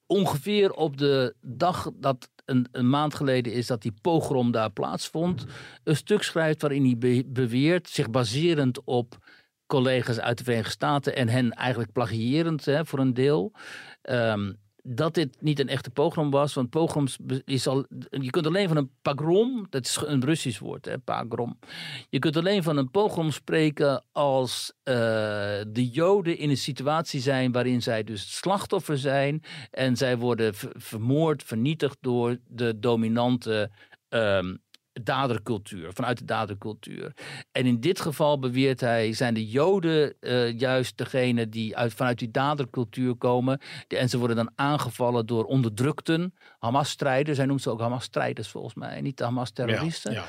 ongeveer 0.07 0.73
op 0.73 0.97
de 0.97 1.35
dag 1.41 1.91
dat 1.95 2.31
een, 2.51 2.91
maand 2.91 3.15
geleden 3.15 3.53
is 3.53 3.67
dat 3.67 3.83
die 3.83 3.95
pogrom 4.03 4.51
daar 4.51 4.71
plaatsvond. 4.71 5.47
Een 5.85 5.97
stuk 5.97 6.23
schrijft 6.23 6.61
waarin 6.61 6.85
hij 6.85 6.99
be 6.99 7.25
beweert, 7.27 7.89
zich 7.89 8.11
baserend 8.11 8.85
op 8.85 9.19
collega's 9.67 10.19
uit 10.19 10.39
de 10.39 10.45
Verenigde 10.45 10.73
Staten 10.73 11.17
en 11.17 11.29
hen 11.29 11.53
eigenlijk 11.53 11.93
plagierend 11.93 12.65
hè, 12.65 12.87
voor 12.87 12.99
een 12.99 13.15
deel. 13.15 13.53
Um, 14.03 14.59
dat 14.83 15.15
dit 15.15 15.37
niet 15.41 15.61
een 15.61 15.69
echte 15.69 15.91
pogrom 15.91 16.31
was. 16.31 16.55
Want 16.55 16.71
pogroms 16.71 17.19
is 17.45 17.67
al. 17.67 17.87
Je 18.11 18.31
kunt 18.31 18.47
alleen 18.47 18.69
van 18.69 18.77
een 18.77 18.91
pogrom, 19.03 19.67
dat 19.71 19.85
is 19.85 19.99
een 20.05 20.25
Russisch 20.25 20.59
woord, 20.59 20.85
hè, 20.85 20.99
pogrom. 20.99 21.59
Je 22.09 22.19
kunt 22.19 22.37
alleen 22.37 22.63
van 22.63 22.77
een 22.77 22.91
pogrom 22.91 23.31
spreken 23.31 24.05
als 24.13 24.73
uh, 24.85 24.95
de 25.69 25.89
Joden 25.93 26.39
in 26.39 26.51
een 26.51 26.57
situatie 26.57 27.21
zijn 27.21 27.53
waarin 27.53 27.83
zij 27.83 28.05
dus 28.05 28.37
slachtoffer 28.37 28.99
zijn. 28.99 29.43
En 29.71 29.97
zij 29.97 30.19
worden 30.19 30.55
vermoord, 30.75 31.43
vernietigd 31.43 31.97
door 32.01 32.39
de 32.47 32.79
dominante. 32.79 33.71
Um, 34.09 34.61
dadercultuur, 35.03 35.93
vanuit 35.93 36.19
de 36.19 36.25
dadercultuur. 36.25 37.13
En 37.53 37.67
in 37.67 37.81
dit 37.81 38.01
geval 38.01 38.39
beweert 38.39 38.81
hij, 38.81 39.13
zijn 39.13 39.35
de 39.35 39.47
Joden 39.47 40.15
uh, 40.21 40.59
juist 40.59 40.97
degene 40.97 41.49
die 41.49 41.77
uit, 41.77 41.95
vanuit 41.95 42.19
die 42.19 42.31
dadercultuur 42.31 43.15
komen. 43.15 43.61
En 43.89 44.09
ze 44.09 44.19
worden 44.19 44.37
dan 44.37 44.53
aangevallen 44.55 45.27
door 45.27 45.45
onderdrukten, 45.45 46.35
Hamas-strijders. 46.59 47.37
Hij 47.37 47.47
noemt 47.47 47.63
ze 47.63 47.71
ook 47.71 47.81
Hamas-strijders 47.81 48.49
volgens 48.49 48.75
mij, 48.75 49.01
niet 49.01 49.17
de 49.17 49.25
Hamas-terroristen. 49.25 50.13
Ja, 50.13 50.25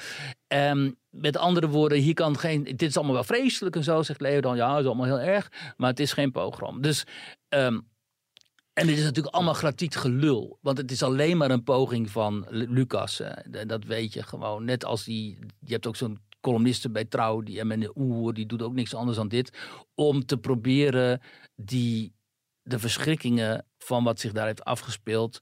ja. 0.48 0.72
um, 0.72 0.96
met 1.10 1.38
andere 1.38 1.68
woorden, 1.68 1.98
hier 1.98 2.14
kan 2.14 2.38
geen. 2.38 2.64
Dit 2.64 2.82
is 2.82 2.98
allemaal 2.98 3.14
wel 3.14 3.24
vreselijk 3.24 3.76
en 3.76 3.84
zo, 3.84 4.02
zegt 4.02 4.22
Leo 4.22 4.42
dan. 4.42 4.56
Ja, 4.56 4.70
het 4.72 4.80
is 4.80 4.86
allemaal 4.86 5.06
heel 5.06 5.20
erg, 5.20 5.52
maar 5.78 5.90
het 5.90 6.00
is 6.00 6.14
geen 6.14 6.32
pogrom. 6.32 6.82
Dus 6.82 7.06
um, 7.50 7.90
en 8.82 8.88
dit 8.88 8.98
is 8.98 9.04
natuurlijk 9.04 9.36
allemaal 9.36 9.54
gratiet 9.54 9.96
gelul. 9.96 10.58
Want 10.62 10.78
het 10.78 10.92
is 10.92 11.04
alleen 11.04 11.38
maar 11.38 11.52
een 11.52 11.64
poging 11.64 12.10
van 12.10 12.46
Lucas. 12.50 13.22
Dat 13.68 13.84
weet 13.84 14.14
je 14.14 14.24
gewoon. 14.24 14.66
Net 14.66 14.86
als 14.86 15.04
die. 15.04 15.38
Je 15.60 15.74
hebt 15.74 15.88
ook 15.88 15.96
zo'n 15.96 16.20
columniste 16.40 16.90
bij 16.90 17.06
Trouw, 17.06 17.42
die 17.42 17.60
en 17.60 17.92
Oer, 17.96 18.34
die 18.34 18.46
doet 18.46 18.62
ook 18.62 18.74
niks 18.74 18.94
anders 18.94 19.18
dan 19.18 19.28
dit. 19.28 19.58
Om 19.96 20.26
te 20.26 20.38
proberen 20.38 21.22
die, 21.56 22.14
de 22.62 22.80
verschrikkingen 22.80 23.66
van 23.78 24.04
wat 24.04 24.20
zich 24.20 24.32
daar 24.32 24.46
heeft 24.46 24.64
afgespeeld 24.64 25.42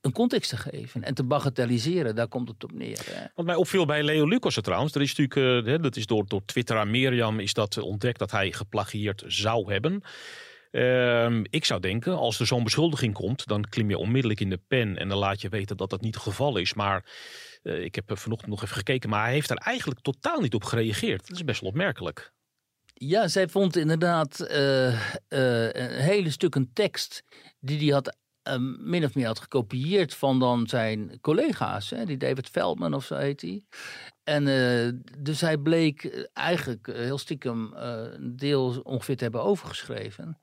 een 0.00 0.12
context 0.12 0.50
te 0.50 0.56
geven 0.56 1.02
en 1.02 1.14
te 1.14 1.24
bagatelliseren. 1.24 2.14
Daar 2.14 2.28
komt 2.28 2.48
het 2.48 2.64
op 2.64 2.72
neer. 2.72 3.00
Hè. 3.10 3.26
Wat 3.34 3.46
mij 3.46 3.54
opviel 3.54 3.86
bij 3.86 4.02
Leo 4.02 4.26
Lucas 4.26 4.58
trouwens, 4.60 4.94
er 4.94 5.02
is 5.02 5.14
natuurlijk, 5.14 5.68
uh, 5.68 5.82
dat 5.82 5.96
is 5.96 6.06
door, 6.06 6.26
door 6.26 6.44
Twitter 6.44 6.78
aan 6.78 6.90
Mirjam 6.90 7.40
is 7.40 7.52
dat 7.52 7.78
ontdekt 7.78 8.18
dat 8.18 8.30
hij 8.30 8.52
geplagieerd 8.52 9.22
zou 9.26 9.72
hebben. 9.72 10.02
Ehm, 10.74 11.44
ik 11.50 11.64
zou 11.64 11.80
denken, 11.80 12.16
als 12.16 12.40
er 12.40 12.46
zo'n 12.46 12.64
beschuldiging 12.64 13.14
komt, 13.14 13.46
dan 13.46 13.68
klim 13.68 13.90
je 13.90 13.98
onmiddellijk 13.98 14.40
in 14.40 14.50
de 14.50 14.60
pen 14.68 14.98
en 14.98 15.08
dan 15.08 15.18
laat 15.18 15.40
je 15.40 15.48
weten 15.48 15.76
dat 15.76 15.90
dat 15.90 16.00
niet 16.00 16.14
het 16.14 16.22
geval 16.22 16.56
is. 16.56 16.74
Maar 16.74 17.04
uh, 17.62 17.84
ik 17.84 17.94
heb 17.94 18.18
vanochtend 18.18 18.50
nog 18.50 18.62
even 18.62 18.76
gekeken, 18.76 19.10
maar 19.10 19.24
hij 19.24 19.32
heeft 19.32 19.50
er 19.50 19.56
eigenlijk 19.56 20.00
totaal 20.00 20.40
niet 20.40 20.54
op 20.54 20.64
gereageerd. 20.64 21.28
Dat 21.28 21.36
is 21.36 21.44
best 21.44 21.60
wel 21.60 21.70
opmerkelijk. 21.70 22.32
Ja, 22.94 23.28
zij 23.28 23.48
vond 23.48 23.76
inderdaad 23.76 24.46
uh, 24.50 25.00
een 25.28 26.00
hele 26.00 26.30
stuk 26.30 26.54
een 26.54 26.70
tekst 26.72 27.24
die 27.60 27.78
hij 27.78 27.88
had 27.88 28.16
min 28.78 29.04
of 29.04 29.14
meer 29.14 29.26
had 29.26 29.38
gekopieerd 29.38 30.14
van 30.14 30.38
dan 30.38 30.66
zijn 30.66 31.18
collega's. 31.20 31.90
Hè, 31.90 32.04
die 32.04 32.16
David 32.16 32.48
Feldman 32.48 32.94
of 32.94 33.04
zo 33.04 33.16
heet 33.16 33.40
hij. 33.40 33.64
En 34.24 34.46
uh, 34.46 34.92
dus 35.18 35.40
hij 35.40 35.58
bleek 35.58 36.28
eigenlijk 36.32 36.86
heel 36.86 37.18
stiekem 37.18 37.72
een 37.74 38.36
deel 38.36 38.80
ongeveer 38.82 39.16
te 39.16 39.22
hebben 39.22 39.42
overgeschreven. 39.42 40.38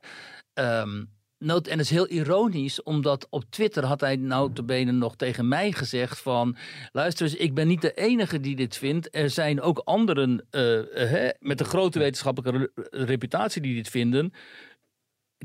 Nood, 1.38 1.68
en 1.68 1.78
dat 1.78 1.86
is 1.86 1.92
heel 1.92 2.08
ironisch, 2.08 2.84
omdat 2.84 3.28
op 3.30 3.44
Twitter 3.50 3.86
had 3.86 4.02
hij 4.02 4.16
notabene 4.16 4.92
nog 4.92 5.16
tegen 5.16 5.48
mij 5.48 5.72
gezegd 5.72 6.20
van... 6.20 6.58
luister 6.92 7.26
eens, 7.26 7.36
ik 7.36 7.54
ben 7.54 7.68
niet 7.68 7.82
de 7.82 7.94
enige 7.94 8.40
die 8.40 8.56
dit 8.56 8.78
vindt. 8.78 9.16
Er 9.16 9.30
zijn 9.30 9.62
ook 9.62 9.78
anderen 9.78 10.46
hè, 10.92 11.30
met 11.40 11.60
een 11.60 11.66
grote 11.66 12.00
wetenschappelijke 12.00 12.72
reputatie 12.92 13.62
die 13.62 13.76
dit 13.76 13.90
vinden. 13.90 14.34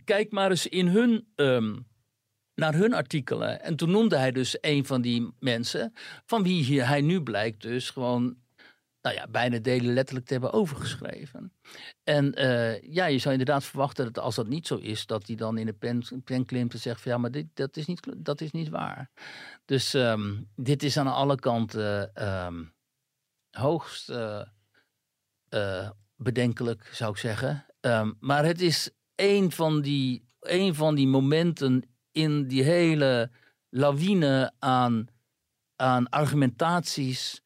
Kijk 0.04 0.32
maar 0.32 0.50
eens 0.50 0.66
in 0.66 0.86
hun... 0.86 1.26
Um, 1.36 1.86
naar 2.56 2.74
hun 2.74 2.94
artikelen. 2.94 3.62
En 3.62 3.76
toen 3.76 3.90
noemde 3.90 4.16
hij 4.16 4.32
dus 4.32 4.58
een 4.60 4.86
van 4.86 5.00
die 5.00 5.32
mensen, 5.38 5.92
van 6.26 6.42
wie 6.42 6.64
hier, 6.64 6.86
hij 6.86 7.00
nu 7.00 7.22
blijkt 7.22 7.62
dus 7.62 7.90
gewoon 7.90 8.36
nou 9.06 9.18
ja, 9.18 9.26
bijna 9.26 9.58
delen 9.58 9.94
letterlijk 9.94 10.26
te 10.26 10.32
hebben 10.32 10.52
overgeschreven. 10.52 11.52
En 12.04 12.40
uh, 12.40 12.82
ja, 12.82 13.06
je 13.06 13.18
zou 13.18 13.34
inderdaad 13.34 13.64
verwachten 13.64 14.04
dat 14.04 14.18
als 14.18 14.34
dat 14.34 14.46
niet 14.46 14.66
zo 14.66 14.76
is, 14.76 15.06
dat 15.06 15.26
hij 15.26 15.36
dan 15.36 15.58
in 15.58 15.66
de 15.66 15.72
pen, 15.72 16.22
pen 16.24 16.44
klimt 16.44 16.74
zegt 16.76 17.00
van 17.00 17.12
ja, 17.12 17.18
maar 17.18 17.30
dit, 17.30 17.46
dat, 17.54 17.76
is 17.76 17.86
niet, 17.86 18.14
dat 18.16 18.40
is 18.40 18.50
niet 18.50 18.68
waar. 18.68 19.10
Dus 19.64 19.94
um, 19.94 20.48
dit 20.56 20.82
is 20.82 20.96
aan 20.96 21.06
alle 21.06 21.36
kanten 21.36 22.12
um, 22.46 22.74
hoogst 23.50 24.10
uh, 24.10 24.42
uh, 25.50 25.90
bedenkelijk, 26.16 26.90
zou 26.92 27.10
ik 27.10 27.16
zeggen. 27.16 27.66
Um, 27.80 28.16
maar 28.20 28.44
het 28.44 28.60
is 28.60 28.90
een 29.14 29.52
van 29.52 29.80
die, 29.80 30.28
een 30.40 30.74
van 30.74 30.94
die 30.94 31.06
momenten 31.06 31.95
in 32.16 32.46
die 32.48 32.62
hele 32.62 33.30
lawine 33.68 34.52
aan, 34.58 35.08
aan 35.76 36.08
argumentaties. 36.08 37.40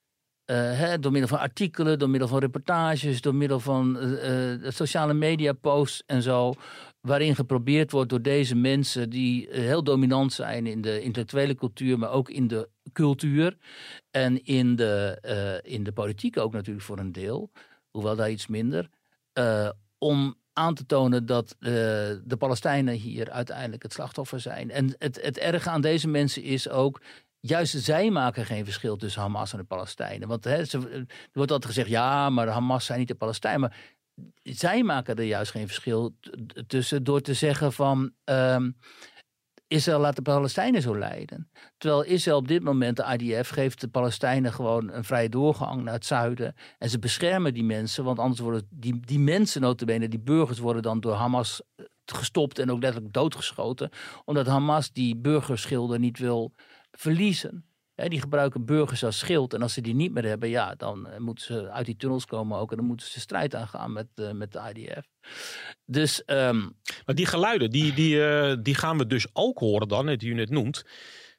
Hè, 0.45 0.99
door 0.99 1.13
middel 1.13 1.31
van 1.31 1.39
artikelen, 1.39 1.99
door 1.99 2.11
middel 2.11 2.29
van 2.29 2.39
reportages, 2.39 3.21
door 3.21 3.35
middel 3.35 3.61
van 3.61 3.97
uh, 4.03 4.71
sociale 4.71 5.15
media 5.15 5.53
posts 5.53 6.03
en 6.07 6.23
zo. 6.23 6.55
Waarin 7.01 7.35
geprobeerd 7.35 7.91
wordt 7.91 8.11
door 8.11 8.23
deze 8.23 8.55
mensen 8.55 9.11
die 9.11 9.49
heel 9.51 9.85
dominant 9.85 10.33
zijn 10.33 10.67
in 10.67 10.81
de 10.81 11.01
intellectuele 11.01 11.55
cultuur, 11.55 11.99
maar 11.99 12.11
ook 12.11 12.31
in 12.31 12.49
de 12.49 12.69
cultuur. 12.93 13.57
En 14.11 14.45
in 14.45 14.77
de, 14.77 15.19
in 15.63 15.83
de 15.83 15.93
politiek 15.93 16.37
ook 16.37 16.53
natuurlijk 16.53 16.87
voor 16.87 16.99
een 16.99 17.13
deel, 17.13 17.51
hoewel 17.91 18.17
daar 18.17 18.31
iets 18.31 18.47
minder. 18.47 18.89
om 19.99 20.35
aan 20.61 20.75
te 20.75 20.87
tonen 20.87 21.27
dat 21.27 21.57
uh, 21.59 21.71
de 22.25 22.37
Palestijnen 22.39 22.95
hier 22.95 23.31
uiteindelijk 23.31 23.83
het 23.83 23.93
slachtoffer 23.93 24.41
zijn. 24.41 24.71
En 24.71 24.95
het, 24.99 25.23
het 25.23 25.39
erge 25.39 25.71
aan 25.71 25.81
deze 25.81 26.09
mensen 26.09 26.43
is 26.43 26.69
ook. 26.69 27.01
Juist 27.41 27.83
zij 27.83 28.11
maken 28.11 28.47
geen 28.47 28.65
verschil 28.65 28.97
tussen 28.97 29.21
Hamas 29.23 29.53
en 29.53 29.59
de 29.59 29.65
Palestijnen. 29.65 30.29
Want 30.29 30.45
hè, 30.45 30.65
ze, 30.65 30.79
er 30.91 31.07
wordt 31.33 31.51
altijd 31.51 31.73
gezegd: 31.73 31.89
ja, 31.89 32.31
maar 32.31 32.49
Hamas 32.49 32.85
zijn 32.85 32.99
niet 32.99 33.09
de 33.09 33.15
Palestijnen. 33.15 33.61
Maar 33.61 33.77
zij 34.43 34.83
maken 34.83 35.17
er 35.17 35.25
juist 35.25 35.51
geen 35.51 35.67
verschil 35.67 36.17
tussen 36.67 37.05
door 37.05 37.21
te 37.21 37.35
zeggen 37.35 37.73
van. 37.73 38.13
Um, 38.25 38.77
Israël 39.71 39.99
laat 39.99 40.17
de 40.17 40.23
Palestijnen 40.23 40.83
zo 40.83 40.99
lijden. 40.99 41.51
Terwijl 41.79 42.05
Israël 42.05 42.37
op 42.37 42.49
dit 42.49 42.63
moment, 42.63 42.97
de 42.97 43.17
IDF, 43.19 43.49
geeft 43.49 43.81
de 43.81 43.89
Palestijnen 43.89 44.53
gewoon 44.53 44.93
een 44.93 45.05
vrije 45.05 45.29
doorgang 45.29 45.83
naar 45.83 45.95
het 45.95 46.07
zuiden. 46.07 46.55
En 46.79 46.91
ze 46.91 46.99
beschermen 46.99 47.55
die 47.55 47.65
mensen, 47.65 48.05
want 48.05 48.19
anders 48.19 48.41
worden 48.41 48.67
die, 48.71 49.01
die 49.01 49.19
mensen, 49.19 49.61
notabene, 49.61 50.09
die 50.09 50.21
burgers, 50.21 50.59
worden 50.59 50.83
dan 50.83 51.01
door 51.01 51.13
Hamas 51.13 51.63
eh, 51.77 51.85
gestopt 52.05 52.59
en 52.59 52.71
ook 52.71 52.83
letterlijk 52.83 53.13
doodgeschoten. 53.13 53.91
Omdat 54.25 54.47
Hamas 54.47 54.93
die 54.93 55.17
burgerschilden 55.17 56.01
niet 56.01 56.19
wil 56.19 56.55
verliezen 56.91 57.70
die 58.09 58.21
gebruiken 58.21 58.65
burgers 58.65 59.05
als 59.05 59.19
schild. 59.19 59.55
En 59.55 59.63
als 59.63 59.73
ze 59.73 59.81
die 59.81 59.95
niet 59.95 60.13
meer 60.13 60.25
hebben, 60.25 60.49
ja, 60.49 60.75
dan 60.75 61.09
eh, 61.09 61.19
moeten 61.19 61.45
ze 61.45 61.71
uit 61.71 61.87
die 61.87 61.97
tunnels 61.97 62.25
komen 62.25 62.59
ook. 62.59 62.71
En 62.71 62.77
dan 62.77 62.87
moeten 62.87 63.07
ze 63.07 63.21
strijd 63.21 63.55
aangaan 63.55 63.93
met, 63.93 64.07
uh, 64.15 64.31
met 64.31 64.53
de 64.53 64.61
IDF. 64.75 65.07
Dus, 65.85 66.23
um, 66.27 66.77
maar 67.07 67.15
die 67.15 67.27
geluiden, 67.27 67.71
die, 67.71 67.95
die, 67.95 68.17
uh, 68.17 68.55
die 68.63 68.75
gaan 68.75 68.99
we 68.99 69.07
dus 69.07 69.27
ook 69.33 69.59
horen 69.59 69.89
dan, 69.89 70.07
die 70.07 70.31
u 70.31 70.35
net 70.35 70.51
noemt. 70.51 70.85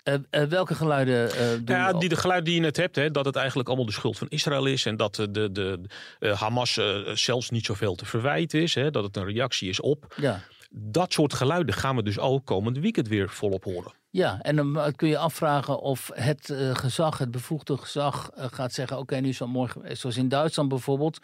Uh, 0.03 0.13
uh, 0.31 0.43
welke 0.43 0.75
geluiden 0.75 1.25
uh, 1.27 1.49
doen 1.65 1.75
Ja, 1.75 1.93
die, 1.93 2.09
de 2.09 2.15
geluiden 2.15 2.45
die 2.45 2.55
je 2.55 2.65
net 2.65 2.77
hebt, 2.77 2.95
hè, 2.95 3.11
dat 3.11 3.25
het 3.25 3.35
eigenlijk 3.35 3.67
allemaal 3.67 3.85
de 3.85 3.91
schuld 3.91 4.17
van 4.17 4.29
Israël 4.29 4.65
is. 4.65 4.85
En 4.85 4.97
dat 4.97 5.15
de, 5.15 5.51
de, 5.51 5.79
Hamas 6.19 6.79
zelfs 7.13 7.49
niet 7.49 7.65
zoveel 7.65 7.95
te 7.95 8.05
verwijten 8.05 8.61
is. 8.61 8.75
Hè, 8.75 8.91
dat 8.91 9.03
het 9.03 9.17
een 9.17 9.25
reactie 9.25 9.69
is 9.69 9.79
op. 9.79 10.15
Ja. 10.17 10.43
Dat 10.69 11.13
soort 11.13 11.33
geluiden 11.33 11.75
gaan 11.75 11.95
we 11.95 12.03
dus 12.03 12.19
ook 12.19 12.45
komend 12.45 12.77
weekend 12.77 13.07
weer 13.07 13.29
volop 13.29 13.63
horen. 13.63 13.93
Ja, 14.13 14.41
en 14.41 14.55
dan 14.55 14.93
kun 14.95 15.07
je 15.07 15.17
afvragen 15.17 15.79
of 15.79 16.11
het 16.13 16.49
uh, 16.49 16.75
gezag, 16.75 17.17
het 17.17 17.31
bevoegde 17.31 17.77
gezag, 17.77 18.31
uh, 18.37 18.45
gaat 18.51 18.73
zeggen: 18.73 18.97
Oké, 18.97 19.15
nu 19.15 19.35
mooi 19.47 19.69
geweest. 19.69 20.01
Zoals 20.01 20.17
in 20.17 20.29
Duitsland 20.29 20.69
bijvoorbeeld. 20.69 21.19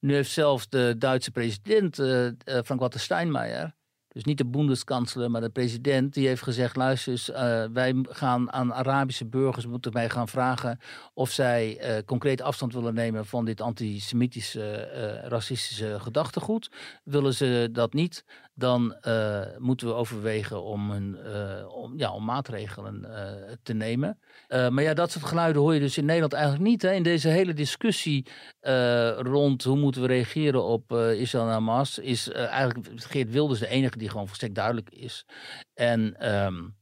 Nu 0.00 0.14
heeft 0.14 0.30
zelfs 0.30 0.68
de 0.68 0.94
Duitse 0.98 1.30
president, 1.30 1.94
Frank-Walter 2.64 3.00
Steinmeier, 3.00 3.74
dus 4.08 4.24
niet 4.24 4.38
de 4.38 4.46
Bundeskanzler, 4.46 5.30
maar 5.30 5.40
de 5.40 5.48
president, 5.48 6.14
die 6.14 6.26
heeft 6.26 6.42
gezegd: 6.42 6.76
luister 6.76 7.12
eens, 7.12 7.26
wij 7.72 8.04
gaan 8.08 8.52
aan 8.52 8.74
Arabische 8.74 9.26
burgers 9.26 9.66
moeten 9.66 9.92
wij 9.92 10.10
gaan 10.10 10.28
vragen 10.28 10.78
of 11.14 11.30
zij 11.30 11.80
concreet 12.06 12.42
afstand 12.42 12.72
willen 12.72 12.94
nemen 12.94 13.26
van 13.26 13.44
dit 13.44 13.60
antisemitische, 13.60 14.88
racistische 15.24 16.00
gedachtegoed. 16.00 16.70
Willen 17.04 17.34
ze 17.34 17.68
dat 17.72 17.92
niet, 17.92 18.24
dan 18.54 18.96
moeten 19.58 19.86
we 19.86 19.94
overwegen 19.94 20.62
om, 20.62 20.90
een, 20.90 21.18
om, 21.68 21.98
ja, 21.98 22.12
om 22.12 22.24
maatregelen 22.24 23.06
te 23.62 23.74
nemen. 23.74 24.18
maar 24.48 24.82
ja, 24.82 24.94
dat 24.94 25.10
soort 25.10 25.24
geluiden 25.24 25.62
hoor 25.62 25.74
je 25.74 25.80
dus 25.80 25.98
in 25.98 26.04
Nederland 26.04 26.32
eigenlijk 26.32 26.64
niet. 26.64 26.82
Hè? 26.82 26.92
In 26.92 27.02
deze 27.02 27.28
hele 27.28 27.54
discussie 27.54 28.26
rond 29.16 29.64
hoe 29.64 29.76
moeten 29.76 30.00
we 30.00 30.06
reageren 30.06 30.64
op 30.64 30.92
Israël 30.92 31.44
en 31.44 31.52
Hamas, 31.52 31.98
is 31.98 32.30
eigenlijk 32.30 32.88
Geert 32.94 33.30
Wilders 33.30 33.60
de 33.60 33.68
enige 33.68 33.98
die 33.98 34.08
gewoon 34.08 34.26
volstrekt 34.26 34.54
duidelijk 34.54 34.90
is. 34.90 35.26
En 35.74 36.32
um, 36.34 36.74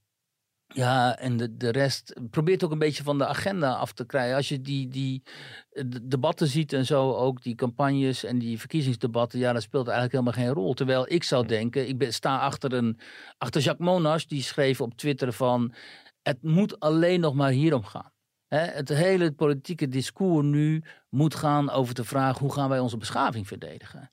Ja, 0.75 1.19
en 1.19 1.37
de, 1.37 1.57
de 1.57 1.71
rest 1.71 2.15
probeert 2.31 2.65
ook 2.65 2.71
een 2.71 2.79
beetje 2.79 3.03
van 3.03 3.19
de 3.19 3.27
agenda 3.27 3.73
af 3.73 3.93
te 3.93 4.07
krijgen. 4.07 4.37
Als 4.37 4.49
je 4.49 4.61
die, 4.61 4.89
die 4.89 5.23
de 5.71 6.09
debatten 6.09 6.47
ziet 6.47 6.73
en 6.73 6.87
zo, 6.87 7.13
ook 7.13 7.43
die 7.43 7.55
campagnes 7.55 8.25
en 8.25 8.39
die 8.39 8.59
verkiezingsdebatten, 8.59 9.39
ja, 9.39 9.53
dat 9.53 9.63
speelt 9.63 9.89
eigenlijk 9.89 10.13
helemaal 10.13 10.45
geen 10.45 10.63
rol. 10.63 10.75
Terwijl 10.75 11.13
ik 11.13 11.25
zou 11.25 11.47
denken, 11.47 11.89
ik 11.89 11.99
ben, 11.99 12.13
sta 12.13 12.39
achter, 12.39 12.73
een, 12.73 12.99
achter 13.39 13.61
Jacques 13.61 13.89
Monas, 13.89 14.27
die 14.27 14.43
schreef 14.43 14.81
op 14.81 14.95
Twitter 14.95 15.33
van, 15.33 15.75
het 16.23 16.43
moet 16.43 16.81
alleen 16.81 17.21
nog 17.21 17.35
maar 17.35 17.51
hierom 17.51 17.85
gaan. 17.85 18.13
Het 18.49 18.89
hele 18.89 19.33
politieke 19.33 19.89
discours 19.89 20.47
nu 20.47 20.83
moet 21.09 21.35
gaan 21.35 21.71
over 21.71 21.95
de 21.95 22.05
vraag 22.05 22.39
hoe 22.39 22.53
gaan 22.53 22.69
wij 22.69 22.79
onze 22.79 22.97
beschaving 22.97 23.47
verdedigen. 23.47 24.11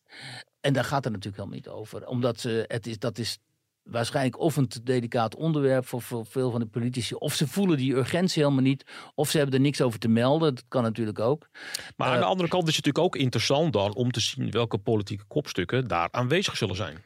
En 0.62 0.74
daar 0.74 0.84
gaat 0.84 1.04
het 1.04 1.14
natuurlijk 1.14 1.44
helemaal 1.44 1.58
niet 1.58 1.68
over. 1.68 2.08
Omdat 2.08 2.42
het 2.68 2.88
is, 2.88 3.00
dat 3.00 3.18
is 3.18 3.40
waarschijnlijk 3.90 4.40
of 4.40 4.56
een 4.56 4.68
te 4.68 4.84
delicaat 4.84 5.36
onderwerp 5.36 5.88
voor, 5.88 6.26
veel 6.26 6.52
van 6.52 6.60
de 6.60 6.66
politici. 6.66 7.16
Of 7.16 7.34
ze 7.34 7.48
voelen 7.48 7.78
die 7.78 7.96
urgentie 7.96 8.44
helemaal 8.44 8.64
niet. 8.64 8.86
Of 9.16 9.30
ze 9.30 9.38
hebben 9.38 9.56
er 9.56 9.62
niks 9.62 9.82
over 9.82 10.00
te 10.00 10.08
melden. 10.08 10.56
Dat 10.56 10.64
kan 10.68 10.84
natuurlijk 10.84 11.20
ook. 11.20 11.50
Maar 11.96 12.08
aan 12.08 12.14
Eh, 12.14 12.20
de 12.20 12.26
andere 12.26 12.50
kant 12.50 12.68
is 12.68 12.76
het 12.76 12.86
natuurlijk 12.86 13.16
ook 13.16 13.22
interessant 13.22 13.74
dan 13.74 13.96
om 13.96 14.12
te 14.12 14.20
zien 14.20 14.52
welke 14.52 14.78
politieke 14.78 15.24
kopstukken 15.28 15.88
daar 15.88 16.08
aanwezig 16.12 16.58
zullen 16.58 16.76
zijn. 16.76 17.06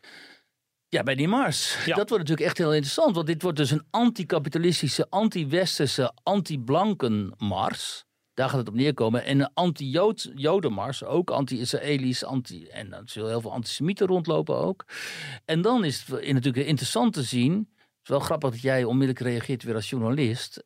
Ja, 0.90 1.04
bij 1.04 1.16
die 1.16 1.28
Mars. 1.28 1.76
Ja. 1.86 1.96
Dat 1.96 2.10
wordt 2.10 2.24
natuurlijk 2.24 2.48
echt 2.48 2.58
heel 2.58 2.74
interessant. 2.74 3.16
Want 3.16 3.28
dit 3.28 3.42
wordt 3.42 3.58
dus 3.58 3.72
een 3.72 3.86
anti-kapitalistische, 3.90 5.08
anti-westerse, 5.10 6.14
anti-blanken 6.24 7.34
Mars. 7.38 8.06
Daar 8.34 8.50
gaat 8.50 8.58
het 8.58 8.68
op 8.68 8.74
neerkomen. 8.74 9.24
En 9.24 9.40
een 9.40 9.50
anti-Joden-Mars. 9.54 11.04
Ook 11.04 11.30
anti-Israëli's. 11.30 12.24
Anti 12.24 12.68
en 12.68 12.94
er 12.94 13.02
zullen 13.06 13.30
heel 13.30 13.42
veel 13.42 13.52
antisemieten 13.52 14.08
rondlopen 14.08 14.56
ook. 14.58 14.86
En 15.46 15.62
dan 15.62 15.84
is 15.84 16.06
het 16.06 16.34
natuurlijk 16.34 16.68
interessant 16.68 17.14
te 17.14 17.24
zien. 17.24 17.54
Het 17.78 18.04
is 18.04 18.10
wel 18.10 18.20
grappig 18.20 18.50
dat 18.52 18.62
jij 18.62 18.84
onmiddellijk 18.84 19.26
reageert 19.26 19.64
weer 19.64 19.76
als 19.76 19.90
journalist. 19.90 20.58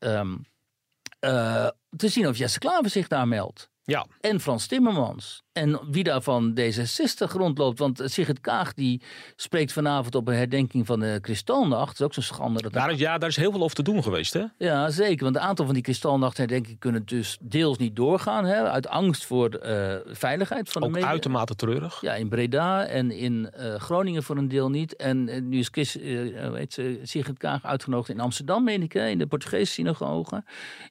eh, 1.19 1.69
te 1.95 2.07
zien 2.07 2.27
of 2.27 2.37
Jesse 2.37 2.59
Klaver 2.59 2.89
zich 2.89 3.07
daar 3.07 3.27
meldt. 3.27 3.69
Ja, 3.85 4.05
En 4.21 4.39
Frans 4.39 4.67
Timmermans. 4.67 5.43
En 5.51 5.79
wie 5.89 6.03
daar 6.03 6.21
van 6.21 6.59
D66 6.59 7.31
rondloopt. 7.31 7.79
Want 7.79 8.01
Sigrid 8.05 8.41
Kaag 8.41 8.73
die 8.73 9.01
spreekt 9.35 9.73
vanavond 9.73 10.15
op 10.15 10.27
een 10.27 10.35
herdenking 10.35 10.85
van 10.85 10.99
de 10.99 11.17
Kristalnacht. 11.21 11.87
Dat 11.87 11.99
is 11.99 12.05
ook 12.05 12.13
zo'n 12.13 12.35
schande. 12.35 12.61
Dat 12.61 12.73
daar 12.73 12.91
is, 12.91 12.99
ja, 12.99 13.17
daar 13.17 13.29
is 13.29 13.35
heel 13.35 13.51
veel 13.51 13.63
over 13.63 13.75
te 13.75 13.83
doen 13.83 14.03
geweest. 14.03 14.33
Hè? 14.33 14.43
ja, 14.57 14.89
zeker. 14.89 15.23
Want 15.23 15.35
een 15.35 15.41
aantal 15.41 15.65
van 15.65 15.73
die 15.73 15.83
Kristalnachtherdenkingen 15.83 16.79
kunnen 16.79 17.05
dus 17.05 17.37
deels 17.41 17.77
niet 17.77 17.95
doorgaan. 17.95 18.45
Hè, 18.45 18.69
uit 18.69 18.87
angst 18.87 19.25
voor 19.25 19.49
de 19.49 19.59
eh, 19.59 20.13
veiligheid 20.13 20.69
van 20.69 20.81
de 20.81 20.87
Ook 20.87 21.03
uitermate 21.03 21.55
treurig. 21.55 22.01
Ja, 22.01 22.13
in 22.13 22.29
Breda 22.29 22.85
en 22.85 23.11
in 23.11 23.49
eh, 23.51 23.75
Groningen 23.75 24.23
voor 24.23 24.37
een 24.37 24.47
deel 24.47 24.69
niet. 24.69 24.95
En 24.95 25.29
eh, 25.29 25.41
nu 25.41 25.59
is 25.59 25.67
Chris, 25.71 25.91
ze, 25.91 26.99
Sigrid 27.03 27.37
Kaag 27.37 27.65
uitgenodigd 27.65 28.09
in 28.09 28.19
Amsterdam, 28.19 28.63
meen 28.63 28.81
ik, 28.81 28.93
hè, 28.93 29.07
in 29.07 29.17
de 29.17 29.27
Portugese 29.27 29.71
synagoge. 29.71 30.43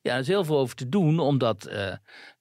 Ja, 0.03 0.15
er 0.15 0.21
is 0.21 0.27
heel 0.27 0.45
veel 0.45 0.59
over 0.59 0.77
te 0.77 0.89
doen, 0.89 1.19
omdat 1.19 1.69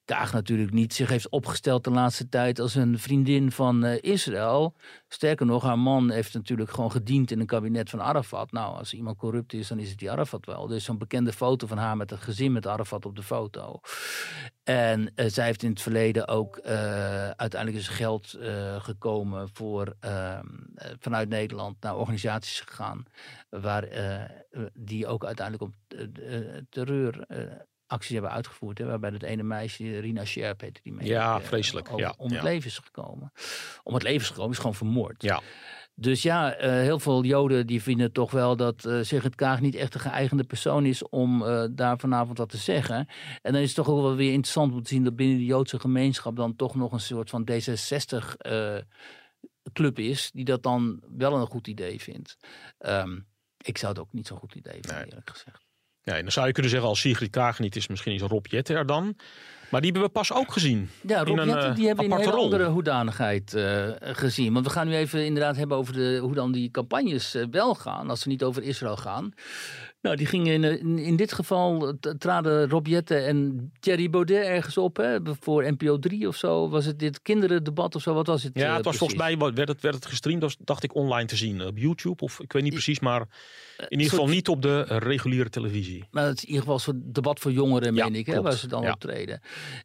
Kaag 0.04 0.32
natuurlijk 0.32 0.72
niet 0.72 0.94
zich 0.94 1.08
heeft 1.08 1.28
opgesteld 1.28 1.84
de 1.84 1.90
laatste 1.90 2.28
tijd 2.28 2.58
als 2.58 2.74
een 2.74 2.98
vriendin 2.98 3.52
van 3.52 3.84
eh, 3.84 4.12
Israël. 4.12 4.74
Sterker 5.08 5.46
nog, 5.46 5.62
haar 5.62 5.78
man 5.78 6.10
heeft 6.10 6.34
natuurlijk 6.34 6.70
gewoon 6.70 6.90
gediend 6.90 7.30
in 7.30 7.40
een 7.40 7.46
kabinet 7.46 7.90
van 7.90 8.02
Arafat. 8.02 8.52
Nou, 8.52 8.76
als 8.76 8.94
iemand 8.94 9.16
corrupt 9.16 9.52
is, 9.52 9.68
dan 9.68 9.78
is 9.78 9.88
het 9.88 9.98
die 9.98 10.10
Arafat 10.10 10.46
wel. 10.46 10.66
Dus 10.66 10.84
zo'n 10.84 10.98
bekende 10.98 11.32
foto 11.32 11.66
van 11.66 11.78
haar 11.78 11.96
met 11.96 12.10
het 12.10 12.20
gezin 12.20 12.52
met 12.52 12.66
Arafat 12.66 13.06
op 13.06 13.16
de 13.16 13.22
foto. 13.22 13.80
En 14.64 15.14
eh, 15.14 15.26
zij 15.28 15.44
heeft 15.44 15.62
in 15.62 15.70
het 15.70 15.82
verleden 15.82 16.28
ook 16.28 16.56
eh, 16.56 17.30
uiteindelijk 17.30 17.82
is 17.82 17.88
geld 17.88 18.38
gekomen 18.78 19.48
voor 19.52 19.96
ehm, 20.00 20.46
eh, 20.74 20.90
vanuit 20.98 21.28
Nederland 21.28 21.80
naar 21.80 21.96
organisaties 21.96 22.60
gegaan. 22.60 23.04
Waar 23.48 23.88
die 24.72 25.06
ook 25.06 25.24
uiteindelijk 25.24 25.70
op 25.70 25.74
terreur. 26.68 27.26
Acties 27.86 28.12
hebben 28.12 28.30
uitgevoerd. 28.30 28.78
Hè, 28.78 28.84
waarbij 28.84 29.10
dat 29.10 29.22
ene 29.22 29.42
meisje, 29.42 29.98
Rina 29.98 30.24
Scherp 30.24 30.60
heette 30.60 30.80
die 30.82 30.92
mee. 30.92 31.06
Ja, 31.06 31.38
eh, 31.38 31.44
vreselijk, 31.44 31.88
over- 31.88 32.00
ja, 32.00 32.14
om 32.16 32.32
het 32.32 32.42
leven 32.42 32.66
is 32.68 32.78
gekomen. 32.78 33.32
Om 33.82 33.94
het 33.94 34.02
leven 34.02 34.20
is 34.20 34.28
gekomen, 34.28 34.50
is 34.50 34.56
gewoon 34.58 34.74
vermoord. 34.74 35.22
Ja. 35.22 35.40
Dus 35.96 36.22
ja, 36.22 36.54
eh, 36.54 36.70
heel 36.70 36.98
veel 36.98 37.24
Joden 37.24 37.66
die 37.66 37.82
vinden 37.82 38.12
toch 38.12 38.30
wel 38.30 38.56
dat 38.56 38.84
eh 38.84 38.98
Sigrid 39.02 39.34
Kaag 39.34 39.60
niet 39.60 39.74
echt 39.74 39.94
een 39.94 40.00
geëigende 40.00 40.44
persoon 40.44 40.86
is 40.86 41.08
om 41.08 41.44
daar 41.70 41.98
vanavond 41.98 42.38
wat 42.38 42.48
te 42.48 42.56
zeggen. 42.56 43.06
En 43.42 43.52
dan 43.52 43.60
is 43.62 43.66
het 43.66 43.76
toch 43.76 43.88
ook 43.88 44.00
wel 44.02 44.14
weer 44.16 44.32
interessant 44.32 44.72
om 44.72 44.82
te 44.82 44.88
zien 44.88 45.04
dat 45.04 45.16
binnen 45.16 45.36
de 45.36 45.44
Joodse 45.44 45.80
gemeenschap 45.80 46.36
dan 46.36 46.56
toch 46.56 46.74
nog 46.74 46.92
een 46.92 47.00
soort 47.00 47.30
van 47.30 47.48
D66 47.50 48.36
eh, 48.36 48.76
club 49.72 49.98
is, 49.98 50.30
die 50.34 50.44
dat 50.44 50.62
dan 50.62 51.00
wel 51.16 51.34
een 51.34 51.46
goed 51.46 51.66
idee 51.66 52.00
vindt. 52.00 52.36
Ehm, 52.78 53.18
ik 53.64 53.78
zou 53.78 53.92
het 53.92 54.00
ook 54.00 54.12
niet 54.12 54.26
zo'n 54.26 54.38
goed 54.38 54.54
idee 54.54 54.72
vinden, 54.72 54.94
Nee. 54.94 55.04
eerlijk 55.04 55.30
gezegd. 55.30 55.63
Ja, 56.04 56.14
en 56.14 56.22
dan 56.22 56.32
zou 56.32 56.46
je 56.46 56.52
kunnen 56.52 56.70
zeggen 56.70 56.88
als 56.88 57.00
Sigrid 57.00 57.30
Kaag 57.30 57.58
niet 57.58 57.76
is, 57.76 57.88
misschien 57.88 58.14
is 58.14 58.20
Rob 58.20 58.46
Jetten 58.46 58.76
er 58.76 58.86
dan. 58.86 59.16
Maar 59.68 59.80
die 59.80 59.90
hebben 59.92 60.10
we 60.10 60.14
pas 60.18 60.32
ook 60.32 60.52
gezien. 60.52 60.90
Ja, 61.06 61.24
Rob 61.24 61.38
een, 61.38 61.46
Jetten, 61.46 61.68
eh, 61.68 61.74
die 61.74 61.86
hebben 61.86 62.04
we 62.04 62.10
in 62.10 62.16
een 62.16 62.24
hele 62.24 62.36
rol. 62.36 62.44
andere 62.44 62.66
hoedanigheid 62.66 63.54
eh, 63.54 63.88
gezien. 64.00 64.52
Want 64.52 64.66
we 64.66 64.72
gaan 64.72 64.88
nu 64.88 64.94
even 64.94 65.24
inderdaad 65.24 65.56
hebben 65.56 65.76
over 65.76 65.92
de, 65.92 66.18
hoe 66.22 66.34
dan 66.34 66.52
die 66.52 66.70
campagnes 66.70 67.34
eh, 67.34 67.44
wel 67.50 67.74
gaan, 67.74 68.10
als 68.10 68.20
ze 68.20 68.28
niet 68.28 68.42
over 68.42 68.62
Israël 68.62 68.96
gaan. 68.96 69.32
Nou, 70.04 70.16
die 70.16 70.26
gingen 70.26 70.52
in, 70.52 70.64
eh, 70.64 70.78
in, 70.80 70.98
in 70.98 71.16
dit 71.16 71.32
geval, 71.32 71.88
eh, 71.88 72.10
traden 72.18 72.68
Rob 72.68 72.86
Jetten 72.86 73.26
en 73.26 73.70
Thierry 73.80 74.10
Baudet 74.10 74.44
ergens 74.46 74.78
op. 74.78 74.96
Hè, 74.96 75.18
voor 75.40 75.72
NPO 75.72 75.98
3 75.98 76.28
of 76.28 76.36
zo. 76.36 76.68
Was 76.68 76.84
het 76.84 76.98
dit 76.98 77.22
kinderendebat 77.22 77.94
of 77.94 78.02
zo? 78.02 78.14
Wat 78.14 78.26
was 78.26 78.42
het? 78.42 78.58
Ja, 78.58 78.68
eh, 78.68 78.74
het 78.76 78.84
was 78.84 78.96
volgens 78.96 79.18
mij, 79.18 79.38
werd 79.38 79.68
het, 79.68 79.80
werd 79.80 79.94
het 79.94 80.06
gestreamd, 80.06 80.42
was, 80.42 80.56
dacht 80.58 80.82
ik, 80.82 80.94
online 80.94 81.26
te 81.28 81.36
zien. 81.36 81.66
Op 81.66 81.78
YouTube 81.78 82.22
of 82.22 82.40
ik 82.40 82.52
weet 82.52 82.62
niet 82.62 82.72
precies, 82.72 83.00
maar 83.00 83.20
in 83.20 83.26
ieder 83.90 83.98
soort- 84.06 84.10
geval 84.20 84.26
niet 84.34 84.48
op 84.48 84.62
de 84.62 84.84
eh, 84.88 84.96
reguliere 84.98 85.48
televisie. 85.50 86.04
Maar 86.10 86.24
het 86.26 86.36
is 86.36 86.42
in 86.42 86.48
ieder 86.48 86.60
geval 86.62 86.74
een 86.76 86.80
soort 86.82 87.14
debat 87.14 87.40
voor 87.40 87.52
jongeren, 87.52 87.94
Ja, 87.94 88.04
meen 88.04 88.14
ik, 88.14 88.26
hè, 88.26 88.32
klopt. 88.32 88.48
waar 88.48 88.56
ze 88.56 88.68
dan 88.68 88.82
Ja. 88.82 88.92
optreden. 88.92 89.40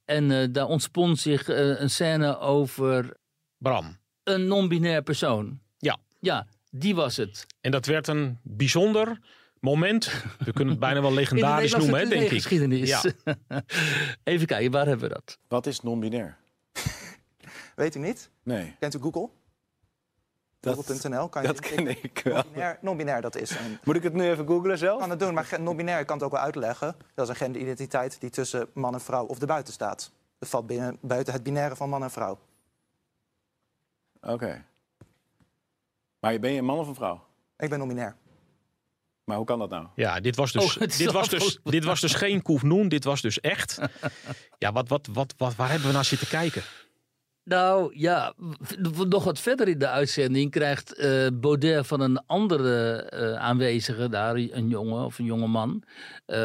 En 0.06 0.32
eh, 0.32 0.48
daar 0.52 0.68
ontspon 0.68 1.16
zich 1.16 1.50
eh, 1.50 1.80
een 1.80 1.90
scène 1.90 2.38
over 2.40 3.14
Bram. 3.58 3.98
een 4.24 4.48
non-binair 4.48 5.02
persoon. 5.04 5.60
Ja. 5.78 5.98
Ja, 6.20 6.48
die 6.72 6.96
was 6.96 7.18
het. 7.18 7.46
En 7.62 7.72
dat 7.72 7.86
werd 7.86 8.08
een 8.08 8.40
bijzonder 8.44 9.18
moment. 9.62 10.12
We 10.45 10.53
kunnen 10.53 10.74
het 10.74 10.80
bijna 10.80 11.01
wel 11.01 11.10
de 11.16 11.16
legendarisch 11.16 11.76
noemen, 11.76 11.99
hè, 11.99 12.07
denk 12.07 12.22
ik. 12.22 12.30
geschiedenis. 12.30 13.05
Even 14.24 14.47
kijken, 14.47 14.72
waar 14.72 14.86
hebben 14.86 15.07
we 15.07 15.14
dat? 15.14 15.38
Wat 15.47 15.66
is 15.66 15.82
non-binair? 15.82 16.38
Weet 17.76 17.95
u 17.95 17.99
niet? 17.99 18.30
Nee. 18.43 18.76
Kent 18.80 18.95
u 18.95 18.99
Google? 18.99 19.30
Dat, 20.60 20.76
Google.nl 20.76 21.30
kan 21.30 21.41
je 21.41 21.47
dat 21.47 21.60
ken 21.60 21.88
ik 21.88 22.22
wel. 22.24 22.34
Non-binair, 22.34 22.78
non-binair 22.82 23.22
dat 23.22 23.36
is 23.36 23.49
een... 23.49 23.80
Moet 23.84 23.95
ik 23.95 24.03
het 24.03 24.14
nu 24.14 24.30
even 24.30 24.47
googlen 24.47 24.78
zelf? 24.78 24.99
kan 24.99 25.10
het 25.10 25.20
doen, 25.20 25.34
maar 25.34 25.55
non-binair 25.60 25.99
ik 25.99 26.05
kan 26.05 26.16
het 26.16 26.26
ook 26.26 26.32
wel 26.32 26.41
uitleggen. 26.41 26.95
Dat 27.14 27.26
is 27.26 27.30
een 27.30 27.39
genderidentiteit 27.39 28.20
die 28.20 28.30
tussen 28.30 28.68
man 28.74 28.93
en 28.93 29.01
vrouw 29.01 29.26
of 29.26 29.39
erbuiten 29.39 29.74
staat. 29.74 30.12
Het 30.39 30.49
valt 30.49 30.68
binnen, 30.68 30.97
buiten 31.01 31.34
het 31.34 31.43
binaire 31.43 31.76
van 31.76 31.89
man 31.89 32.03
en 32.03 32.12
vrouw. 32.12 32.39
Oké. 34.22 34.66
Maar 36.20 36.39
ben 36.39 36.51
je 36.51 36.57
een 36.57 36.66
man 36.66 36.78
of 36.78 36.88
een 36.88 36.95
vrouw? 36.95 37.24
Ik 37.57 37.70
ben 37.70 37.80
non-binair. 37.80 38.16
Maar 39.30 39.38
hoe 39.38 39.48
kan 39.48 39.60
dat 39.60 39.70
nou? 39.70 39.88
Ja, 39.96 40.20
dit 40.20 40.36
was 40.36 40.52
dus, 40.52 40.78
Oh, 40.78 40.88
dit 40.98 41.12
was 41.12 41.30
dus, 41.30 41.60
dit 41.64 41.84
was 41.84 42.02
dus 42.02 42.14
geen 42.14 42.42
Koefnoen, 42.42 42.88
dit 42.90 43.04
was 43.04 43.22
dus 43.22 43.40
echt. 43.40 43.80
Ja, 44.58 44.72
wat, 44.72 44.88
wat, 44.88 45.08
wat, 45.14 45.34
wat, 45.38 45.56
waar 45.56 45.70
hebben 45.70 45.88
we 45.88 45.94
naar 45.94 46.06
zitten 46.06 46.28
kijken? 46.28 46.62
Nou 47.44 47.92
ja, 47.98 48.34
nog 49.08 49.24
wat 49.24 49.40
verder 49.40 49.68
in 49.68 49.80
de 49.80 49.88
uitzending 49.88 50.52
krijgt 50.52 50.94
eh, 50.94 51.28
Baudet 51.34 51.88
van 51.88 52.02
een 52.02 52.26
andere 52.26 53.02
eh, 53.02 53.34
aanwezige 53.34 54.10
daar, 54.10 54.36
een 54.36 54.68
jongen 54.68 55.06
of 55.06 55.20
een 55.20 55.26
jonge 55.26 55.48
man, 55.48 55.84
eh, 56.26 56.38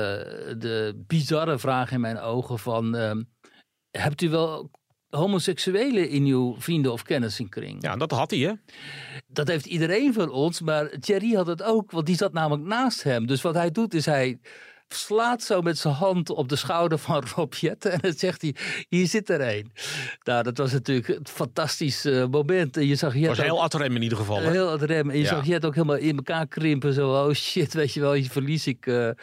de 0.59 1.05
bizarre 1.07 1.59
vraag 1.59 1.91
in 1.93 2.01
mijn 2.01 2.19
ogen 2.19 2.59
van, 2.59 2.97
ehm, 2.97 3.23
hebt 3.91 4.23
u 4.23 4.29
wel 4.29 4.71
homoseksuelen 5.15 6.09
in 6.09 6.25
uw 6.25 6.55
vrienden- 6.59 6.93
of 6.93 7.03
kennissenkring? 7.03 7.83
Ja, 7.83 7.97
dat 7.97 8.11
had 8.11 8.31
hij, 8.31 8.41
hè? 8.41 8.53
Dat 9.27 9.49
heeft 9.49 9.67
iedereen 9.67 10.13
van 10.13 10.31
ons, 10.31 10.61
maar 10.61 10.99
Thierry 11.01 11.33
had 11.33 11.47
het 11.47 11.63
ook, 11.63 11.91
want 11.91 12.07
die 12.07 12.17
zat 12.17 12.33
namelijk 12.33 12.67
naast 12.67 13.03
hem. 13.03 13.27
Dus 13.27 13.43
wat 13.43 13.55
hij 13.55 13.71
doet 13.71 13.95
is 13.95 14.07
hij 14.07 14.39
slaat 14.89 15.43
zo 15.43 15.61
met 15.63 15.79
zijn 15.79 15.95
hand 15.95 16.31
op 16.31 16.49
de 16.49 16.57
schouder 16.57 16.99
van 16.99 17.25
Rob 17.37 17.53
Jetten 17.55 17.93
en 17.93 17.99
dan 18.01 18.13
zegt 18.13 18.43
hij, 18.43 18.55
hier 18.89 19.07
zit 19.07 19.29
er 19.31 19.57
een. 19.57 19.71
Nou, 20.23 20.43
dat 20.43 20.57
was 20.59 20.73
natuurlijk 20.73 21.09
een 21.09 21.27
fantastisch 21.27 22.05
eh, 22.05 22.27
moment. 22.27 22.77
En 22.77 22.87
je 22.87 22.95
zag 22.95 23.13
Het 23.13 23.21
Jet 23.21 23.29
was 23.29 23.39
heel 23.41 23.57
ook- 23.57 23.73
ad 23.73 23.81
in 23.81 24.03
ieder 24.03 24.19
geval. 24.19 24.41
hè? 24.41 24.51
Heel 24.51 24.77
rem. 24.79 25.11
En 25.11 25.17
je 25.17 25.23
Ja. 25.23 25.29
zag 25.29 25.47
Jet 25.47 25.65
ook 25.65 25.75
helemaal 25.75 25.97
in 25.97 26.17
elkaar 26.17 26.47
krimpen. 26.47 26.93
Zo, 26.93 27.11
oh 27.11 27.33
shit, 27.33 27.75
weet 27.75 27.93
je 27.93 28.01
wel, 28.01 28.13
hier 28.13 28.31
verlies 28.31 28.67
ik 28.67 28.87
eh, 28.87 29.09
eh, 29.09 29.15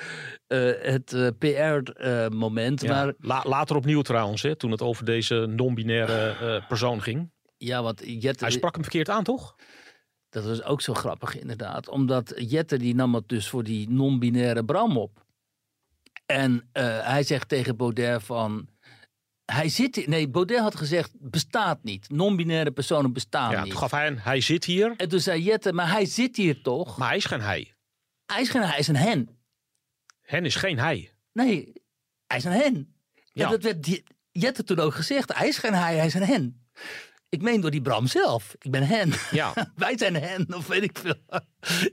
het 0.81 1.15
PR-moment. 1.39 2.81
Ja. 2.81 2.89
Maar 2.93 3.13
La- 3.19 3.43
later 3.47 3.75
opnieuw 3.75 4.01
trouwens, 4.01 4.41
hè, 4.41 4.55
toen 4.55 4.71
het 4.71 4.81
over 4.81 5.05
deze 5.05 5.35
non-binaire 5.49 6.35
eh, 6.57 6.67
persoon 6.67 7.01
ging. 7.01 7.31
ja, 7.57 7.83
want 7.83 8.01
Jet... 8.05 8.39
Hij 8.39 8.51
sprak 8.51 8.73
hem 8.73 8.81
verkeerd 8.83 9.09
aan, 9.09 9.23
toch? 9.23 9.55
Dat 10.29 10.45
was 10.45 10.63
ook 10.63 10.81
zo 10.81 10.93
grappig 10.93 11.39
inderdaad. 11.39 11.89
Omdat 11.89 12.33
Jette 12.35 12.77
die 12.77 12.95
nam 12.95 13.15
het 13.15 13.27
dus 13.29 13.47
voor 13.49 13.63
die 13.63 13.89
non-binaire 13.89 14.65
Bram 14.65 14.97
op. 14.97 15.20
En 16.31 16.69
eh, 16.71 17.05
hij 17.07 17.23
zegt 17.23 17.49
tegen 17.49 17.77
Baudet 17.77 18.23
van... 18.23 18.69
Hij 19.45 19.69
zit 19.69 19.95
hier- 19.95 20.09
Nee, 20.09 20.29
Baudet 20.29 20.59
had 20.59 20.75
gezegd, 20.75 21.11
bestaat 21.19 21.83
niet. 21.83 22.09
Non-binaire 22.09 22.71
personen 22.71 23.13
bestaan 23.13 23.51
Ja, 23.51 23.61
niet. 23.61 23.69
toen 23.71 23.79
gaf 23.79 23.91
hij 23.91 24.07
een, 24.07 24.19
hij 24.19 24.41
zit 24.41 24.65
hier, 24.65 24.93
En 24.97 25.09
toen 25.09 25.19
zei 25.19 25.41
Jette, 25.43 25.73
maar 25.73 25.91
hij 25.91 26.05
zit 26.05 26.35
hier 26.37 26.61
toch? 26.61 26.97
maar 26.97 27.07
hij 27.07 27.17
is 27.17 27.25
geen 27.25 27.41
hij. 27.41 27.73
Hij 28.25 28.41
is 28.41 28.49
geen 28.49 28.61
hij, 28.61 28.79
is 28.79 28.87
een 28.87 28.95
hen. 28.95 29.39
Hen 30.21 30.45
is 30.45 30.55
geen 30.55 30.79
hij. 30.79 31.11
Nee, 31.33 31.73
hij 32.27 32.37
is 32.37 32.43
een 32.43 32.51
hen. 32.51 32.95
Ja. 33.33 33.49
Dat 33.49 33.63
werd 33.63 34.01
Jette 34.31 34.63
toen 34.63 34.79
ook 34.79 34.93
gezegd. 34.93 35.33
Hij 35.37 35.47
is 35.47 35.57
geen 35.57 35.73
hij, 35.73 35.95
hij 35.95 36.05
is 36.05 36.13
een 36.13 36.23
hen. 36.23 36.61
Ik 37.31 37.41
meen 37.41 37.61
door 37.61 37.71
die 37.71 37.81
Bram 37.81 38.07
zelf. 38.07 38.55
Ik 38.59 38.71
ben 38.71 38.83
hen. 38.83 39.11
Ja. 39.31 39.53
Wij 39.75 39.97
zijn 39.97 40.15
hen, 40.15 40.55
of 40.55 40.67
weet 40.67 40.83
ik 40.83 40.97
veel. 40.97 41.15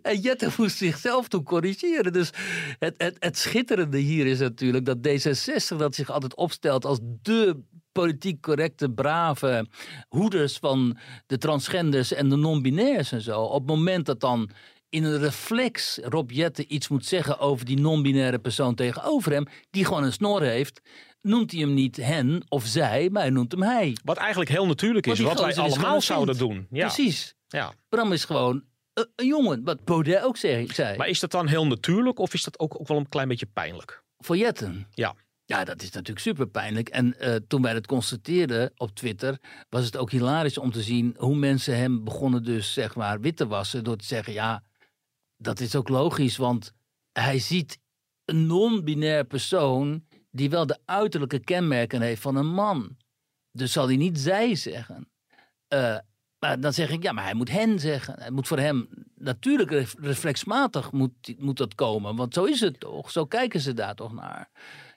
En 0.03 0.21
Jette 0.21 0.51
moest 0.57 0.77
zichzelf 0.77 1.29
toen 1.29 1.43
corrigeren. 1.43 2.13
Dus 2.13 2.31
het, 2.79 2.95
het, 2.97 3.17
het 3.19 3.39
schitterende 3.39 3.99
hier 3.99 4.27
is 4.27 4.39
natuurlijk 4.39 4.85
dat 4.85 4.99
D66 4.99 5.77
dat 5.77 5.95
zich 5.95 6.11
altijd 6.11 6.35
opstelt 6.35 6.85
als 6.85 6.99
de 7.23 7.61
politiek 7.93 8.41
correcte, 8.41 8.91
brave 8.91 9.67
hoeders 10.09 10.57
van 10.57 10.99
de 11.27 11.39
transgenders 11.39 12.13
en 12.13 12.29
de 12.29 12.37
non-binairs 12.37 13.13
en 13.13 13.23
zo. 13.23 13.41
Op 13.41 13.61
het 13.61 13.77
moment 13.77 14.07
dat 14.07 14.21
dan 14.21 14.51
in 14.89 15.05
een 15.05 15.19
reflex 15.19 15.99
Rob 16.03 16.31
Jette 16.31 16.67
iets 16.67 16.89
moet 16.89 17.07
zeggen 17.07 17.39
over 17.39 17.67
die 17.67 17.81
non-binaire 17.81 18.39
persoon 18.39 18.75
tegenover 18.75 19.33
hem, 19.33 19.47
die 19.71 19.85
gewoon 19.85 20.05
een 20.05 20.13
snor 20.13 20.43
heeft, 20.43 20.81
noemt 21.29 21.51
hij 21.51 21.61
hem 21.61 21.75
niet 21.75 21.97
hen 21.97 22.45
of 22.49 22.67
zij, 22.67 23.09
maar 23.11 23.23
hij 23.23 23.31
noemt 23.31 23.53
hem 23.53 23.63
hij. 23.63 23.97
Wat 24.05 24.17
eigenlijk 24.17 24.51
heel 24.51 24.67
natuurlijk 24.67 25.07
is. 25.07 25.21
Wat 25.21 25.41
wij 25.41 25.57
allemaal 25.57 26.01
zouden 26.01 26.39
doen. 26.39 26.67
Ja. 26.71 26.87
Precies. 26.87 27.35
Ja. 27.49 27.73
Bram 27.89 28.13
is 28.13 28.25
gewoon 28.25 28.65
een, 28.93 29.09
een 29.17 29.27
jongen, 29.27 29.65
wat 29.65 29.85
Baudet 29.85 30.23
ook 30.23 30.37
zei. 30.37 30.67
Maar 30.97 31.09
is 31.09 31.21
dat 31.21 31.31
dan 31.31 31.47
heel 31.47 31.67
natuurlijk 31.67 32.19
of 32.19 32.35
is 32.35 32.43
dat 32.43 32.59
ook, 32.59 32.81
ook 32.81 32.89
wel 32.89 32.97
een 32.97 33.09
klein 33.09 33.29
beetje 33.29 33.47
pijnlijk? 33.47 34.05
Voor 34.19 34.37
Jetten. 34.37 34.87
Ja. 34.95 35.15
Ja, 35.45 35.65
dat 35.65 35.83
is 35.83 35.91
natuurlijk 35.91 36.19
super 36.19 36.49
pijnlijk. 36.49 36.89
En 36.89 37.19
eh, 37.21 37.35
toen 37.35 37.63
wij 37.63 37.75
het 37.75 37.87
constateerden 37.87 38.73
op 38.77 38.95
Twitter, 38.95 39.39
was 39.69 39.85
het 39.85 39.97
ook 39.97 40.11
hilarisch 40.11 40.59
om 40.59 40.71
te 40.71 40.83
zien 40.83 41.15
hoe 41.19 41.37
mensen 41.37 41.77
hem 41.77 42.05
begonnen 42.05 42.45
dus 42.45 42.73
zeg 42.73 42.95
maar 42.95 43.21
wit 43.21 43.37
te 43.37 43.47
wassen 43.47 43.85
door 43.85 43.97
te 43.97 44.05
zeggen, 44.05 44.33
ja, 44.33 44.63
dat 45.37 45.61
is 45.61 45.77
ook 45.77 45.89
logisch, 45.89 46.37
want 46.37 46.73
hij 47.13 47.39
ziet 47.39 47.79
een 48.25 48.47
non-binair 48.47 49.25
persoon 49.25 50.05
die 50.31 50.51
wel 50.51 50.67
de 50.67 50.79
uiterlijke 50.85 51.39
kenmerken 51.39 52.01
heeft 52.01 52.23
van 52.23 52.37
een 52.37 52.53
man. 52.55 52.97
Dus 53.53 53.73
zal 53.73 53.87
hij 53.87 53.97
niet 53.97 54.19
zij 54.21 54.55
zeggen. 54.55 55.09
Eh, 55.69 55.99
maar 56.39 56.61
dan 56.61 56.73
zeg 56.73 56.91
ik, 56.91 57.03
ja, 57.03 57.13
maar 57.13 57.25
hij 57.25 57.35
moet 57.35 57.51
hen 57.51 57.79
zeggen. 57.79 58.23
Het 58.23 58.33
moet 58.33 58.47
voor 58.47 58.59
hem 58.59 58.89
natuurlijk 59.15 59.71
ref- 59.71 59.95
reflexmatig 59.99 60.93
moet, 60.93 61.35
moet 61.39 61.57
dat 61.57 61.75
komen. 61.75 62.17
Want 62.17 62.35
zo 62.35 62.45
is 62.45 62.61
het 62.61 62.81
toch? 62.81 63.11
Zo 63.11 63.27
kijken 63.27 63.61
ze 63.61 63.75
daar 63.75 63.95
toch 63.95 64.13
naar. 64.13 64.51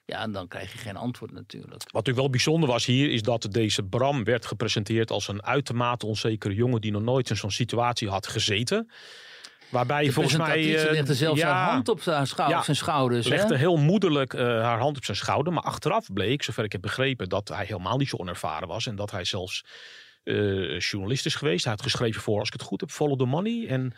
Ja, 0.05 0.21
en 0.21 0.31
dan 0.31 0.47
krijg 0.47 0.71
je 0.71 0.77
geen 0.77 0.95
antwoord 0.95 1.31
natuurlijk. 1.31 1.71
Wat 1.71 1.93
natuurlijk 1.93 2.17
wel 2.17 2.29
bijzonder 2.29 2.69
was 2.69 2.85
hier, 2.85 3.11
is 3.11 3.21
dat 3.21 3.47
deze 3.51 3.83
Bram 3.83 4.23
werd 4.23 4.45
gepresenteerd 4.45 5.11
als 5.11 5.27
een 5.27 5.43
uitermate 5.43 6.05
onzekere 6.05 6.53
jongen 6.53 6.81
die 6.81 6.91
nog 6.91 7.01
nooit 7.01 7.29
in 7.29 7.35
zo'n 7.35 7.51
situatie 7.51 8.09
had 8.09 8.27
gezeten. 8.27 8.91
Waarbij 9.71 10.05
De 10.05 10.11
volgens 10.11 10.37
mij. 10.37 10.85
eh, 10.85 10.91
legde 10.91 11.13
zelfs 11.15 11.39
ja, 11.39 11.51
haar 11.53 11.71
hand 11.71 11.89
op 11.89 12.01
zijn, 12.01 12.27
schou- 12.27 12.49
Ja, 12.49 12.61
zijn 12.63 12.75
schouders. 12.77 13.25
hè? 13.29 13.35
legde 13.35 13.57
heel 13.57 13.77
moederlijk 13.77 14.33
eh, 14.33 14.45
haar 14.45 14.79
hand 14.79 14.97
op 14.97 15.05
zijn 15.05 15.17
schouder. 15.17 15.53
Maar 15.53 15.63
achteraf 15.63 16.13
bleek, 16.13 16.43
zover 16.43 16.63
ik 16.63 16.71
heb 16.71 16.81
begrepen, 16.81 17.29
dat 17.29 17.47
hij 17.47 17.65
helemaal 17.65 17.97
niet 17.97 18.09
zo 18.09 18.15
onervaren 18.17 18.67
was. 18.67 18.87
En 18.87 18.95
dat 18.95 19.11
hij 19.11 19.25
zelfs 19.25 19.65
eh, 20.23 20.79
journalist 20.79 21.25
is 21.25 21.35
geweest. 21.35 21.63
Hij 21.63 21.73
had 21.73 21.81
geschreven 21.81 22.21
voor, 22.21 22.39
als 22.39 22.47
ik 22.47 22.53
het 22.53 22.61
goed 22.61 22.81
heb, 22.81 22.89
Follow 22.91 23.17
the 23.19 23.25
Money. 23.25 23.67
En 23.67 23.93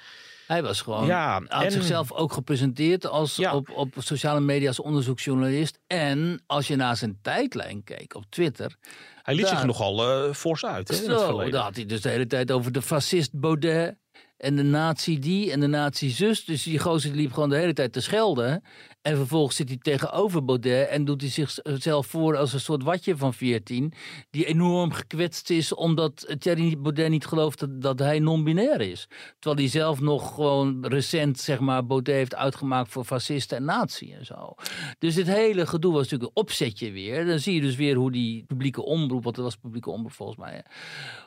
Hij 0.47 0.63
was 0.63 0.81
gewoon. 0.81 1.05
Ja, 1.05 1.41
had 1.47 1.63
en- 1.63 1.71
zichzelf 1.71 2.11
ook 2.11 2.33
gepresenteerd 2.33 3.07
als 3.07 3.35
Ja. 3.35 3.55
op, 3.55 3.69
op 3.69 3.93
sociale 3.97 4.39
media 4.39 4.67
als 4.67 4.79
onderzoeksjournalist. 4.79 5.79
En 5.87 6.43
als 6.47 6.67
je 6.67 6.75
naar 6.75 6.95
zijn 6.97 7.19
tijdlijn 7.21 7.83
keek 7.83 8.15
op 8.15 8.23
Twitter. 8.29 8.75
hij 9.21 9.35
liet 9.35 9.45
Daar- 9.45 9.55
zich 9.55 9.65
nogal 9.65 10.25
eh 10.27 10.33
fors 10.33 10.65
uit. 10.65 10.87
Hè, 10.87 10.95
Zo, 10.95 11.25
verleden. 11.25 11.51
daar 11.51 11.63
had 11.63 11.75
hij 11.75 11.85
dus 11.85 12.01
de 12.01 12.09
hele 12.09 12.27
tijd 12.27 12.51
over 12.51 12.71
de 12.71 12.81
fascist 12.81 13.39
Baudet. 13.39 13.95
En 14.43 14.55
de 14.55 14.63
nazi 14.63 15.19
die 15.19 15.51
en 15.51 15.59
de 15.59 15.67
nazi 15.67 16.09
zus. 16.09 16.45
Dus 16.45 16.63
die 16.63 16.79
gozer 16.79 17.15
liep 17.15 17.31
gewoon 17.33 17.49
de 17.49 17.55
hele 17.55 17.73
tijd 17.73 17.93
te 17.93 18.01
schelden. 18.01 18.63
En 19.01 19.15
vervolgens 19.15 19.55
zit 19.55 19.67
hij 19.67 19.77
tegenover 19.77 20.45
Baudet 20.45 20.87
en 20.87 21.05
doet 21.05 21.21
hij 21.21 21.29
zichzelf 21.29 22.07
voor 22.07 22.37
als 22.37 22.53
een 22.53 22.59
soort 22.59 22.83
watje 22.83 23.17
van 23.17 23.33
14. 23.33 23.93
Die 24.29 24.45
enorm 24.45 24.91
gekwetst 24.91 25.49
is 25.49 25.73
omdat 25.73 26.35
Thierry 26.39 26.77
Baudet 26.77 27.09
niet 27.09 27.25
gelooft 27.25 27.81
dat, 27.81 27.99
hij 27.99 28.19
non-binair 28.19 28.81
is. 28.81 29.07
Terwijl 29.39 29.61
hij 29.61 29.71
zelf 29.71 29.99
nog 29.99 30.33
gewoon 30.35 30.85
recent 30.85 31.39
zeg 31.39 31.59
maar 31.59 31.85
Baudet 31.85 32.15
heeft 32.15 32.35
uitgemaakt 32.35 32.91
voor 32.91 33.03
fascisten 33.03 33.57
en 33.57 33.63
nazi 33.63 34.13
en 34.13 34.25
zo. 34.25 34.55
Dus 34.99 35.15
dit 35.15 35.27
hele 35.27 35.67
gedoe 35.67 35.93
was 35.93 36.01
natuurlijk 36.01 36.29
een 36.29 36.43
opzetje 36.43 36.91
weer. 36.91 37.25
Dan 37.25 37.39
zie 37.39 37.53
je 37.53 37.61
dus 37.61 37.75
weer 37.75 37.95
hoe 37.95 38.11
die 38.11 38.43
publieke 38.43 38.83
omroep, 38.83 39.23
want 39.23 39.35
dat 39.35 39.45
was 39.45 39.55
publieke 39.55 39.89
omroep 39.89 40.11
volgens 40.11 40.37
mij, 40.37 40.63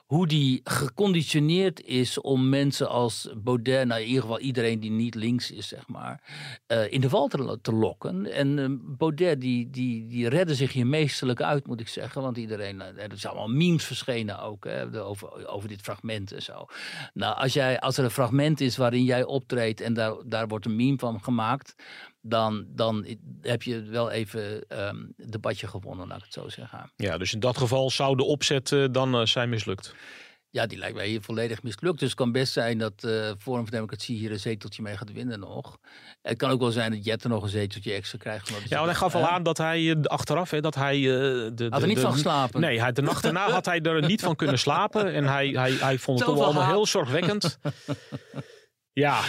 hoe 0.06 0.26
die 0.26 0.60
geconditioneerd 0.64 1.82
is 1.82 2.20
om 2.20 2.48
mensen 2.48 2.88
als 2.88 3.28
Baudet, 3.36 3.86
nou 3.86 4.00
in 4.00 4.06
ieder 4.06 4.22
geval 4.22 4.40
iedereen 4.40 4.80
die 4.80 4.90
niet 4.90 5.14
links 5.14 5.50
is, 5.50 5.68
zeg 5.68 5.88
maar, 5.88 6.22
eh, 6.66 6.92
in 6.92 7.00
de 7.00 7.08
val 7.08 7.28
te, 7.28 7.72
lokken. 7.72 8.32
En 8.32 8.58
eh, 8.58 8.66
Baudet, 8.96 9.40
die, 9.40 9.70
die, 9.70 10.06
die 10.06 10.28
redde 10.28 10.54
zich 10.54 10.72
hier 10.72 10.86
meesterlijk 10.86 11.42
uit, 11.42 11.66
moet 11.66 11.80
ik 11.80 11.88
zeggen. 11.88 12.22
Want 12.22 12.36
iedereen, 12.36 12.80
eh, 12.80 13.10
er 13.10 13.18
zijn 13.18 13.32
allemaal 13.32 13.56
memes 13.56 13.84
verschenen 13.84 14.40
ook, 14.40 14.64
hè, 14.64 15.02
over, 15.02 15.48
over 15.48 15.68
dit 15.68 15.80
fragment 15.80 16.32
en 16.32 16.42
zo. 16.42 16.66
Nou, 17.14 17.36
als, 17.36 17.52
jij, 17.52 17.80
als 17.80 17.96
er 17.98 18.04
een 18.04 18.10
fragment 18.10 18.60
is 18.60 18.76
waarin 18.76 19.04
jij 19.04 19.24
optreedt 19.24 19.80
en 19.80 19.94
daar, 19.94 20.14
daar 20.26 20.48
wordt 20.48 20.66
een 20.66 20.76
meme 20.76 20.98
van 20.98 21.22
gemaakt, 21.22 21.74
dan, 22.28 22.64
dan 22.68 23.06
heb 23.40 23.62
je 23.62 23.82
wel 23.82 24.10
even 24.10 24.68
ehm 24.68 24.96
debatje 25.16 25.66
gewonnen, 25.66 26.08
laat 26.08 26.18
ik 26.18 26.24
het 26.24 26.32
zo 26.32 26.48
zeggen. 26.48 26.92
Ja, 26.96 27.18
dus 27.18 27.32
in 27.32 27.40
dat 27.40 27.58
geval 27.58 27.90
zou 27.90 28.16
de 28.16 28.24
opzet 28.24 28.72
eh, 28.72 28.84
dan 28.90 29.14
eh, 29.14 29.26
zijn 29.26 29.48
mislukt. 29.48 29.94
Ja, 30.50 30.66
die 30.66 30.78
lijkt 30.78 30.96
mij 30.96 31.06
hier 31.06 31.22
volledig 31.22 31.62
mislukt. 31.62 31.98
Dus 31.98 32.08
het 32.08 32.18
kan 32.18 32.32
best 32.32 32.52
zijn 32.52 32.78
dat 32.78 33.04
eh 33.04 33.30
Forum 33.38 33.62
voor 33.62 33.70
Democratie 33.70 34.16
hier 34.18 34.30
een 34.30 34.40
zeteltje 34.40 34.82
mee 34.82 34.96
gaat 34.96 35.12
winnen 35.12 35.40
nog. 35.40 35.78
Het 36.22 36.36
kan 36.38 36.50
ook 36.50 36.60
wel 36.60 36.70
zijn 36.70 36.90
dat 36.90 37.04
Jette 37.04 37.28
nog 37.28 37.42
een 37.42 37.48
zeteltje 37.48 37.92
extra 37.92 38.18
krijgt. 38.18 38.48
Ja, 38.48 38.76
want 38.76 38.86
hij 38.86 38.94
gaf 38.94 39.14
al 39.14 39.26
aan 39.26 39.42
dat 39.42 39.58
hij 39.58 39.96
achteraf, 40.02 40.50
hè, 40.50 40.60
dat 40.60 40.74
hij... 40.74 41.00
de, 41.00 41.50
de, 41.54 41.66
Had 41.70 41.80
er 41.82 41.86
niet 41.88 41.96
de- 41.96 42.02
van 42.02 42.12
geslapen. 42.12 42.60
Nee, 42.60 42.80
hij, 42.80 42.92
de 42.92 43.02
nacht 43.02 43.22
daarna 43.22 43.50
had 43.50 43.64
hij 43.64 43.80
er 43.80 44.06
niet 44.06 44.20
van 44.20 44.36
kunnen 44.36 44.58
slapen. 44.58 45.12
En 45.12 45.24
hij, 45.24 45.48
hij, 45.48 45.72
hij 45.72 45.98
vond 45.98 46.18
het 46.18 46.28
allemaal 46.28 46.66
heel 46.66 46.86
zorgwekkend. 46.86 47.58
Ja, 48.98 49.22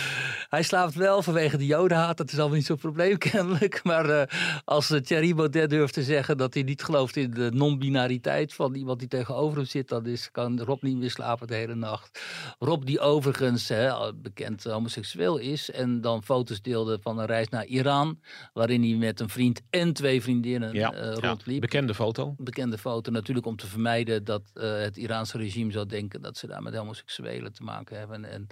Hij 0.49 0.63
slaapt 0.63 0.95
wel 0.95 1.21
vanwege 1.21 1.57
de 1.57 1.65
jodenhaat. 1.65 2.17
Dat 2.17 2.31
is 2.31 2.39
al 2.39 2.49
niet 2.49 2.65
zo'n 2.65 2.77
probleem 2.77 3.17
kennelijk. 3.31 3.83
Maar 3.83 4.09
eh, 4.09 4.37
als 4.65 4.89
eh, 4.89 4.99
Thierry 4.99 5.35
Baudet 5.35 5.69
durft 5.69 5.93
te 5.93 6.03
zeggen 6.03 6.37
dat 6.37 6.53
hij 6.53 6.63
niet 6.63 6.83
gelooft 6.83 7.15
in 7.15 7.31
de 7.31 7.51
non-binariteit 7.53 8.53
van 8.53 8.75
iemand 8.75 8.99
die 8.99 9.07
tegenover 9.07 9.57
hem 9.57 9.65
zit, 9.65 9.87
dan 9.87 10.05
is, 10.05 10.31
kan 10.31 10.61
Rob 10.61 10.81
niet 10.81 10.97
meer 10.97 11.09
slapen 11.09 11.47
de 11.47 11.55
hele 11.55 11.75
nacht. 11.75 12.21
Rob 12.59 12.85
die 12.85 12.99
overigens 12.99 13.67
hè, 13.67 14.13
bekend 14.13 14.63
homoseksueel 14.63 15.37
is 15.37 15.71
en 15.71 16.01
dan 16.01 16.23
foto's 16.23 16.61
deelde 16.61 16.99
van 17.01 17.19
een 17.19 17.25
reis 17.25 17.49
naar 17.49 17.65
Iran, 17.65 18.19
waarin 18.53 18.81
hij 18.81 18.95
met 18.95 19.19
een 19.19 19.29
vriend 19.29 19.61
en 19.69 19.93
twee 19.93 20.21
vriendinnen 20.21 20.73
ja, 20.73 20.93
eh, 20.93 21.15
ja, 21.15 21.27
rondliep. 21.27 21.61
bekende 21.61 21.93
foto. 21.93 22.35
bekende 22.37 22.77
foto. 22.77 23.11
Natuurlijk 23.11 23.47
om 23.47 23.55
te 23.55 23.67
vermijden 23.67 24.23
dat 24.23 24.51
het 24.53 24.97
Iraanse 24.97 25.37
regime 25.37 25.71
zou 25.71 25.85
denken 25.85 26.21
dat 26.21 26.37
ze 26.37 26.47
daar 26.47 26.61
met 26.61 26.75
homoseksuelen 26.75 27.53
te 27.53 27.63
maken 27.63 27.97
hebben. 27.97 28.25
En, 28.25 28.47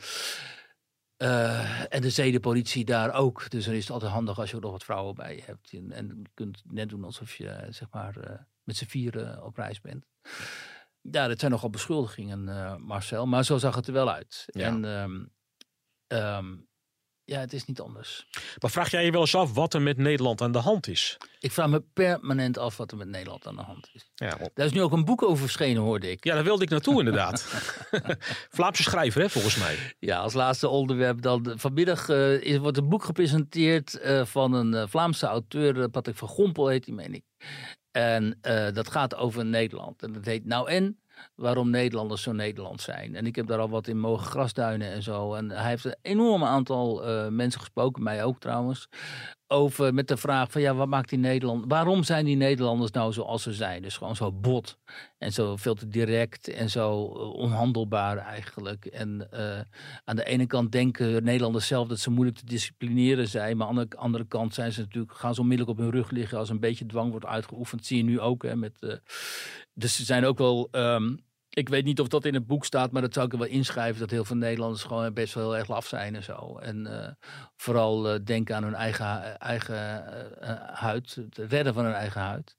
eh, 1.17 1.93
en 1.93 2.01
de 2.01 2.09
zedenpolitie 2.09 2.85
daar 2.85 3.13
ook. 3.13 3.49
Dus 3.49 3.65
dan 3.65 3.73
is 3.73 3.81
het 3.81 3.91
altijd 3.91 4.11
handig 4.11 4.39
als 4.39 4.49
je 4.49 4.55
ook 4.55 4.61
nog 4.61 4.71
wat 4.71 4.83
vrouwen 4.83 5.15
bij 5.15 5.35
je 5.35 5.41
hebt. 5.45 5.73
En, 5.73 5.91
en 5.91 6.07
je 6.07 6.29
kunt 6.33 6.61
net 6.65 6.89
doen 6.89 7.03
alsof 7.03 7.35
je 7.35 7.49
eh, 7.49 7.73
zeg 7.73 7.87
maar 7.91 8.17
eh, 8.17 8.39
met 8.63 8.75
z'n 8.75 8.85
vieren 8.85 9.43
op 9.43 9.55
reis 9.55 9.81
bent. 9.81 10.05
Ja, 11.01 11.27
dat 11.27 11.39
zijn 11.39 11.51
nogal 11.51 11.69
beschuldigingen, 11.69 12.43
Marcel. 12.81 13.25
Maar 13.25 13.43
zo 13.43 13.57
zag 13.57 13.75
het 13.75 13.87
er 13.87 13.93
wel 13.93 14.11
uit. 14.11 14.43
Ja. 14.47 14.65
En 14.65 14.85
ehm, 14.85 15.25
ehm, 16.07 16.55
ja, 17.25 17.39
het 17.39 17.53
is 17.53 17.65
niet 17.65 17.79
anders. 17.81 18.27
Maar 18.61 18.71
vraag 18.71 18.91
jij 18.91 19.05
je 19.05 19.11
wel 19.11 19.21
eens 19.21 19.35
af 19.35 19.53
wat 19.53 19.73
er 19.73 19.81
met 19.81 19.97
Nederland 19.97 20.41
aan 20.41 20.51
de 20.51 20.57
hand 20.59 20.87
is? 20.87 21.17
Ik 21.39 21.51
vraag 21.51 21.67
me 21.69 21.83
permanent 21.93 22.57
af 22.57 22.77
wat 22.77 22.91
er 22.91 22.97
met 22.97 23.07
Nederland 23.07 23.47
aan 23.47 23.55
de 23.55 23.61
hand 23.61 23.89
is. 23.93 24.11
Ja, 24.15 24.37
want- 24.39 24.51
Daar 24.53 24.65
is 24.65 24.71
nu 24.71 24.81
ook 24.81 24.91
een 24.91 25.05
boek 25.05 25.23
over 25.23 25.37
verschenen, 25.37 25.81
hoorde 25.81 26.11
ik. 26.11 26.23
ja 26.23 26.33
daar 26.33 26.43
wilde 26.43 26.63
ik 26.63 26.69
naartoe 26.69 26.99
inderdaad. 26.99 27.41
Vlaamse 28.57 28.83
schrijver, 28.83 29.21
hè, 29.21 29.29
volgens 29.29 29.55
mij. 29.57 29.95
Ja, 29.99 30.17
als 30.19 30.33
laatste 30.33 30.67
onderwerp 30.67 31.21
dan. 31.21 31.53
Vanmiddag 31.55 32.09
eh, 32.09 32.41
is, 32.41 32.57
wordt 32.57 32.77
een 32.77 32.89
boek 32.89 33.03
gepresenteerd 33.03 33.99
eh, 33.99 34.25
van 34.25 34.53
een 34.53 34.73
eh, 34.73 34.83
Vlaamse 34.87 35.25
auteur, 35.25 35.89
Patrick 35.89 36.17
van 36.17 36.27
Gompel 36.27 36.67
heet 36.67 36.85
die, 36.85 36.93
meen 36.93 37.13
ik. 37.13 37.23
En 37.91 38.37
eh, 38.41 38.73
dat 38.73 38.91
gaat 38.91 39.15
over 39.15 39.45
Nederland. 39.45 40.01
En 40.03 40.13
dat 40.13 40.25
heet 40.25 40.45
Nou 40.45 40.69
en, 40.69 40.99
waarom 41.35 41.69
Nederlanders 41.69 42.21
zo 42.21 42.31
Nederlands 42.31 42.83
zijn. 42.83 43.15
En 43.15 43.25
ik 43.25 43.35
heb 43.35 43.47
daar 43.47 43.59
al 43.59 43.69
wat 43.69 43.87
in 43.87 43.99
mogen 43.99 44.25
grasduinen 44.25 44.91
en 44.91 45.03
zo. 45.03 45.33
En 45.33 45.51
hij 45.51 45.69
heeft 45.69 45.85
een 45.85 45.95
enorm 46.01 46.43
aantal 46.43 47.03
eh, 47.05 47.27
mensen 47.27 47.59
gesproken, 47.59 48.03
mij 48.03 48.23
ook 48.23 48.39
trouwens. 48.39 48.89
Over 49.47 49.93
met 49.93 50.07
de 50.07 50.17
vraag 50.17 50.51
van 50.51 50.61
ja, 50.61 50.75
wat 50.75 50.87
maakt 50.87 51.09
die 51.09 51.19
Nederland? 51.19 51.65
Waarom 51.67 52.03
zijn 52.03 52.25
die 52.25 52.35
Nederlanders 52.35 52.91
nou 52.91 53.13
zoals 53.13 53.43
ze 53.43 53.53
zijn? 53.53 53.81
Dus 53.81 53.97
gewoon 53.97 54.15
zo 54.15 54.31
bot 54.31 54.77
en 55.17 55.31
zo 55.31 55.55
veel 55.55 55.75
te 55.75 55.87
direct 55.87 56.47
en 56.47 56.69
zo 56.69 57.05
eh, 57.05 57.33
onhandelbaar 57.33 58.17
eigenlijk. 58.17 58.85
En 58.85 59.31
eh, 59.31 59.59
aan 60.03 60.15
de 60.15 60.25
ene 60.25 60.45
kant 60.45 60.71
denken 60.71 61.23
Nederlanders 61.23 61.67
zelf 61.67 61.87
dat 61.87 61.99
ze 61.99 62.09
moeilijk 62.09 62.37
te 62.37 62.45
disciplineren 62.45 63.27
zijn. 63.27 63.57
Maar 63.57 63.67
aan 63.67 63.75
de 63.75 63.87
andere 63.95 64.25
kant 64.25 64.53
zijn 64.53 64.71
ze 64.71 64.81
natuurlijk, 64.81 65.13
gaan 65.13 65.33
ze 65.33 65.41
onmiddellijk 65.41 65.77
op 65.79 65.83
hun 65.83 65.93
rug 65.93 66.09
liggen 66.09 66.37
als 66.37 66.49
een 66.49 66.59
beetje 66.59 66.85
dwang 66.85 67.11
wordt 67.11 67.25
uitgeoefend. 67.25 67.85
Zie 67.85 67.97
je 67.97 68.03
nu 68.03 68.19
ook. 68.19 68.43
Hè, 68.43 68.55
met, 68.55 68.81
eh, 68.81 68.95
dus 69.73 69.95
ze 69.95 70.05
zijn 70.05 70.25
ook 70.25 70.37
wel 70.37 70.67
ehm, 70.71 71.15
Ik 71.55 71.69
weet 71.69 71.85
niet 71.85 71.99
of 71.99 72.07
dat 72.07 72.25
in 72.25 72.33
het 72.33 72.47
boek 72.47 72.65
staat, 72.65 72.91
maar 72.91 73.01
dat 73.01 73.13
zou 73.13 73.25
ik 73.25 73.33
er 73.33 73.39
wel 73.39 73.47
inschrijven. 73.47 73.99
Dat 73.99 74.09
heel 74.09 74.25
veel 74.25 74.35
Nederlanders 74.35 74.83
gewoon 74.83 75.13
best 75.13 75.33
wel 75.33 75.43
heel 75.43 75.57
erg 75.57 75.67
laf 75.67 75.87
zijn 75.87 76.15
en 76.15 76.23
zo. 76.23 76.57
En 76.57 76.87
eh, 76.87 77.11
vooral 77.55 78.09
eh, 78.09 78.19
denken 78.23 78.55
aan 78.55 78.63
hun 78.63 78.73
eigen, 78.73 79.39
eigen 79.39 80.07
eh, 80.41 80.79
huid. 80.79 81.15
Het 81.15 81.37
redden 81.37 81.73
van 81.73 81.85
hun 81.85 81.93
eigen 81.93 82.21
huid. 82.21 82.55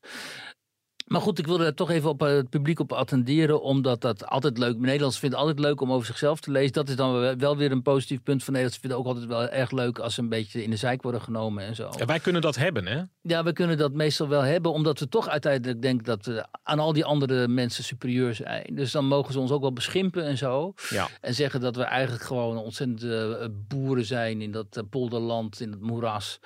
Maar 1.07 1.21
goed, 1.21 1.39
ik 1.39 1.47
wilde 1.47 1.65
er 1.65 1.75
toch 1.75 1.91
even 1.91 2.09
op 2.11 2.23
eh, 2.23 2.29
het 2.29 2.51
publiek 2.51 2.81
op 2.81 2.93
attenderen. 2.93 3.63
Omdat 3.63 4.01
dat 4.01 4.27
altijd 4.27 4.59
leuk. 4.59 4.77
Nederlanders 4.79 5.19
vinden 5.19 5.39
het 5.39 5.49
altijd 5.49 5.67
leuk 5.67 5.81
om 5.81 5.93
over 5.93 6.07
zichzelf 6.07 6.41
te 6.41 6.51
lezen. 6.51 6.73
Dat 6.73 6.89
is 6.89 6.97
dan 6.97 7.37
wel- 7.39 7.57
weer 7.57 7.73
een 7.73 7.83
positief 7.83 8.23
punt 8.23 8.45
van 8.45 8.53
Nederlanders. 8.53 8.81
vinden 8.81 8.99
ook 8.99 9.07
altijd 9.07 9.27
wel 9.27 9.49
erg 9.49 9.71
leuk 9.71 9.99
als 9.99 10.15
ze 10.15 10.21
een 10.21 10.29
beetje 10.29 10.63
in 10.63 10.71
de 10.71 10.77
zijk 10.77 11.03
worden 11.03 11.21
genomen 11.21 11.65
en 11.65 11.75
zo. 11.75 11.89
Ja, 11.99 12.05
wij 12.05 12.21
kunnen 12.21 12.43
dat 12.43 12.57
hebben, 12.57 12.87
hè? 12.87 13.03
Ja, 13.21 13.45
we 13.45 13.53
kunnen 13.53 13.77
dat 13.79 13.93
meestal 13.93 14.29
wel 14.29 14.41
hebben, 14.43 14.73
omdat 14.73 14.99
we 14.99 15.09
toch 15.09 15.29
uiteindelijk 15.29 15.83
denken 15.83 16.05
dat 16.05 16.27
we 16.27 16.47
aan 16.63 16.79
al 16.79 16.93
die 16.93 17.05
andere 17.05 17.49
mensen 17.49 17.85
superieur 17.85 18.35
zijn. 18.35 18.65
Dus 18.75 18.93
dan 18.93 19.05
mogen 19.07 19.33
ze 19.33 19.41
ons 19.41 19.51
ook 19.51 19.61
wel 19.61 19.73
beschimpen 19.73 20.25
en 20.25 20.37
zo. 20.37 20.73
Ja. 20.91 21.09
En 21.21 21.35
zeggen 21.35 21.61
dat 21.61 21.77
we 21.77 21.83
eigenlijk 21.83 22.25
gewoon 22.25 22.57
ontzettend 22.57 23.03
eh, 23.03 23.47
boeren 23.69 24.05
zijn 24.05 24.41
in 24.41 24.51
dat 24.53 24.67
eh, 24.77 24.83
polderland, 24.91 25.61
in 25.61 25.71
het 25.71 25.81
moeras. 25.81 26.39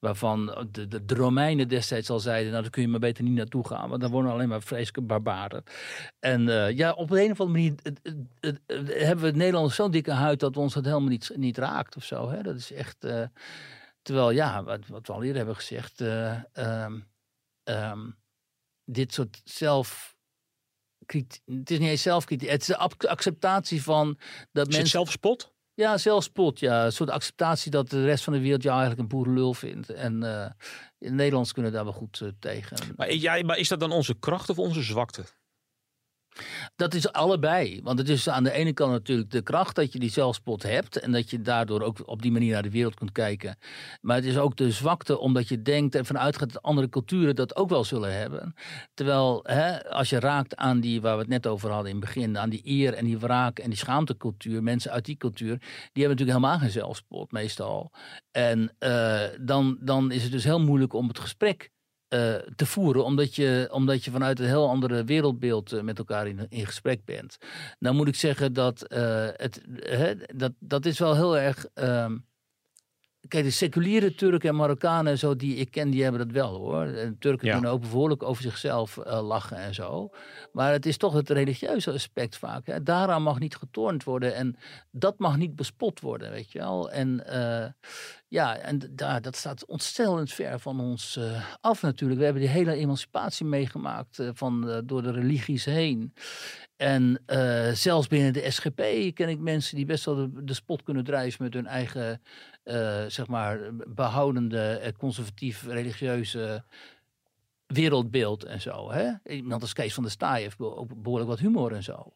Waarvan 0.00 0.66
de, 0.70 0.88
de, 0.88 1.04
de 1.04 1.14
Romeinen 1.14 1.68
destijds 1.68 2.10
al 2.10 2.20
zeiden, 2.20 2.50
nou 2.50 2.62
daar 2.62 2.70
kun 2.70 2.82
je 2.82 2.88
maar 2.88 3.00
beter 3.00 3.24
niet 3.24 3.34
naartoe 3.34 3.66
gaan. 3.66 3.88
Want 3.88 4.02
dan 4.04 4.12
wonen 4.12 4.32
alleen 4.32 4.48
maar 4.48 4.62
vreselijke 4.62 5.00
barbaren. 5.00 5.64
En 6.18 6.48
eh, 6.48 6.76
ja, 6.76 6.92
op 6.92 7.10
een 7.10 7.30
of 7.30 7.40
andere 7.40 7.48
manier 7.48 7.74
hebben 9.06 9.24
we 9.24 9.30
Nederlanders 9.38 9.74
zo'n 9.76 9.90
dikke 9.90 10.12
huid 10.12 10.40
dat 10.40 10.56
ons 10.56 10.74
dat 10.74 10.84
helemaal 10.84 11.08
niet, 11.08 11.30
niet 11.36 11.58
raakt 11.58 11.96
of 11.96 12.04
zo. 12.04 12.30
Hè? 12.30 12.42
Dat 12.42 12.56
is 12.56 12.72
echt... 12.72 13.04
eh, 13.04 13.24
Terwijl, 14.02 14.30
ja, 14.30 14.64
wat, 14.64 14.86
wat 14.86 15.06
we 15.06 15.12
al 15.12 15.20
eerder 15.22 15.36
hebben 15.36 15.56
gezegd, 15.56 16.00
eh, 16.00 16.42
ehm, 16.52 17.00
ehm, 17.62 18.10
dit 18.84 19.14
soort 19.14 19.40
zelf. 19.44 20.16
Het 21.06 21.70
is 21.70 21.78
niet 21.78 21.88
eens 21.88 22.02
zelfkritiek, 22.02 22.48
het 22.50 22.60
is 22.60 22.66
de 22.66 22.76
ac- 22.76 23.04
acceptatie 23.04 23.82
van 23.82 24.06
dat 24.08 24.16
Is 24.16 24.52
het 24.52 24.66
mensen. 24.66 24.86
zelfspot? 24.88 25.53
Ja, 25.74 25.98
zelfspot, 25.98 26.60
ja. 26.60 26.84
Een 26.84 26.92
soort 26.92 27.10
acceptatie 27.10 27.70
dat 27.70 27.90
de 27.90 28.04
rest 28.04 28.24
van 28.24 28.32
de 28.32 28.40
wereld 28.40 28.62
jou 28.62 28.78
eigenlijk 28.78 29.02
een 29.02 29.16
boerenlul 29.16 29.54
vindt. 29.54 29.90
En 29.90 30.22
eh 30.22 30.50
in 30.98 31.14
Nederlands 31.14 31.52
kunnen 31.52 31.72
daar 31.72 31.84
wel 31.84 31.92
goed 31.92 32.20
eh, 32.20 32.28
tegen. 32.38 32.76
Jij, 33.18 33.44
maar 33.44 33.58
is 33.58 33.68
dat 33.68 33.80
dan 33.80 33.90
onze 33.92 34.18
kracht 34.18 34.50
of 34.50 34.58
onze 34.58 34.82
zwakte? 34.82 35.24
Dat 36.76 36.94
is 36.94 37.12
allebei. 37.12 37.80
Want 37.82 37.98
het 37.98 38.08
is 38.08 38.28
aan 38.28 38.44
de 38.44 38.52
ene 38.52 38.72
kant 38.72 38.92
natuurlijk 38.92 39.30
de 39.30 39.42
kracht 39.42 39.74
dat 39.74 39.92
je 39.92 39.98
die 39.98 40.10
zelfspot 40.10 40.62
hebt. 40.62 40.98
En 40.98 41.12
dat 41.12 41.30
je 41.30 41.42
daardoor 41.42 41.80
ook 41.82 41.98
op 42.04 42.22
die 42.22 42.32
manier 42.32 42.52
naar 42.52 42.62
de 42.62 42.70
wereld 42.70 42.94
kunt 42.94 43.12
kijken. 43.12 43.56
Maar 44.00 44.16
het 44.16 44.24
is 44.24 44.38
ook 44.38 44.56
de 44.56 44.70
zwakte 44.70 45.18
omdat 45.18 45.48
je 45.48 45.62
denkt 45.62 45.94
en 45.94 46.04
vanuit 46.04 46.36
gaat 46.36 46.52
dat 46.52 46.62
andere 46.62 46.88
culturen 46.88 47.36
dat 47.36 47.56
ook 47.56 47.68
wel 47.68 47.84
zullen 47.84 48.18
hebben. 48.18 48.54
Terwijl 48.94 49.40
hè, 49.42 49.90
als 49.90 50.10
je 50.10 50.20
raakt 50.20 50.56
aan 50.56 50.80
die, 50.80 51.00
waar 51.00 51.14
we 51.14 51.20
het 51.20 51.30
net 51.30 51.46
over 51.46 51.70
hadden 51.70 51.90
in 51.90 51.96
het 51.96 52.04
begin. 52.04 52.38
Aan 52.38 52.50
die 52.50 52.62
eer 52.64 52.94
en 52.94 53.04
die 53.04 53.18
wraak 53.18 53.58
en 53.58 53.68
die 53.68 53.78
schaamtecultuur. 53.78 54.62
Mensen 54.62 54.90
uit 54.90 55.04
die 55.04 55.16
cultuur. 55.16 55.56
Die 55.58 56.04
hebben 56.04 56.10
natuurlijk 56.10 56.38
helemaal 56.38 56.58
geen 56.58 56.70
zelfspot 56.70 57.32
meestal. 57.32 57.92
En 58.30 58.74
eh, 58.78 59.20
dan, 59.40 59.78
dan 59.80 60.10
is 60.10 60.22
het 60.22 60.32
dus 60.32 60.44
heel 60.44 60.60
moeilijk 60.60 60.92
om 60.92 61.08
het 61.08 61.18
gesprek 61.18 61.72
eh, 62.14 62.34
te 62.56 62.66
voeren, 62.66 63.04
omdat 63.04 63.34
je, 63.34 63.68
omdat 63.70 64.04
je 64.04 64.10
vanuit 64.10 64.38
een 64.38 64.46
heel 64.46 64.68
andere 64.68 65.04
wereldbeeld 65.04 65.72
eh, 65.72 65.82
met 65.82 65.98
elkaar 65.98 66.26
in, 66.26 66.48
gesprek 66.50 67.04
bent. 67.04 67.38
Nou 67.78 67.94
moet 67.94 68.08
ik 68.08 68.14
zeggen 68.14 68.52
dat 68.52 68.82
eh, 68.82 69.28
het, 69.32 69.62
dat, 70.34 70.52
dat 70.58 70.86
is 70.86 70.98
wel 70.98 71.14
heel 71.14 71.38
erg. 71.38 71.66
ehm, 71.74 72.16
Kijk, 73.28 73.44
de 73.44 73.50
seculiere 73.50 74.14
Turken 74.14 74.48
en 74.48 74.54
Marokkanen 74.56 75.12
en 75.12 75.18
zo 75.18 75.36
die 75.36 75.56
ik 75.56 75.70
ken, 75.70 75.90
die 75.90 76.02
hebben 76.02 76.20
dat 76.20 76.30
wel 76.30 76.56
hoor. 76.56 76.84
En 76.86 77.16
Turken 77.18 77.46
Ja. 77.46 77.52
kunnen 77.52 77.70
ook 77.70 77.80
behoorlijk 77.80 78.22
over 78.22 78.42
zichzelf 78.42 78.98
eh, 78.98 79.22
lachen 79.26 79.56
en 79.56 79.74
zo. 79.74 80.10
Maar 80.52 80.72
het 80.72 80.86
is 80.86 80.96
toch 80.96 81.12
het 81.12 81.30
religieuze 81.30 81.92
aspect 81.92 82.36
vaak. 82.36 82.66
Hè. 82.66 82.82
Daaraan 82.82 83.22
mag 83.22 83.38
niet 83.38 83.56
getornd 83.56 84.04
worden 84.04 84.34
en 84.34 84.56
dat 84.90 85.18
mag 85.18 85.36
niet 85.36 85.56
bespot 85.56 86.00
worden, 86.00 86.30
weet 86.30 86.52
je 86.52 86.58
wel. 86.58 86.90
En 86.90 87.26
eh, 87.26 87.70
ja, 88.28 88.56
en 88.56 88.90
daar, 88.90 89.22
dat 89.22 89.36
staat 89.36 89.66
ontzettend 89.66 90.32
ver 90.32 90.58
van 90.60 90.80
ons 90.80 91.16
eh, 91.16 91.44
af 91.60 91.82
natuurlijk. 91.82 92.18
We 92.18 92.24
hebben 92.24 92.42
die 92.42 92.52
hele 92.52 92.72
emancipatie 92.74 93.46
meegemaakt 93.46 94.22
van, 94.32 94.82
door 94.86 95.02
de 95.02 95.12
religies 95.12 95.64
heen. 95.64 96.12
En 96.76 97.22
eh, 97.26 97.70
zelfs 97.70 98.06
binnen 98.06 98.32
de 98.32 98.50
SGP 98.50 98.82
ken 99.14 99.28
ik 99.28 99.38
mensen 99.38 99.76
die 99.76 99.84
best 99.84 100.04
wel 100.04 100.30
de, 100.32 100.54
spot 100.54 100.82
kunnen 100.82 101.04
drijven 101.04 101.42
met 101.42 101.54
hun 101.54 101.66
eigen, 101.66 102.20
eh, 102.62 103.04
zeg 103.08 103.26
maar, 103.26 103.58
behoudende, 103.86 104.60
eh, 104.60 104.92
conservatief, 104.98 105.66
religieuze 105.66 106.64
wereldbeeld 107.74 108.44
en 108.44 108.60
zo. 108.60 108.90
Hè? 108.92 109.10
Iemand 109.32 109.62
als 109.62 109.72
Kees 109.72 109.94
van 109.94 110.02
der 110.02 110.12
Staaij 110.12 110.40
heeft 110.40 110.56
ook 110.58 111.02
behoorlijk 111.02 111.30
wat 111.30 111.38
humor 111.38 111.72
en 111.72 111.82
zo. 111.82 112.12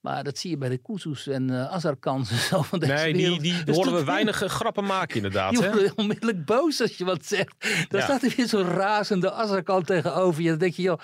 Maar 0.00 0.24
dat 0.24 0.38
zie 0.38 0.50
je 0.50 0.56
bij 0.58 0.68
de 0.68 0.76
Kuzus 0.78 1.26
en 1.26 1.50
eh 1.50 1.72
Azarkans 1.72 2.30
en 2.30 2.36
zo 2.36 2.62
van 2.62 2.78
deze 2.78 2.92
Nee, 2.92 3.12
die, 3.12 3.40
die 3.40 3.64
Dus 3.64 3.76
horen 3.76 3.94
we 3.94 4.04
weinig 4.04 4.42
eh, 4.42 4.48
grappen 4.48 4.84
maken 4.84 5.16
inderdaad. 5.16 5.52
je 5.52 5.70
wordt 5.72 5.94
onmiddellijk 5.94 6.44
boos 6.44 6.80
als 6.80 6.96
je 6.96 7.04
wat 7.04 7.24
zegt. 7.26 7.54
Dan 7.88 8.00
Ja. 8.00 8.06
staat 8.06 8.22
er 8.22 8.32
weer 8.36 8.48
zo'n 8.48 8.64
razende 8.64 9.32
Azarkan 9.32 9.82
tegenover 9.82 10.42
je. 10.42 10.48
Dan 10.48 10.58
denk 10.58 10.74
je, 10.74 10.82
joh, 10.82 11.00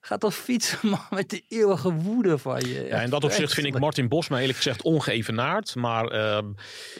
ga 0.00 0.16
toch 0.18 0.34
fietsen 0.34 0.78
man, 0.90 1.00
met 1.10 1.30
de 1.30 1.42
eeuwige 1.48 1.92
woede 1.92 2.38
van 2.38 2.60
je. 2.60 2.86
Ja, 2.88 3.00
in 3.00 3.10
dat 3.10 3.24
opzicht 3.24 3.52
vind 3.54 3.66
ik 3.66 3.78
Martin 3.78 4.08
Bosma 4.08 4.38
eerlijk 4.38 4.56
gezegd 4.56 4.82
ongeëvenaard. 4.82 5.74
Maar 5.74 6.04
ehm, 6.06 6.52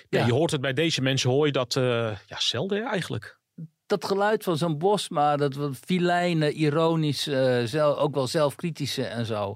ja, 0.09 0.27
je 0.27 0.33
hoort 0.33 0.51
het 0.51 0.61
bij 0.61 0.73
deze 0.73 1.01
mensen, 1.03 1.31
hoor 1.31 1.47
je 1.47 1.53
dat 1.53 1.77
eh, 1.77 1.83
ja, 2.27 2.39
zelden 2.39 2.85
eigenlijk. 2.85 3.43
Dat 3.87 4.05
geluid 4.05 4.43
van 4.43 4.57
zo'n 4.57 4.79
Bosma, 4.79 5.37
dat 5.37 5.55
wat 5.55 5.77
filijne, 5.85 6.53
ironisch, 6.53 7.27
eh, 7.27 8.03
ook 8.03 8.15
wel 8.15 8.27
zelfkritische 8.27 9.05
en 9.05 9.27
zo. 9.27 9.55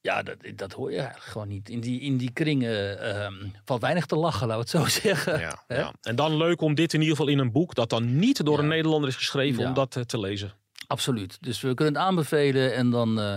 Ja, 0.00 0.22
dat, 0.22 0.36
dat 0.56 0.72
hoor 0.72 0.90
je 0.90 0.98
eigenlijk 0.98 1.26
gewoon 1.30 1.48
niet. 1.48 1.68
In 1.68 1.80
die, 1.80 2.00
in 2.00 2.16
die 2.16 2.32
kringen 2.32 3.00
ehm, 3.00 3.34
valt 3.64 3.80
weinig 3.80 4.06
te 4.06 4.16
lachen, 4.16 4.46
laten 4.46 4.70
we 4.74 4.78
het 4.80 4.92
zo 4.92 5.00
zeggen. 5.08 5.40
Ja, 5.40 5.62
ja. 5.68 5.92
En 6.02 6.16
dan 6.16 6.36
leuk 6.36 6.60
om 6.60 6.74
dit 6.74 6.92
in 6.92 7.00
ieder 7.00 7.16
geval 7.16 7.30
in 7.32 7.38
een 7.38 7.52
boek, 7.52 7.74
dat 7.74 7.90
dan 7.90 8.18
niet 8.18 8.44
door 8.44 8.58
een. 8.58 8.68
Nederlander 8.68 9.08
is 9.08 9.16
geschreven, 9.16 9.62
Ja. 9.62 9.68
om 9.68 9.74
dat 9.74 9.96
eh, 9.96 10.02
te 10.02 10.18
lezen. 10.20 10.52
Absoluut. 10.86 11.38
Dus 11.40 11.60
we 11.60 11.74
kunnen 11.74 11.94
het 11.94 12.02
aanbevelen. 12.02 12.74
En 12.74 12.90
dan. 12.90 13.20
eh, 13.20 13.34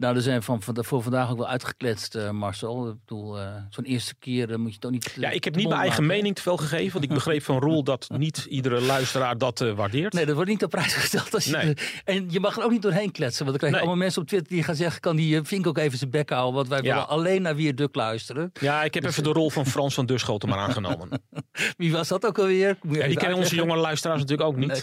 nou, 0.00 0.16
er 0.16 0.22
zijn 0.22 0.42
van, 0.42 0.62
van, 0.62 0.84
voor 0.84 1.02
vandaag 1.02 1.30
ook 1.30 1.36
wel 1.38 1.48
uitgekletst, 1.48 2.14
eh, 2.14 2.30
Marcel. 2.30 2.88
Ik 2.88 2.94
bedoel, 3.06 3.38
eh, 3.40 3.46
zo'n 3.70 3.84
eerste 3.84 4.14
keer 4.18 4.50
eh, 4.50 4.56
moet 4.56 4.74
je 4.74 4.78
ook 4.82 4.90
niet. 4.90 5.14
Ja, 5.16 5.30
ik 5.30 5.44
heb 5.44 5.54
niet 5.54 5.68
mijn 5.68 5.80
eigen 5.80 6.06
mening 6.06 6.34
te 6.34 6.42
veel 6.42 6.56
gegeven, 6.56 6.92
want 6.92 7.04
ik 7.04 7.10
begreep 7.10 7.42
van 7.42 7.58
Roel 7.58 7.82
dat 7.84 8.06
niet 8.16 8.46
iedere 8.48 8.80
luisteraar 8.80 9.38
dat 9.38 9.58
waardeert. 9.58 10.12
Nee, 10.12 10.26
dat 10.26 10.34
wordt 10.34 10.50
niet 10.50 10.64
op 10.64 10.70
prijs 10.70 10.94
gesteld. 10.94 11.34
Als 11.34 11.44
je, 11.44 11.56
Nee. 11.56 11.74
En 12.04 12.26
je 12.30 12.40
mag 12.40 12.56
er 12.56 12.64
ook 12.64 12.70
niet 12.70 12.82
doorheen 12.82 13.12
kletsen. 13.12 13.44
Want 13.46 13.60
dan 13.60 13.70
krijg 13.70 13.72
je 13.72 13.78
Nee. 13.78 13.80
allemaal 13.80 14.04
mensen 14.04 14.22
op 14.22 14.28
Twitter 14.28 14.48
die 14.52 14.62
gaan 14.62 14.74
zeggen... 14.74 15.00
kan 15.00 15.16
die 15.16 15.42
Vink 15.42 15.66
ook 15.66 15.78
even 15.78 15.98
zijn 15.98 16.10
bek 16.10 16.30
houden? 16.30 16.54
Want 16.54 16.68
wij 16.68 16.78
Ja. 16.82 16.84
willen 16.84 17.08
alleen 17.08 17.42
naar 17.42 17.56
Wie 17.56 17.74
Duk 17.74 17.94
luisteren. 17.94 18.50
Ja, 18.60 18.82
ik 18.82 18.94
heb 18.94 19.04
even 19.04 19.22
de 19.22 19.32
rol 19.32 19.50
van 19.50 19.66
Frans 19.66 19.94
van 19.94 20.06
Duschoten 20.10 20.48
maar 20.48 20.58
aangenomen. 20.58 21.08
Wie 21.76 21.92
was 21.92 22.08
dat 22.08 22.26
ook 22.26 22.38
alweer? 22.38 22.78
Je 22.88 22.98
Ja, 22.98 23.06
die 23.06 23.16
kennen 23.16 23.38
onze 23.38 23.54
jonge 23.54 23.76
luisteraars 23.76 24.20
natuurlijk 24.20 24.48
ook 24.48 24.56
niet. 24.56 24.68
Nee. 24.68 24.82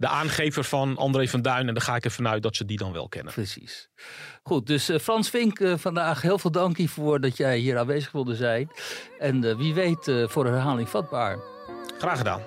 De 0.00 0.08
aangever 0.08 0.64
van 0.64 0.96
André 0.96 1.28
van 1.28 1.42
Duin, 1.42 1.68
en 1.68 1.74
daar 1.74 1.82
ga 1.82 1.96
ik 1.96 2.04
ervan 2.04 2.28
uit 2.28 2.42
dat 2.42 2.56
ze 2.56 2.64
die 2.64 2.78
dan 2.78 2.92
wel 2.92 3.08
kennen. 3.08 3.32
Precies. 3.32 3.88
Goed, 4.42 4.66
dus 4.66 4.88
eh, 4.88 4.98
Frans 4.98 5.30
Vink, 5.30 5.60
eh, 5.60 5.74
vandaag 5.76 6.22
heel 6.22 6.38
veel 6.38 6.50
dank 6.50 6.76
hiervoor 6.76 7.20
dat 7.20 7.36
jij 7.36 7.58
hier 7.58 7.78
aanwezig 7.78 8.12
wilde 8.12 8.34
zijn. 8.34 8.70
En 9.18 9.44
eh, 9.44 9.56
wie 9.56 9.74
weet 9.74 10.12
voor 10.26 10.46
een 10.46 10.52
herhaling 10.52 10.88
vatbaar. 10.88 11.38
Graag 11.98 12.18
gedaan. 12.18 12.40